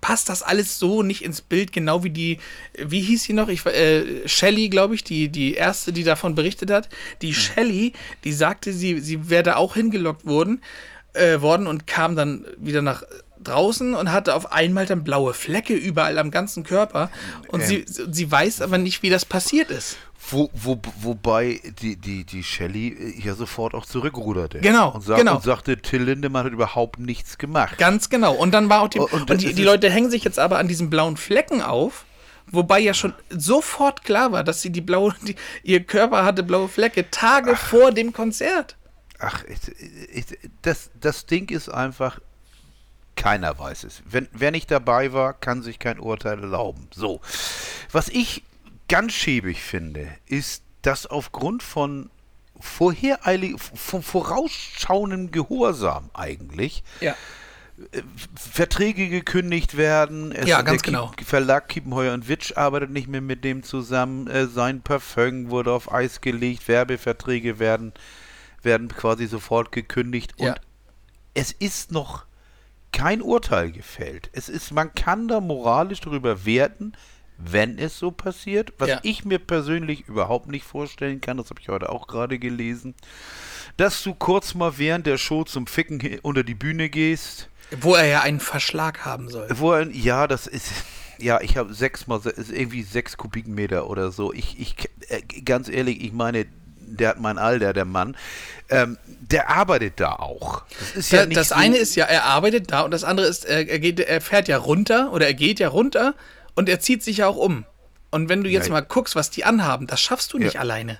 [0.01, 2.39] passt das alles so nicht ins Bild, genau wie die,
[2.77, 3.47] wie hieß sie noch?
[3.47, 6.89] Ich, äh, Shelley, glaube ich, die, die erste, die davon berichtet hat.
[7.21, 7.33] Die mhm.
[7.33, 7.93] Shelley,
[8.23, 10.61] die sagte, sie, sie wäre da auch hingelockt worden,
[11.13, 13.03] äh, worden und kam dann wieder nach
[13.43, 17.09] draußen und hatte auf einmal dann blaue Flecke überall am ganzen Körper.
[17.49, 17.67] Und ähm.
[17.67, 19.97] sie, sie weiß aber nicht, wie das passiert ist.
[20.29, 24.59] Wo, wo, wobei die, die, die Shelley äh, ja sofort auch zurückruderte.
[24.59, 25.35] Genau, und, sag, genau.
[25.35, 27.77] und sagte, Till Lindemann hat überhaupt nichts gemacht.
[27.77, 28.33] Ganz genau.
[28.33, 30.57] Und dann war auch die, und, und, und die, die Leute hängen sich jetzt aber
[30.59, 32.05] an diesen blauen Flecken auf.
[32.49, 36.69] Wobei ja schon sofort klar war, dass sie die blaue, die, ihr Körper hatte blaue
[36.69, 37.59] Flecke Tage Ach.
[37.59, 38.75] vor dem Konzert.
[39.19, 39.59] Ach, ich,
[40.13, 40.25] ich,
[40.61, 42.19] das, das Ding ist einfach,
[43.15, 44.01] keiner weiß es.
[44.05, 46.87] Wenn, wer nicht dabei war, kann sich kein Urteil erlauben.
[46.93, 47.19] So.
[47.91, 48.43] Was ich
[48.87, 52.09] ganz schäbig finde, ist, dass aufgrund von
[52.59, 57.15] vorhereilig, von vorausschauendem Gehorsam eigentlich ja.
[57.91, 58.01] Äh,
[58.35, 60.31] Verträge gekündigt werden.
[60.31, 61.11] Es, ja, ganz genau.
[61.23, 64.27] Verlag Kiepenheuer und Witsch arbeitet nicht mehr mit dem zusammen.
[64.27, 66.67] Äh, sein Parfum wurde auf Eis gelegt.
[66.67, 67.93] Werbeverträge werden,
[68.63, 70.33] werden quasi sofort gekündigt.
[70.37, 70.49] Ja.
[70.49, 70.61] Und
[71.35, 72.25] es ist noch
[72.91, 74.31] kein Urteil gefällt.
[74.33, 76.93] Es ist, man kann da moralisch darüber werten,
[77.37, 78.73] wenn es so passiert.
[78.77, 78.99] Was ja.
[79.03, 82.95] ich mir persönlich überhaupt nicht vorstellen kann, das habe ich heute auch gerade gelesen,
[83.77, 87.49] dass du kurz mal während der Show zum Ficken unter die Bühne gehst.
[87.81, 89.47] Wo er ja einen Verschlag haben soll.
[89.55, 90.71] Wo er, ja, das ist.
[91.19, 94.31] Ja, ich habe sechs mal, ist irgendwie sechs Kubikmeter oder so.
[94.33, 94.75] Ich, ich,
[95.09, 96.45] äh, ganz ehrlich, ich meine,
[96.87, 98.15] der hat mein Alter, der Mann.
[98.69, 100.63] Ähm, der arbeitet da auch.
[100.79, 103.27] Das, ist ja da, das so eine ist ja, er arbeitet da und das andere
[103.27, 106.15] ist, er, er, geht, er fährt ja runter oder er geht ja runter
[106.57, 107.65] und er zieht sich ja auch um.
[108.09, 110.61] Und wenn du jetzt ja, mal guckst, was die anhaben, das schaffst du nicht ja,
[110.61, 110.99] alleine.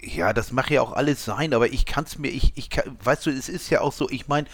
[0.00, 2.96] Ja, das mag ja auch alles sein, aber ich kann es mir, ich, ich kann,
[3.04, 4.46] weißt du, es ist ja auch so, ich meine,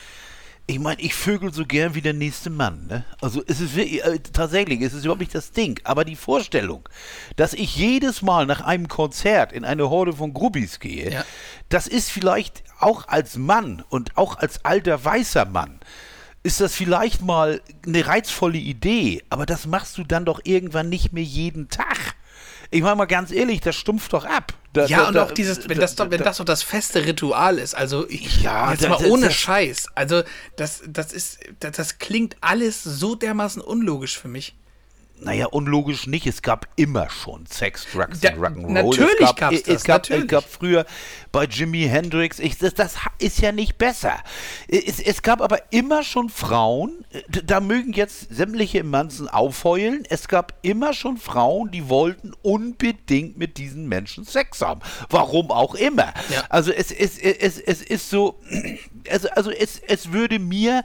[0.66, 2.86] ich meine, ich vögel so gern wie der nächste Mann.
[2.88, 3.04] Ne?
[3.20, 5.78] Also es ist wirklich, äh, tatsächlich, es ist überhaupt nicht das Ding.
[5.84, 6.88] Aber die Vorstellung,
[7.36, 11.24] dass ich jedes Mal nach einem Konzert in eine Horde von Grubbis gehe, ja.
[11.68, 15.78] das ist vielleicht auch als Mann und auch als alter weißer Mann
[16.44, 21.12] ist das vielleicht mal eine reizvolle Idee, aber das machst du dann doch irgendwann nicht
[21.12, 22.14] mehr jeden Tag.
[22.70, 24.52] Ich meine mal ganz ehrlich, das stumpft doch ab.
[24.74, 27.58] Da, ja, da, und auch dieses, wenn das, doch, wenn das doch das feste Ritual
[27.58, 30.22] ist, also ich, ja, jetzt mal ohne Scheiß, also
[30.56, 34.54] das, das ist, das, das klingt alles so dermaßen unlogisch für mich.
[35.24, 36.26] Naja, unlogisch nicht.
[36.26, 38.70] Es gab immer schon Sex, Drugs und Rock'n'Roll.
[38.72, 39.74] Natürlich es gab, es das.
[39.76, 40.22] Es gab, natürlich.
[40.24, 40.86] es gab früher
[41.32, 44.18] bei Jimi Hendrix, ich, das, das, ist ja nicht besser.
[44.68, 50.54] Es, es, gab aber immer schon Frauen, da mögen jetzt sämtliche Manzen aufheulen, es gab
[50.62, 54.80] immer schon Frauen, die wollten unbedingt mit diesen Menschen Sex haben.
[55.08, 56.14] Warum auch immer.
[56.28, 56.44] Ja.
[56.50, 58.40] Also es, es, es, es ist so,
[59.10, 60.84] also, also es, es würde mir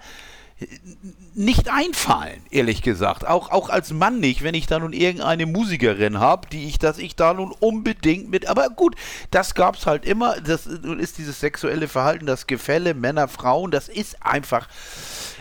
[1.39, 3.25] nicht einfallen, ehrlich gesagt.
[3.25, 6.97] Auch, auch als Mann nicht, wenn ich da nun irgendeine Musikerin habe, die ich, dass
[6.97, 8.47] ich da nun unbedingt mit.
[8.47, 8.95] Aber gut,
[9.31, 10.41] das gab es halt immer.
[10.41, 14.67] Das ist dieses sexuelle Verhalten, das Gefälle Männer, Frauen, das ist einfach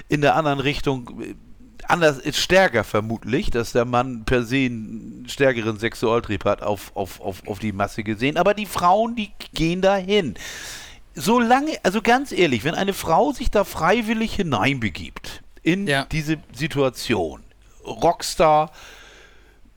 [0.09, 1.34] in der anderen Richtung äh,
[1.88, 7.20] anders ist stärker vermutlich, dass der Mann per se einen stärkeren Sexualtrieb hat auf, auf,
[7.20, 8.36] auf, auf die Masse gesehen.
[8.36, 10.34] Aber die Frauen, die gehen dahin
[11.14, 16.06] solange, also ganz ehrlich, wenn eine Frau sich da freiwillig hineinbegibt in ja.
[16.10, 17.42] diese Situation,
[17.84, 18.70] Rockstar,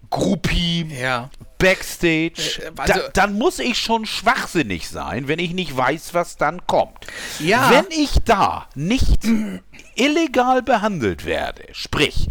[0.10, 1.30] Groupie, ja.
[1.58, 6.38] Backstage, äh, also, da, dann muss ich schon schwachsinnig sein, wenn ich nicht weiß, was
[6.38, 7.08] dann kommt.
[7.40, 7.70] Ja.
[7.72, 9.20] Wenn ich da nicht
[9.96, 12.28] illegal behandelt werde, sprich,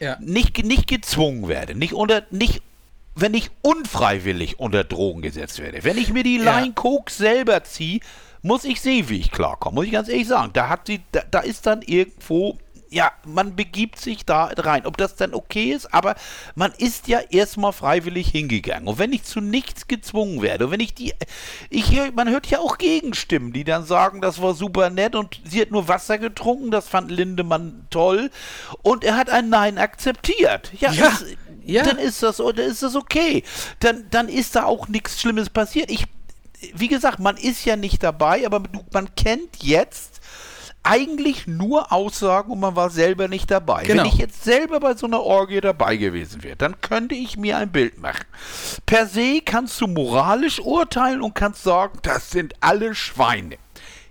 [0.00, 0.16] ja.
[0.20, 2.62] Nicht, nicht gezwungen werde, nicht unter, nicht
[3.14, 8.00] wenn ich unfreiwillig unter Drogen gesetzt werde, wenn ich mir die Line Coke selber ziehe,
[8.42, 10.50] muss ich sehen, wie ich klarkomme, muss ich ganz ehrlich sagen.
[10.52, 12.58] Da hat sie, da, da ist dann irgendwo
[12.90, 14.86] ja, man begibt sich da rein.
[14.86, 16.14] Ob das dann okay ist, aber
[16.54, 18.88] man ist ja erstmal freiwillig hingegangen.
[18.88, 21.12] Und wenn ich zu nichts gezwungen werde, und wenn ich die,
[21.70, 25.40] ich höre, man hört ja auch Gegenstimmen, die dann sagen, das war super nett und
[25.44, 28.30] sie hat nur Wasser getrunken, das fand Lindemann toll
[28.82, 30.72] und er hat ein Nein akzeptiert.
[30.78, 31.08] Ja, ja.
[31.08, 31.82] Ist, ja.
[31.82, 33.42] dann ist das, dann ist das okay.
[33.80, 35.90] Dann, dann ist da auch nichts Schlimmes passiert.
[35.90, 36.06] Ich
[36.74, 38.62] wie gesagt, man ist ja nicht dabei, aber
[38.92, 40.17] man kennt jetzt
[40.82, 43.84] eigentlich nur Aussagen und man war selber nicht dabei.
[43.84, 44.02] Genau.
[44.02, 47.58] Wenn ich jetzt selber bei so einer Orgie dabei gewesen wäre, dann könnte ich mir
[47.58, 48.24] ein Bild machen.
[48.86, 53.58] Per se kannst du moralisch urteilen und kannst sagen, das sind alle Schweine.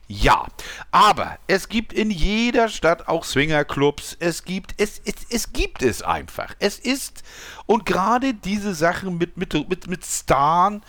[0.09, 0.47] Ja,
[0.91, 4.15] aber es gibt in jeder Stadt auch Swingerclubs.
[4.20, 6.55] Es gibt es, es, es gibt es einfach.
[6.59, 7.24] Es ist
[7.65, 10.82] und gerade diese Sachen mit mit mit mit Starren,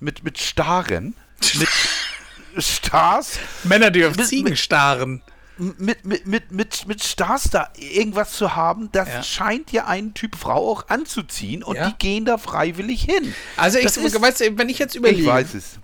[0.00, 1.14] mit, mit Starren,
[1.58, 1.68] mit
[2.58, 3.38] Stars.
[3.64, 5.22] Männer, die auf mit, Ziegen starren.
[5.58, 9.22] Mit, mit, mit, mit, mit Stars da irgendwas zu haben, das ja.
[9.22, 11.88] scheint ja einen Typ Frau auch anzuziehen und ja.
[11.88, 13.34] die gehen da freiwillig hin.
[13.56, 15.78] Also ich, ist, weißt du, wenn ich jetzt überlege, ich weiß es.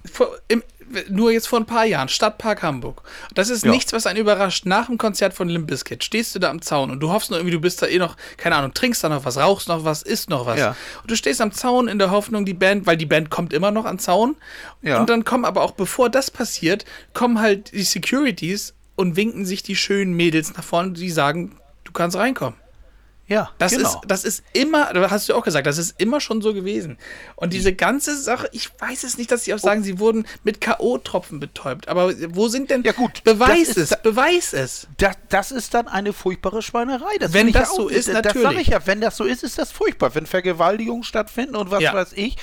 [0.48, 0.62] Im,
[1.08, 3.02] nur jetzt vor ein paar Jahren, Stadtpark Hamburg.
[3.34, 3.70] Das ist ja.
[3.70, 4.66] nichts, was einen überrascht.
[4.66, 7.38] Nach dem Konzert von Limp Bizkit stehst du da am Zaun und du hoffst nur
[7.38, 10.02] irgendwie, du bist da eh noch, keine Ahnung, trinkst da noch was, rauchst noch was,
[10.02, 10.58] isst noch was.
[10.58, 10.76] Ja.
[11.02, 13.70] Und du stehst am Zaun in der Hoffnung, die Band, weil die Band kommt immer
[13.70, 14.36] noch an Zaun.
[14.82, 15.00] Ja.
[15.00, 16.84] Und dann kommen aber auch, bevor das passiert,
[17.14, 21.92] kommen halt die Securities und winken sich die schönen Mädels nach vorne, die sagen, du
[21.92, 22.58] kannst reinkommen.
[23.28, 23.88] Ja, das genau.
[23.88, 26.96] ist das ist immer, hast du auch gesagt, das ist immer schon so gewesen.
[27.36, 29.84] Und diese ganze Sache, ich weiß es nicht, dass sie auch sagen, oh.
[29.84, 31.88] sie wurden mit KO-Tropfen betäubt.
[31.88, 32.82] Aber wo sind denn?
[32.84, 34.88] Ja gut, beweis es, beweis es.
[34.96, 37.18] Das, das ist dann eine furchtbare Schweinerei.
[37.20, 38.42] Das wenn das so ist, das natürlich.
[38.42, 38.86] sage ich ja.
[38.86, 40.14] Wenn das so ist, ist das furchtbar.
[40.14, 41.92] Wenn Vergewaltigungen stattfinden und was ja.
[41.92, 42.36] weiß ich.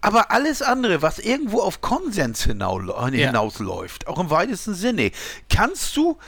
[0.00, 4.08] Aber alles andere, was irgendwo auf Konsens hinausläuft, ja.
[4.08, 5.10] auch im weitesten Sinne,
[5.48, 6.18] kannst du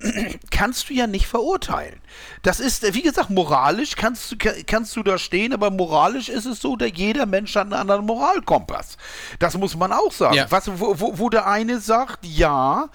[0.50, 2.00] kannst du ja nicht verurteilen.
[2.42, 4.36] Das ist, wie gesagt, moralisch kannst du,
[4.66, 8.06] kannst du da stehen, aber moralisch ist es so, dass jeder Mensch hat einen anderen
[8.06, 8.96] Moralkompass.
[9.38, 10.36] Das muss man auch sagen.
[10.36, 10.50] Ja.
[10.50, 12.88] Was, wo, wo, wo der eine sagt, ja,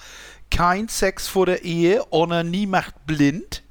[0.49, 2.01] kein Sex vor der Ehe,
[2.43, 3.64] nie macht blind.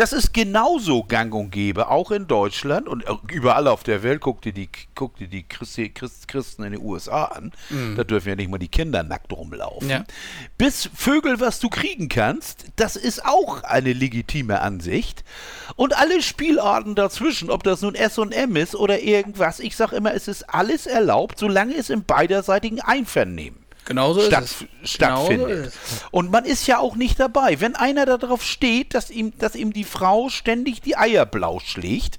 [0.00, 4.22] Das ist genauso gang und gäbe, auch in Deutschland und überall auf der Welt.
[4.22, 7.52] Guck dir die, guck dir die Christi, Christ, Christen in den USA an.
[7.68, 7.96] Mhm.
[7.96, 9.90] Da dürfen ja nicht mal die Kinder nackt rumlaufen.
[9.90, 10.06] Ja.
[10.56, 15.22] Bis Vögel, was du kriegen kannst, das ist auch eine legitime Ansicht.
[15.76, 20.28] Und alle Spielarten dazwischen, ob das nun S&M ist oder irgendwas, ich sage immer, es
[20.28, 24.90] ist alles erlaubt, solange es im beiderseitigen Einvernehmen Genauso statt, ist es.
[24.90, 25.48] stattfindet.
[25.48, 26.04] Genauso ist es.
[26.10, 27.60] Und man ist ja auch nicht dabei.
[27.60, 32.18] Wenn einer darauf steht, dass ihm, dass ihm die Frau ständig die Eier blau schlägt,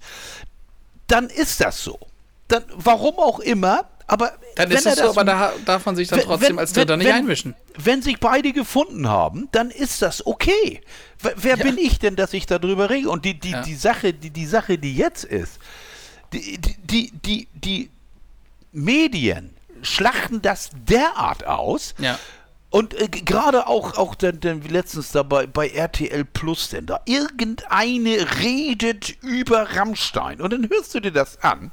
[1.08, 2.00] dann ist das so.
[2.48, 6.20] Dann, warum auch immer, aber dann ist es so, aber da darf man sich dann
[6.20, 7.56] trotzdem wenn, als Dritter nicht wenn, einmischen.
[7.78, 10.82] Wenn sich beide gefunden haben, dann ist das okay.
[11.20, 11.64] Wer ja.
[11.64, 13.10] bin ich denn, dass ich darüber rede?
[13.10, 13.62] Und die, die, ja.
[13.62, 15.60] die, Sache, die, die Sache, die jetzt ist,
[16.34, 17.90] die, die, die, die
[18.74, 21.94] Medien schlachten das derart aus.
[21.98, 22.18] Ja.
[22.70, 28.28] Und äh, gerade auch, auch denn, denn letztens dabei bei RTL Plus, denn da irgendeine
[28.42, 30.40] redet über Rammstein.
[30.42, 31.72] Und dann hörst du dir das an.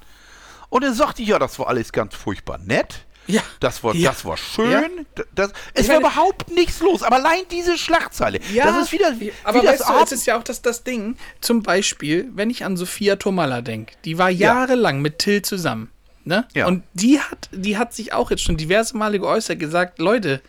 [0.70, 3.05] Und dann sagt die, ja, das war alles ganz furchtbar nett.
[3.28, 3.43] Ja.
[3.60, 4.10] Das war, Ja.
[4.10, 4.70] das war schön.
[4.72, 5.24] Ja.
[5.35, 7.02] Das, es Ich war meine- überhaupt nichts los.
[7.02, 8.40] Aber allein diese Schlagzeile.
[8.40, 10.62] das ist wieder wie, aber wie das weißt du, Abend- es ist ja auch das,
[10.62, 14.55] das Ding, zum Beispiel, wenn ich an Sophia Tomalla denke, die war Ja.
[14.55, 15.90] jahrelang mit Till zusammen.
[16.28, 16.46] Ne?
[16.55, 16.66] Ja.
[16.66, 20.42] Und die hat, die hat sich auch jetzt schon diverse Male geäußert, gesagt, Leute,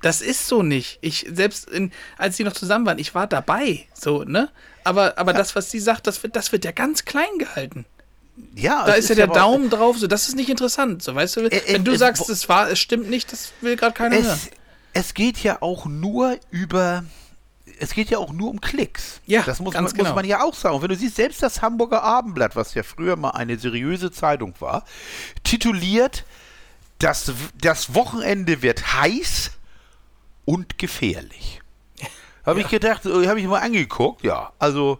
[0.00, 0.98] das ist so nicht.
[1.00, 3.84] Ich, selbst in, als sie noch zusammen waren, ich war dabei.
[3.94, 4.48] So, ne?
[4.84, 7.84] Aber, aber das, was sie sagt, das wird, das wird ja ganz klein gehalten.
[8.54, 11.02] ja, Da es ist ja der Daumen drauf, so, das ist nicht interessant.
[11.02, 13.52] So, weißt du, Äh, äh, wenn du äh, sagst, es war, es stimmt nicht, das
[13.60, 14.26] will gerade keiner hören.
[14.26, 14.50] Es,
[14.92, 17.02] es geht ja auch nur über.
[17.84, 19.20] Es geht ja auch nur um Klicks.
[19.26, 20.04] Ja, das muss, man, genau.
[20.04, 20.76] muss man ja auch sagen.
[20.76, 24.54] Und wenn du siehst, selbst das Hamburger Abendblatt, was ja früher mal eine seriöse Zeitung
[24.58, 24.84] war,
[25.44, 26.24] tituliert,
[26.98, 27.30] das,
[27.60, 29.50] das Wochenende wird heiß
[30.46, 31.60] und gefährlich.
[32.46, 34.52] Habe ich gedacht, äh, habe ich mal angeguckt, ja.
[34.58, 34.98] Also,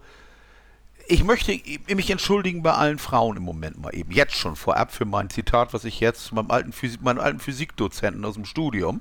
[1.06, 1.59] ich möchte
[1.89, 4.11] mich entschuldigen bei allen Frauen im Moment mal eben.
[4.11, 8.24] Jetzt schon vorab für mein Zitat, was ich jetzt meinem alten, Physik, meinem alten Physikdozenten
[8.24, 9.01] aus dem Studium.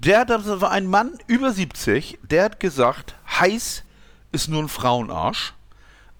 [0.00, 3.82] Der, das war ein Mann über 70, der hat gesagt, heiß
[4.30, 5.54] ist nur ein Frauenarsch.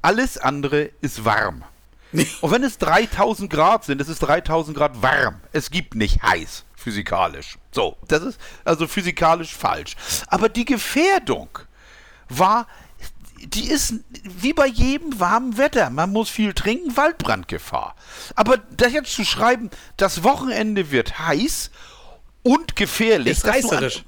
[0.02, 1.64] Alles andere ist warm.
[2.40, 5.40] Und wenn es 3000 Grad sind, es ist 3000 Grad warm.
[5.52, 7.59] Es gibt nicht heiß, physikalisch.
[7.70, 9.94] So, das ist also physikalisch falsch.
[10.26, 11.50] Aber die Gefährdung
[12.28, 12.66] war,
[13.40, 15.90] die ist wie bei jedem warmen Wetter.
[15.90, 17.94] Man muss viel trinken, Waldbrandgefahr.
[18.34, 21.70] Aber das jetzt zu schreiben, das Wochenende wird heiß
[22.49, 23.33] und gefährlich.
[23.39, 24.05] Ist an- reißerisch.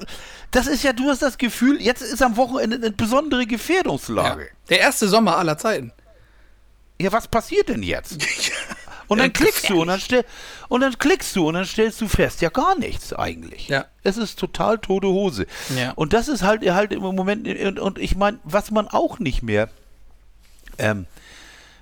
[0.51, 4.49] Das ist ja, du hast das Gefühl, jetzt ist am Wochenende eine besondere Gefährdungslage.
[4.69, 5.93] Der erste Sommer aller Zeiten.
[7.01, 8.19] Ja, was passiert denn jetzt?
[9.09, 10.25] Und dann klickst du und dann, stell,
[10.69, 13.67] und dann klickst du und dann stellst du fest, ja gar nichts eigentlich.
[13.67, 13.87] Ja.
[14.05, 15.49] Es ist total tote Hose.
[15.77, 15.91] Ja.
[15.97, 19.43] Und das ist halt halt im Moment und, und ich meine, was man auch nicht
[19.43, 19.69] mehr
[20.79, 21.07] ähm,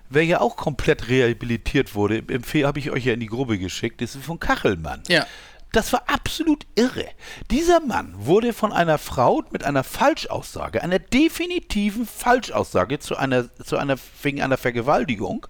[0.08, 2.22] wer ja auch komplett rehabilitiert wurde,
[2.64, 5.02] habe ich euch ja in die Grube geschickt, ist von Kachelmann.
[5.08, 5.26] Ja.
[5.72, 7.06] Das war absolut irre.
[7.50, 13.76] Dieser Mann wurde von einer Frau mit einer Falschaussage, einer definitiven Falschaussage zu einer, zu
[13.76, 15.46] einer, wegen einer Vergewaltigung,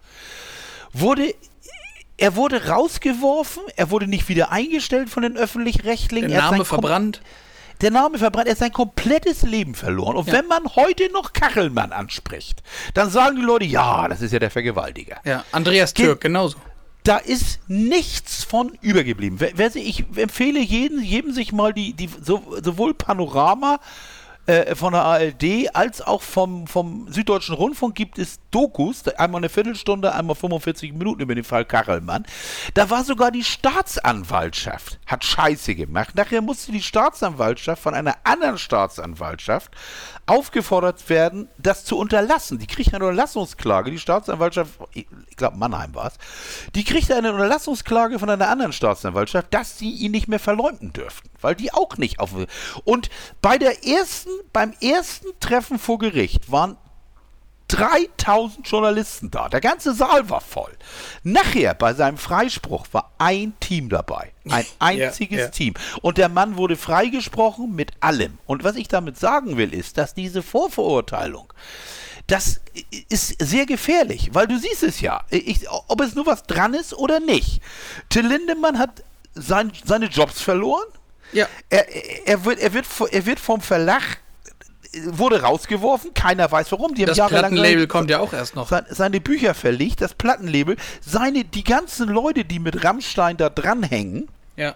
[0.93, 1.35] wurde,
[2.17, 6.29] er wurde rausgeworfen, er wurde nicht wieder eingestellt von den Öffentlich-Rechtlichen.
[6.31, 7.23] Der er Name verbrannt.
[7.81, 10.17] Der Name verbrannt, er hat sein komplettes Leben verloren.
[10.17, 10.33] Und Ja.
[10.33, 12.65] wenn man heute noch Kachelmann anspricht,
[12.95, 15.21] dann sagen die Leute, ja, das ist ja der Vergewaltiger.
[15.25, 16.57] Ja, Andreas Ge- Türk, genauso.
[17.09, 19.41] Da ist nichts von übergeblieben.
[19.41, 23.81] Wer, wer, ich empfehle jeden, jedem sich mal die, die so, sowohl Panorama
[24.49, 29.51] äh, von der ARD als auch vom, vom Süddeutschen Rundfunk gibt es Dokus, einmal eine
[29.51, 32.25] Viertelstunde, einmal 45 Minuten über den Fall Kachelmann.
[32.73, 36.15] Da war sogar die Staatsanwaltschaft, hat Scheiße gemacht.
[36.15, 39.71] Nachher musste die Staatsanwaltschaft von einer anderen Staatsanwaltschaft
[40.25, 42.59] aufgefordert werden, das zu unterlassen.
[42.59, 43.91] Die kriegt eine Unterlassungsklage.
[43.91, 45.07] Die Staatsanwaltschaft, ich
[45.37, 46.15] glaube Mannheim war es,
[46.75, 51.29] die kriegt eine Unterlassungsklage von einer anderen Staatsanwaltschaft, dass sie ihn nicht mehr verleumden dürften,
[51.43, 52.31] weil die auch nicht auf.
[52.85, 53.11] Und
[53.43, 56.77] bei der ersten, beim ersten Treffen vor Gericht waren
[57.69, 59.49] 3000 Journalisten da.
[59.49, 60.73] Der ganze Saal war voll.
[61.23, 64.33] Nachher bei seinem Freispruch war ein Team dabei.
[64.49, 65.49] Ein einziges ja.
[65.49, 65.75] Team.
[66.01, 68.39] Und der Mann wurde freigesprochen mit allem.
[68.47, 71.53] Und was ich damit sagen will, ist, dass diese Vorverurteilung,
[72.27, 72.61] das
[73.09, 76.95] ist sehr gefährlich, weil du siehst es ja, ich, ob es nur was dran ist
[76.95, 77.61] oder nicht.
[78.09, 79.03] Till Lindemann hat
[79.35, 80.87] sein, seine Jobs verloren.
[81.33, 81.47] Ja.
[81.69, 81.87] Er,
[82.27, 84.19] er, wird, er, wird, er wird vom Verlag
[85.07, 86.95] wurde rausgeworfen, keiner weiß warum.
[86.95, 88.69] Die haben Das jahrelang Plattenlabel seine- kommt ja auch erst noch.
[88.69, 94.29] sein- seine Bücher verlegt, das Plattenlabel, seine, die ganzen Leute, die mit Rammstein da dranhängen,
[94.57, 94.75] Ja.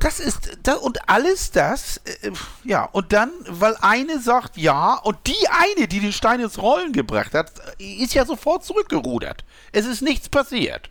[0.00, 2.30] das ist, da, und alles das, äh,
[2.64, 6.92] ja, und dann, weil eine sagt ja, und die eine, die den Stein ins Rollen
[6.92, 9.44] gebracht hat, ist ja sofort zurückgerudert.
[9.72, 10.90] Es ist nichts passiert.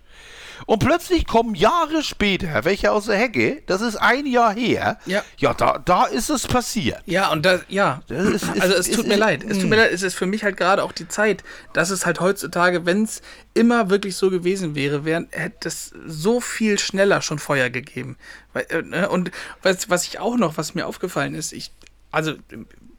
[0.65, 5.23] Und plötzlich kommen Jahre später welche aus der Hecke, das ist ein Jahr her, Ja.
[5.37, 7.01] ja da, da ist es passiert.
[7.05, 8.01] Ja, und da, ja.
[8.07, 9.43] Das ist- also es ist- tut mir ist- leid.
[9.47, 11.43] Es tut mir leid, es ist für mich halt gerade auch die Zeit,
[11.73, 13.21] dass es halt heutzutage, wenn es
[13.53, 18.17] immer wirklich so gewesen wäre, wären, hätte es so viel schneller schon Feuer gegeben.
[18.53, 19.31] Äh, ne, Und
[19.61, 21.71] was, was ich auch noch, was mir aufgefallen ist, ich,
[22.11, 22.33] also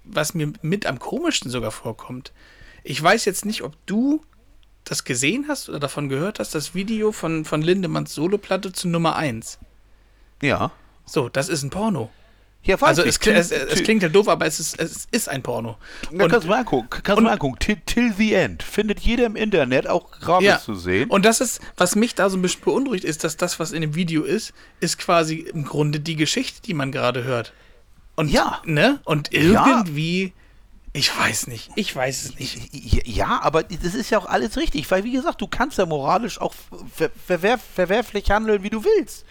[0.04, 2.32] was mir mit am komischsten sogar vorkommt,
[2.84, 4.22] ich weiß jetzt nicht, ob du
[4.90, 9.16] das gesehen hast oder davon gehört hast, das Video von, von Lindemanns Soloplatte zu Nummer
[9.16, 9.58] 1.
[10.42, 10.70] Ja.
[11.04, 12.10] So, das ist ein Porno.
[12.64, 13.10] Ja, weiß Also ich.
[13.10, 15.76] es, kli- es, es klingt ja doof, aber es ist, es ist ein Porno.
[16.10, 16.88] Und- kannst du mal angucken.
[17.02, 17.58] Kannst du mal angucken.
[17.60, 18.62] Till, Till the End.
[18.62, 21.08] Findet jeder im Internet, auch gratis zu sehen.
[21.08, 23.80] Und das ist, was mich da so ein bisschen beunruhigt, ist, dass das, was in
[23.80, 27.52] dem Video ist, ist quasi im Grunde die Geschichte, die man gerade hört.
[28.16, 28.60] Und, Ja.
[28.64, 29.00] Ne?
[29.04, 29.40] Und Ja.
[29.66, 30.32] irgendwie,
[30.98, 33.06] ich weiß nicht, ich weiß es nicht.
[33.06, 36.40] Ja, aber das ist ja auch alles richtig, weil wie gesagt, du kannst ja moralisch
[36.40, 36.54] auch
[36.94, 39.24] ver verwerf verwerflich handeln, wie du willst.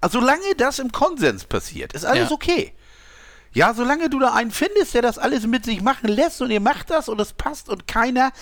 [0.00, 2.34] Also solange das im Konsens passiert, ist alles Ja.
[2.34, 2.72] okay.
[3.54, 6.60] Ja, solange du da einen findest, der das alles mit sich machen lässt und ihr
[6.60, 8.32] macht das und es passt und keiner,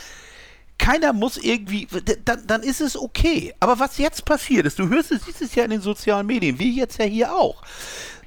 [0.79, 1.89] keiner muss irgendwie,
[2.25, 3.53] dann, dann ist es okay.
[3.59, 6.61] Aber was jetzt passiert ist, du hörst es, siehst es ja in den sozialen Medien,
[6.61, 7.63] wie jetzt ja hier auch.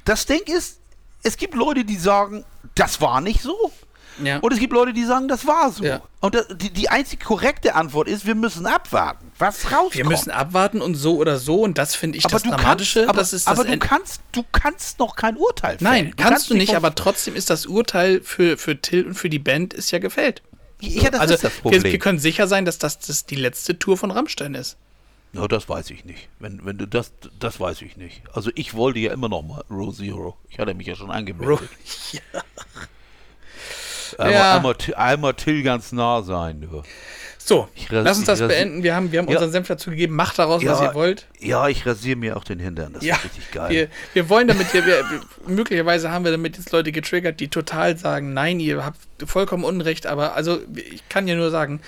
[0.03, 0.80] Das Ding ist,
[1.24, 2.44] es gibt Leute, die sagen,
[2.76, 3.72] das war nicht so.
[4.22, 4.40] Ja.
[4.40, 5.84] Und es gibt Leute, die sagen, das war so.
[5.84, 6.02] Ja.
[6.19, 9.95] Und das, die, die einzig korrekte Antwort ist, wir müssen abwarten, was rauskommt.
[9.95, 12.99] Wir müssen abwarten und so oder so und das finde ich aber das Dramatische.
[12.99, 15.91] kannst, aber, das ist das aber du End- kannst, du kannst noch kein Urteil fällen.
[15.91, 19.40] Nein, kannst du nicht, aber trotzdem ist das Urteil für, für Till und für die
[19.40, 20.41] Band ist ja gefällt.
[20.80, 21.84] ja, das also ist das wir, Problem.
[21.84, 24.77] wir können sicher sein, dass das, das die letzte Tour von Rammstein ist.
[25.34, 26.30] Ja, das weiß ich nicht.
[26.38, 28.22] Wenn, wenn du das, das weiß ich nicht.
[28.34, 30.38] Also ich wollte ja immer noch mal Row Zero.
[30.49, 31.57] Ich hatte mich ja schon angemeldet.
[31.61, 31.69] Einmal,
[32.11, 32.19] Ja.
[34.19, 36.61] Einmal, Till- einmal Till ganz nah sein.
[36.61, 36.84] Du.
[37.45, 38.84] So, lass uns das beenden.
[38.84, 39.34] Wir haben, wir haben Ja.
[39.34, 40.15] unseren Senf dazu gegeben.
[40.15, 41.27] Macht daraus, was ihr wollt.
[41.40, 42.94] Ja, ich rasiere mir auch den Hintern.
[42.94, 43.69] Das Ja, ist richtig geil.
[43.69, 45.03] wir, wir wollen damit, wir, wir,
[45.45, 50.07] möglicherweise haben wir damit jetzt Leute getriggert, die total sagen, nein, ihr habt vollkommen Unrecht,
[50.07, 51.81] aber also ich kann ja nur sagen,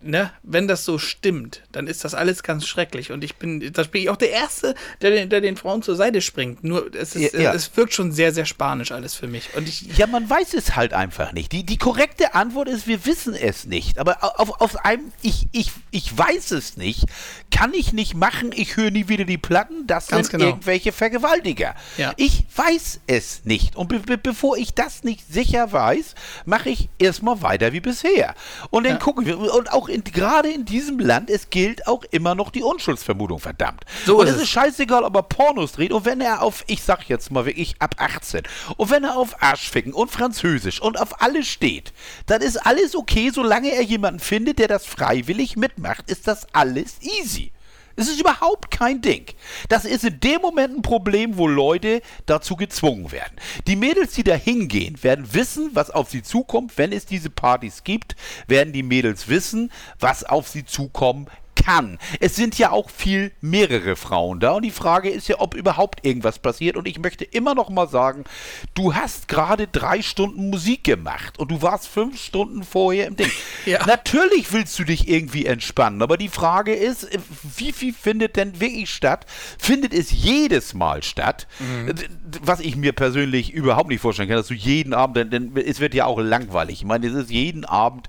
[0.00, 3.82] ne, wenn das so stimmt, dann ist das alles ganz schrecklich und ich bin, da
[3.84, 6.62] bin ich auch der Erste, der, den- der den Frauen zur Seite springt.
[6.64, 7.52] Nur es, ist, Ja, ja.
[7.54, 9.50] es wirkt schon sehr, sehr spanisch alles für mich.
[9.56, 11.52] Und ich, Ja, man weiß es halt einfach nicht.
[11.52, 13.98] Die, die korrekte Antwort ist, wir wissen es nicht.
[13.98, 17.04] Aber au- auf, auf einem, ich, ich, ich weiß es nicht,
[17.50, 20.50] kann ich nicht machen, ich höre nie wieder die Platten, das Ganz sind genau.
[20.52, 21.74] irgendwelche Vergewaltiger.
[21.96, 22.12] Ja.
[22.16, 23.76] Ich weiß es nicht.
[23.76, 26.14] Und be be bevor ich das nicht sicher weiß,
[26.44, 28.34] mache ich erstmal weiter wie bisher.
[28.70, 28.98] Und dann Ja.
[28.98, 29.38] gucken wir.
[29.38, 33.84] Und auch in, gerade in diesem Land, es gilt auch immer noch die Unschuldsvermutung, verdammt.
[34.06, 34.42] So und ist es es.
[34.44, 37.76] ist scheißegal, ob er Pornos dreht und wenn er auf, ich sag jetzt mal wirklich
[37.78, 38.42] ab 18,
[38.76, 41.92] und wenn er auf Arschficken und Französisch und auf alles steht,
[42.26, 46.96] dann ist alles okay, solange er jemanden findet, der das freiwillig mitmacht, ist das alles
[47.02, 47.52] easy.
[47.98, 49.26] Es ist überhaupt kein Ding.
[49.68, 53.34] Das ist in dem Moment ein Problem, wo Leute dazu gezwungen werden.
[53.66, 56.78] Die Mädels, die da hingehen, werden wissen, was auf sie zukommt.
[56.78, 58.14] Wenn es diese Partys gibt,
[58.46, 61.26] werden die Mädels wissen, was auf sie zukommen
[61.68, 61.98] kann.
[62.20, 66.04] Es sind ja auch viel mehrere Frauen da und die Frage ist ja, ob überhaupt
[66.04, 66.76] irgendwas passiert.
[66.76, 68.24] Und ich möchte immer noch mal sagen,
[68.74, 73.30] du hast gerade drei Stunden Musik gemacht und du warst fünf Stunden vorher im Ding.
[73.66, 73.84] Ja.
[73.86, 77.18] Natürlich willst du dich irgendwie entspannen, aber die Frage ist, äh,
[77.56, 79.26] wie viel findet denn wirklich statt?
[79.58, 81.46] Findet es jedes Mal statt?
[81.58, 81.92] Mhm.
[82.40, 85.80] Was ich mir persönlich überhaupt nicht vorstellen kann, dass du jeden Abend, denn, denn es
[85.80, 86.78] wird ja auch langweilig.
[86.78, 88.08] Ich meine, es ist jeden Abend,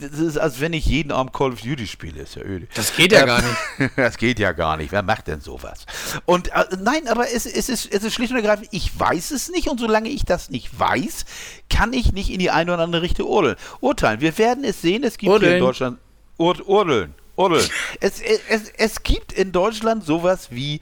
[0.00, 2.66] es ist, als wenn ich jeden Abend Call of Duty spiele, ist ja öde.
[2.74, 3.96] das geht ja Ähm, gar nicht.
[3.96, 4.92] Das geht ja gar nicht.
[4.92, 5.86] Wer macht denn sowas?
[6.24, 9.50] Und äh, nein, aber es, es, ist, es ist schlicht und ergreifend, ich weiß es
[9.50, 11.24] nicht und solange ich das nicht weiß,
[11.68, 13.56] kann ich nicht in die eine oder andere Richtung urteilen.
[13.80, 14.20] urteilen.
[14.20, 15.60] Wir werden es sehen, es gibt hier in.
[15.60, 15.98] Deutschland
[16.36, 17.14] Ur, urteln.
[17.36, 17.68] Urteln.
[18.00, 20.80] es, es, es, gibt in Deutschland sowas wie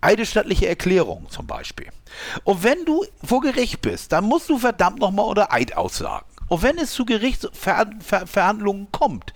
[0.00, 1.88] eidesstattliche Erklärungen zum Beispiel.
[2.44, 6.26] Und wenn du vor Gericht bist, dann musst du verdammt nochmal unter Eid aussagen.
[6.48, 9.32] Und wenn es zu Gerichtsverhandlungen kommt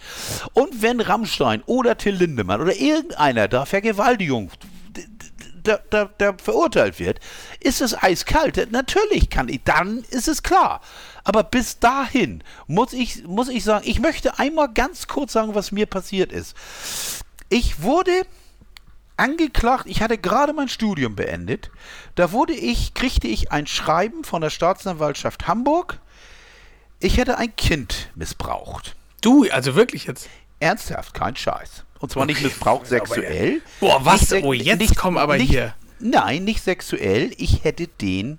[0.53, 4.51] und wenn Rammstein oder Till Lindemann oder irgendeiner da Vergewaltigung
[5.67, 7.21] da, da, da verurteilt wird,
[7.61, 8.71] ist es eiskalt.
[8.71, 10.81] Natürlich kann ich, dann ist es klar.
[11.25, 15.73] Aber bis dahin muss ich, muss ich sagen, ich möchte einmal ganz kurz sagen, was
[15.73, 16.55] mir passiert ist.
[17.49, 18.13] Ich wurde
[19.17, 21.71] angeklagt, ich hatte gerade mein Studium beendet.
[22.15, 26.01] Da wurde ich, kriegte ich ein Schreiben von der Staatsanwaltschaft Hamburg.
[27.01, 28.97] Ich hätte ein Kind missbraucht.
[29.21, 30.29] Du, also wirklich jetzt.
[30.59, 31.85] Ernsthaft, kein Scheiß.
[31.99, 33.61] Und zwar nicht missbraucht sexuell.
[33.81, 34.31] Boah, was?
[34.31, 35.75] Nicht Oh, jetzt komm aber nicht, hier.
[35.99, 37.33] Nein, nicht sexuell.
[37.37, 38.39] Ich hätte den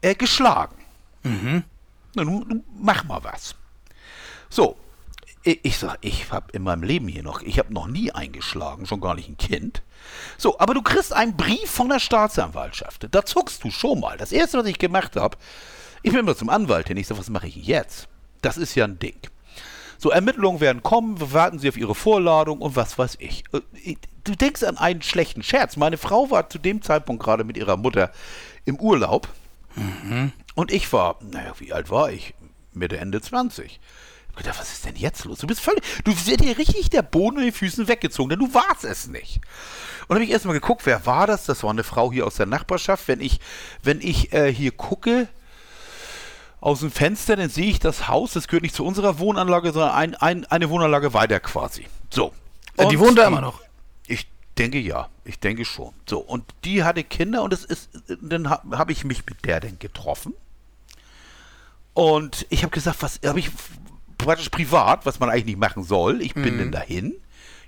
[0.00, 0.76] äh, geschlagen.
[1.22, 3.54] Na, nun, nun, mach mal was.
[4.48, 4.76] So,
[5.42, 8.86] ich, ich sag, ich habe in meinem Leben hier noch, ich habe noch nie eingeschlagen,
[8.86, 9.82] schon gar nicht ein Kind.
[10.36, 13.08] So, aber du kriegst einen Brief von der Staatsanwaltschaft.
[13.10, 14.16] Da zuckst du schon mal.
[14.16, 15.36] Das erste, was ich gemacht habe,
[16.02, 16.96] ich bin mal zum Anwalt hin.
[16.96, 18.08] Ich sage, was mache ich jetzt?
[18.42, 19.16] Das ist ja ein Ding.
[19.98, 23.44] So, Ermittlungen werden kommen, wir warten Sie auf Ihre Vorladung und was weiß ich.
[23.52, 25.76] Äh, Du denkst an einen schlechten Scherz.
[25.78, 28.12] Meine Frau war zu dem Zeitpunkt gerade mit ihrer Mutter
[28.66, 29.26] im Urlaub
[30.54, 32.34] und ich war, naja, wie alt war ich?
[32.74, 33.64] Mitte, Ende 20.
[33.64, 33.80] Ich
[34.28, 35.38] hab gedacht, was ist denn jetzt los?
[35.38, 38.52] Du bist völlig, du wird dir richtig der Boden in den Füßen weggezogen, denn du
[38.52, 39.40] warst es nicht.
[40.08, 41.46] Und habe ich erstmal geguckt, wer war das?
[41.46, 43.08] Das war eine Frau hier aus der Nachbarschaft.
[43.08, 43.40] Wenn ich,
[43.82, 45.28] wenn ich äh, hier gucke,
[46.60, 49.92] aus dem Fenster, dann sehe ich das Haus, das gehört nicht zu unserer Wohnanlage, sondern
[49.92, 51.86] ein, ein, eine Wohnanlage weiter quasi.
[52.10, 52.32] So.
[52.76, 53.60] Äh, die Und wohnt da immer noch.
[54.06, 55.92] Ich denke ja, ich denke schon.
[56.08, 57.90] So, und die hatte Kinder und es ist,
[58.20, 60.34] dann habe hab ich mich mit der denn getroffen.
[61.94, 63.50] Und ich habe gesagt, was habe ich
[64.18, 66.20] praktisch privat, was man eigentlich nicht machen soll.
[66.22, 67.14] Ich bin denn dahin.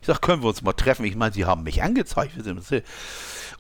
[0.01, 1.05] Ich sage, können wir uns mal treffen?
[1.05, 2.33] Ich meine, sie haben mich angezeigt.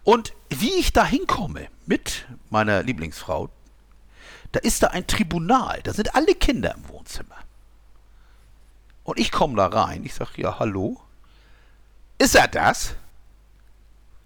[0.04, 3.48] Und wie ich da hinkomme mit meiner Lieblingsfrau,
[4.52, 7.36] da ist da ein Tribunal, da sind alle Kinder im Wohnzimmer.
[9.04, 11.00] Und ich komme da rein, ich sage, ja, hallo?
[12.18, 12.94] Ist er das?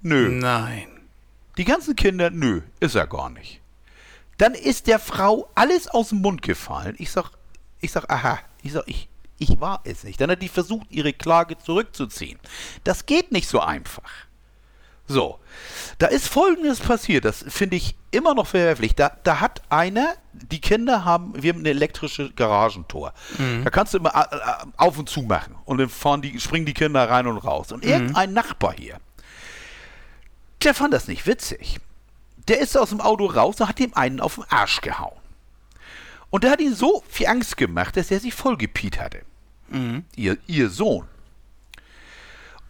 [0.03, 0.29] Nö.
[0.29, 0.89] Nein.
[1.57, 3.61] Die ganzen Kinder, nö, ist er gar nicht.
[4.39, 6.97] Dann ist der Frau alles aus dem Mund gefallen.
[6.99, 7.31] Ich sag,
[7.81, 10.21] ich sag, aha, ich sag, ich, ich war es nicht.
[10.21, 12.41] Dann hat die versucht, ihre Klage zurückzuziehen.
[12.83, 14.27] Das geht nicht so einfach.
[15.07, 15.39] So,
[15.99, 18.95] da ist Folgendes passiert, das finde ich immer noch verwerflich.
[18.95, 23.13] Da, da hat einer, die Kinder haben, wir haben ein elektrisches Garagentor.
[23.65, 26.65] Da kannst du immer äh, äh, auf und zu machen und dann fahren die, springen
[26.65, 27.71] die Kinder rein und raus.
[27.71, 28.99] Und irgendein Nachbar hier,
[30.63, 31.81] der fand das nicht witzig.
[32.49, 35.19] Der ist aus dem Auto raus und hat dem einen auf den Arsch gehauen.
[36.31, 39.23] Und der hat ihn so viel Angst gemacht, dass er sich vollgepiet hatte.
[40.17, 41.07] Ihr, ihr Sohn.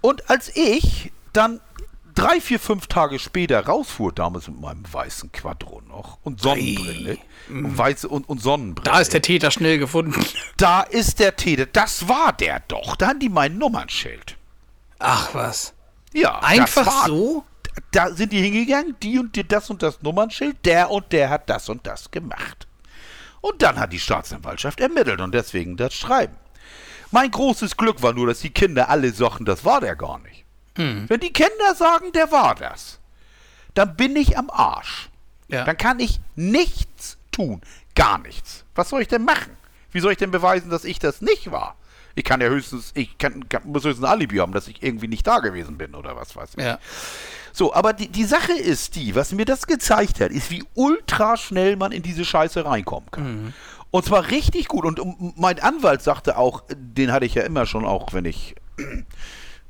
[0.01, 1.61] Und als ich dann
[2.15, 7.19] drei, vier, fünf Tage später rausfuhr, damals mit meinem weißen Quadro noch und Sonnenbrille
[7.49, 8.91] und, weiße, und, und Sonnenbrille.
[8.91, 10.15] Da ist der Täter schnell gefunden.
[10.57, 11.67] Da ist der Täter.
[11.67, 12.95] Das war der doch.
[12.97, 14.37] Da haben die mein Nummernschild.
[15.01, 15.75] Ach was.
[16.13, 17.45] Ja, Einfach war- so?
[17.91, 21.51] Da sind die hingegangen, die und die das und das Nummernschild, der und der hat
[21.51, 22.69] das und das gemacht.
[23.41, 26.37] Und dann hat die Staatsanwaltschaft ermittelt und deswegen das Schreiben.
[27.11, 30.44] Mein großes Glück war nur, dass die Kinder alle sagten, das war der gar nicht.
[30.77, 32.99] Wenn die Kinder sagen, der war das,
[33.75, 35.09] dann bin ich am Arsch.
[35.49, 35.65] Ja.
[35.65, 37.61] Dann kann ich nichts tun.
[37.95, 38.65] Gar nichts.
[38.75, 39.57] Was soll ich denn machen?
[39.93, 41.77] Wie soll ich denn beweisen, dass ich das nicht war?
[42.17, 45.09] Ich kann ja höchstens, ich kann, kann, muss höchstens ein Alibi haben, dass ich irgendwie
[45.09, 46.65] nicht da gewesen bin oder was weiß ich.
[46.65, 46.79] Ja.
[47.53, 51.37] So, aber die, die Sache ist die, was mir das gezeigt hat, ist, wie ultra
[51.37, 53.55] schnell man in diese Scheiße reinkommen kann.
[53.91, 54.85] Und zwar richtig gut.
[54.85, 58.57] Und mein Anwalt sagte auch, den hatte ich ja immer schon, auch wenn ich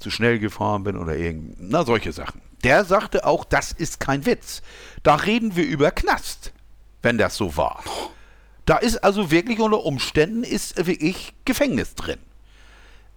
[0.05, 2.41] zu schnell gefahren bin oder irgend, na, solche Sachen.
[2.63, 4.63] Der sagte auch, das ist kein Witz.
[5.03, 6.53] Da reden wir über Knast,
[7.03, 7.83] wenn das so war.
[8.67, 12.19] Da ist also wirklich unter Umständen ist wirklich Gefängnis drin.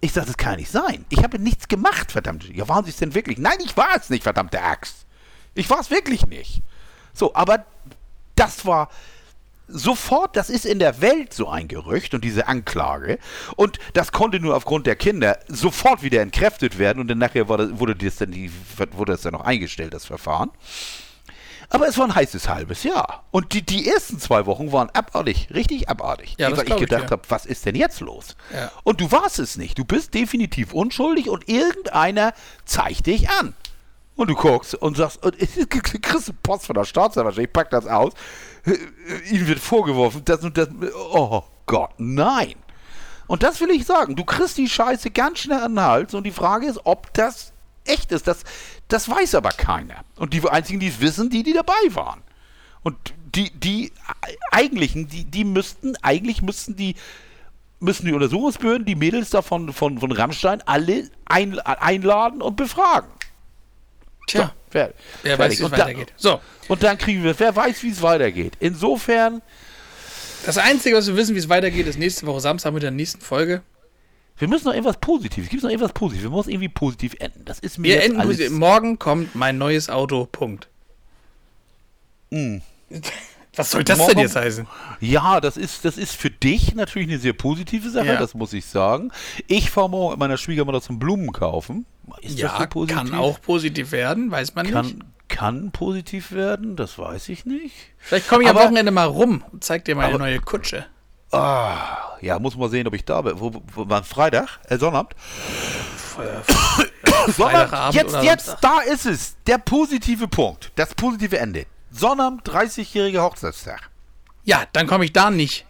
[0.00, 1.04] Ich sag, das kann nicht sein.
[1.10, 2.48] Ich habe nichts gemacht, verdammt.
[2.54, 3.38] Ja, waren Sie es denn wirklich?
[3.38, 5.06] Nein, ich war es nicht, verdammte Axt.
[5.54, 6.62] Ich war es wirklich nicht.
[7.12, 7.64] So, aber
[8.34, 8.88] das war
[9.68, 13.18] sofort, das ist in der Welt so ein Gerücht und diese Anklage.
[13.56, 17.78] Und das konnte nur aufgrund der Kinder sofort wieder entkräftet werden und dann nachher wurde,
[17.78, 18.50] wurde, das dann die,
[18.92, 20.50] wurde das dann noch eingestellt, das Verfahren.
[21.70, 23.24] Aber es war ein heißes halbes Jahr.
[23.30, 26.34] Und die, die ersten zwei Wochen waren abartig, richtig abartig.
[26.38, 27.10] Ja, weil ich, gedacht ja.
[27.10, 28.36] habe, was ist denn jetzt los?
[28.52, 28.72] Ja.
[28.84, 29.78] Und du warst es nicht.
[29.78, 32.32] Du bist definitiv unschuldig und irgendeiner
[32.64, 33.54] zeigt dich an.
[34.16, 35.36] Und du guckst und sagst, und
[35.70, 38.14] kriegst du Post von der Staatsanwaltschaft, ich pack das aus.
[39.30, 40.68] Ihnen wird vorgeworfen, das und das.
[41.12, 42.54] Oh Gott, nein.
[43.26, 44.16] Und das will ich sagen.
[44.16, 47.52] Du kriegst die Scheiße ganz schnell an den Hals und die Frage ist, ob das
[47.84, 48.26] echt ist.
[48.26, 48.44] Das,
[48.88, 50.04] das weiß aber keiner.
[50.16, 52.22] Und die einzigen, die es wissen, die, die dabei waren.
[52.82, 52.96] Und
[53.34, 53.92] die, die
[54.50, 56.94] eigentlichen, die, die müssten, eigentlich müssten die,
[57.80, 63.10] müssen die Untersuchungsbehörden die Mädels da von, von, von Rammstein alle ein, einladen und befragen.
[64.28, 64.54] Tja.
[64.70, 64.92] Wer,
[65.22, 66.12] Wer weiß, wie es weitergeht.
[66.16, 66.40] So.
[66.68, 68.54] Und dann kriegen wir, wer weiß, wie es weitergeht.
[68.60, 69.40] Insofern,
[70.46, 73.20] Das Einzige, was wir wissen, wie es weitergeht, ist nächste Woche Samstag mit der nächsten
[73.20, 73.62] Folge.
[74.38, 75.48] wir müssen noch irgendwas Positives.
[75.48, 76.30] Gibt es noch irgendwas Positives?
[76.30, 77.44] Wir müssen irgendwie positiv enden.
[77.44, 78.50] Das ist mir Wir enden alles.
[78.50, 80.26] Morgen kommt mein neues Auto.
[80.30, 80.68] Punkt.
[83.58, 84.66] Was soll das denn jetzt heißen?
[85.00, 88.16] Ja, das ist, das ist für dich natürlich eine sehr positive Sache, Ja.
[88.18, 89.10] das muss ich sagen.
[89.46, 91.84] Ich fahre morgen mit meiner Schwiegermutter zum Blumen kaufen.
[92.20, 92.96] Ist das so Ja, positiv?
[92.96, 94.72] kann auch positiv werden, weiß man nicht.
[94.74, 97.74] Kann, kann positiv werden, das weiß ich nicht.
[97.98, 100.86] Vielleicht komme ich am Aber- Wochenende mal rum und zeig dir meine Aber- neue Kutsche.
[101.30, 103.38] Ah, ja, muss mal sehen, ob ich da bin.
[103.38, 104.60] Wo, wo, war Freitag?
[104.68, 105.14] Äh, Sonnabend?
[106.16, 109.36] Sonnabend, Freitagabend jetzt, oder jetzt, da ist es.
[109.46, 110.72] Der positive Punkt.
[110.76, 111.66] Das positive Ende.
[111.90, 113.90] Sonnabend, 30-jähriger Hochzeitstag.
[114.44, 115.64] Ja, dann komme ich da nicht.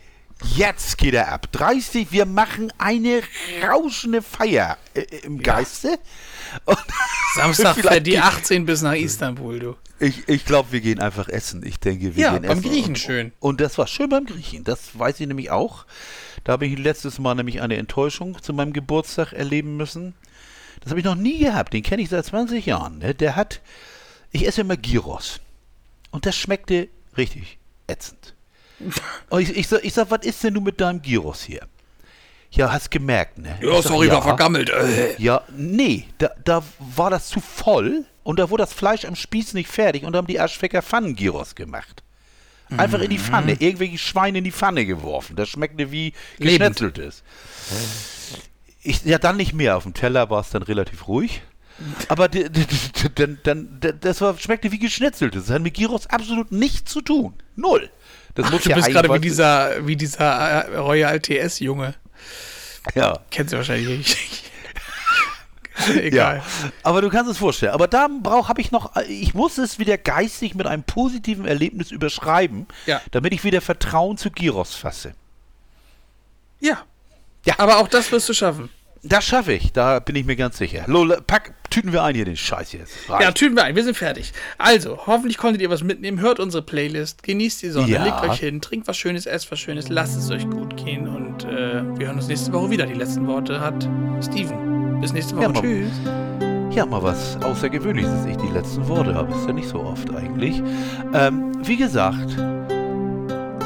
[0.55, 1.51] Jetzt geht er ab.
[1.51, 3.23] 30, wir machen eine
[3.69, 5.99] rauschende Feier äh, im Geiste.
[6.65, 6.79] Und
[7.35, 9.77] Samstag fährt die geht- 18 bis nach Istanbul, du.
[10.01, 11.67] Ich, ich glaube, wir gehen einfach essen.
[11.67, 12.71] Ich denke, wir Ja, gehen beim essen.
[12.71, 13.33] Griechen und, schön.
[13.41, 14.63] Und das war schön beim Griechen.
[14.63, 15.87] Das weiß ich nämlich auch.
[16.45, 20.15] Da habe ich letztes Mal nämlich eine Enttäuschung zu meinem Geburtstag erleben müssen.
[20.83, 21.73] Das habe ich noch nie gehabt.
[21.73, 22.99] Den kenne ich seit 20 Jahren.
[22.99, 23.13] Ne?
[23.13, 23.61] Der hat,
[24.31, 25.41] ich esse immer Gyros.
[26.11, 28.35] Und das schmeckte richtig ätzend.
[29.31, 31.67] Und ich, ich, sag, ich sag, was ist denn du mit deinem Gyros hier?
[32.51, 33.59] Ja, hast gemerkt, ne?
[33.61, 34.23] Ich sag, ja.
[34.23, 34.71] vergammelt.
[34.71, 35.21] Äh.
[35.21, 39.53] Ja, nee, da, da war das zu voll und da wurde das Fleisch am Spieß
[39.55, 42.03] nicht fertig und da haben die Aschwecker Pfannengyros gemacht.
[42.77, 45.37] Einfach in die Pfanne, irgendwelche Schweine in die Pfanne geworfen.
[45.37, 47.23] Das schmeckte wie geschnetzeltes.
[48.83, 49.77] Ich, ja, dann nicht mehr.
[49.77, 51.43] Auf dem Teller war es dann relativ ruhig.
[52.09, 55.47] Aber dann, dann, das war, schmeckte wie geschnetzeltes.
[55.47, 57.35] Das hat mit Gyros absolut nichts zu tun.
[57.57, 57.91] Null.
[58.35, 61.95] Das Ach, muss du ja bist gerade wie dieser, wie dieser äh, Royal TS-Junge.
[62.95, 63.21] Ja.
[63.31, 64.45] Kennst du wahrscheinlich nicht.
[65.97, 66.37] Egal.
[66.37, 66.45] Ja,
[66.83, 67.73] aber du kannst es vorstellen.
[67.73, 72.67] Aber da habe ich noch, ich muss es wieder geistig mit einem positiven Erlebnis überschreiben,
[72.87, 73.01] ja.
[73.13, 75.15] damit ich wieder Vertrauen zu Gyros fasse.
[76.61, 76.79] Ja.
[77.45, 77.55] Ja.
[77.59, 78.71] Aber auch das wirst du schaffen.
[79.03, 80.85] Das schaffe ich, da bin ich mir ganz sicher.
[80.87, 83.09] Lola, pack, tüten wir ein hier den Scheiß jetzt.
[83.09, 83.23] Reicht.
[83.23, 84.33] Ja, tüten wir ein, wir sind fertig.
[84.59, 86.21] Also, hoffentlich konntet ihr was mitnehmen.
[86.21, 88.05] Hört unsere Playlist, genießt die Sonne, ja.
[88.05, 91.45] legt euch hin, trinkt was Schönes, esst was Schönes, lasst es euch gut gehen und
[91.45, 92.87] äh, wir hören uns nächste Woche wieder.
[92.87, 93.89] Die letzten Worte hat
[94.23, 95.01] Steven.
[95.01, 95.45] Bis nächste Woche.
[95.45, 95.93] Ja, Tschüss.
[96.75, 99.33] Ja, mal was Außergewöhnliches, dass ich die letzten Worte habe.
[99.35, 100.61] Ist ja nicht so oft eigentlich.
[101.15, 102.37] Ähm, wie gesagt,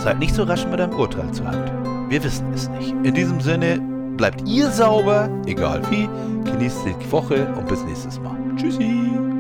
[0.03, 1.73] seid nicht so rasch mit einem Urteil zu Hand.
[2.11, 2.91] Wir wissen es nicht.
[3.03, 3.81] In diesem Sinne,
[4.17, 6.09] bleibt ihr sauber, egal wie.
[6.45, 8.37] Genießt die Woche und bis nächstes Mal.
[8.57, 9.32] Tschüssi.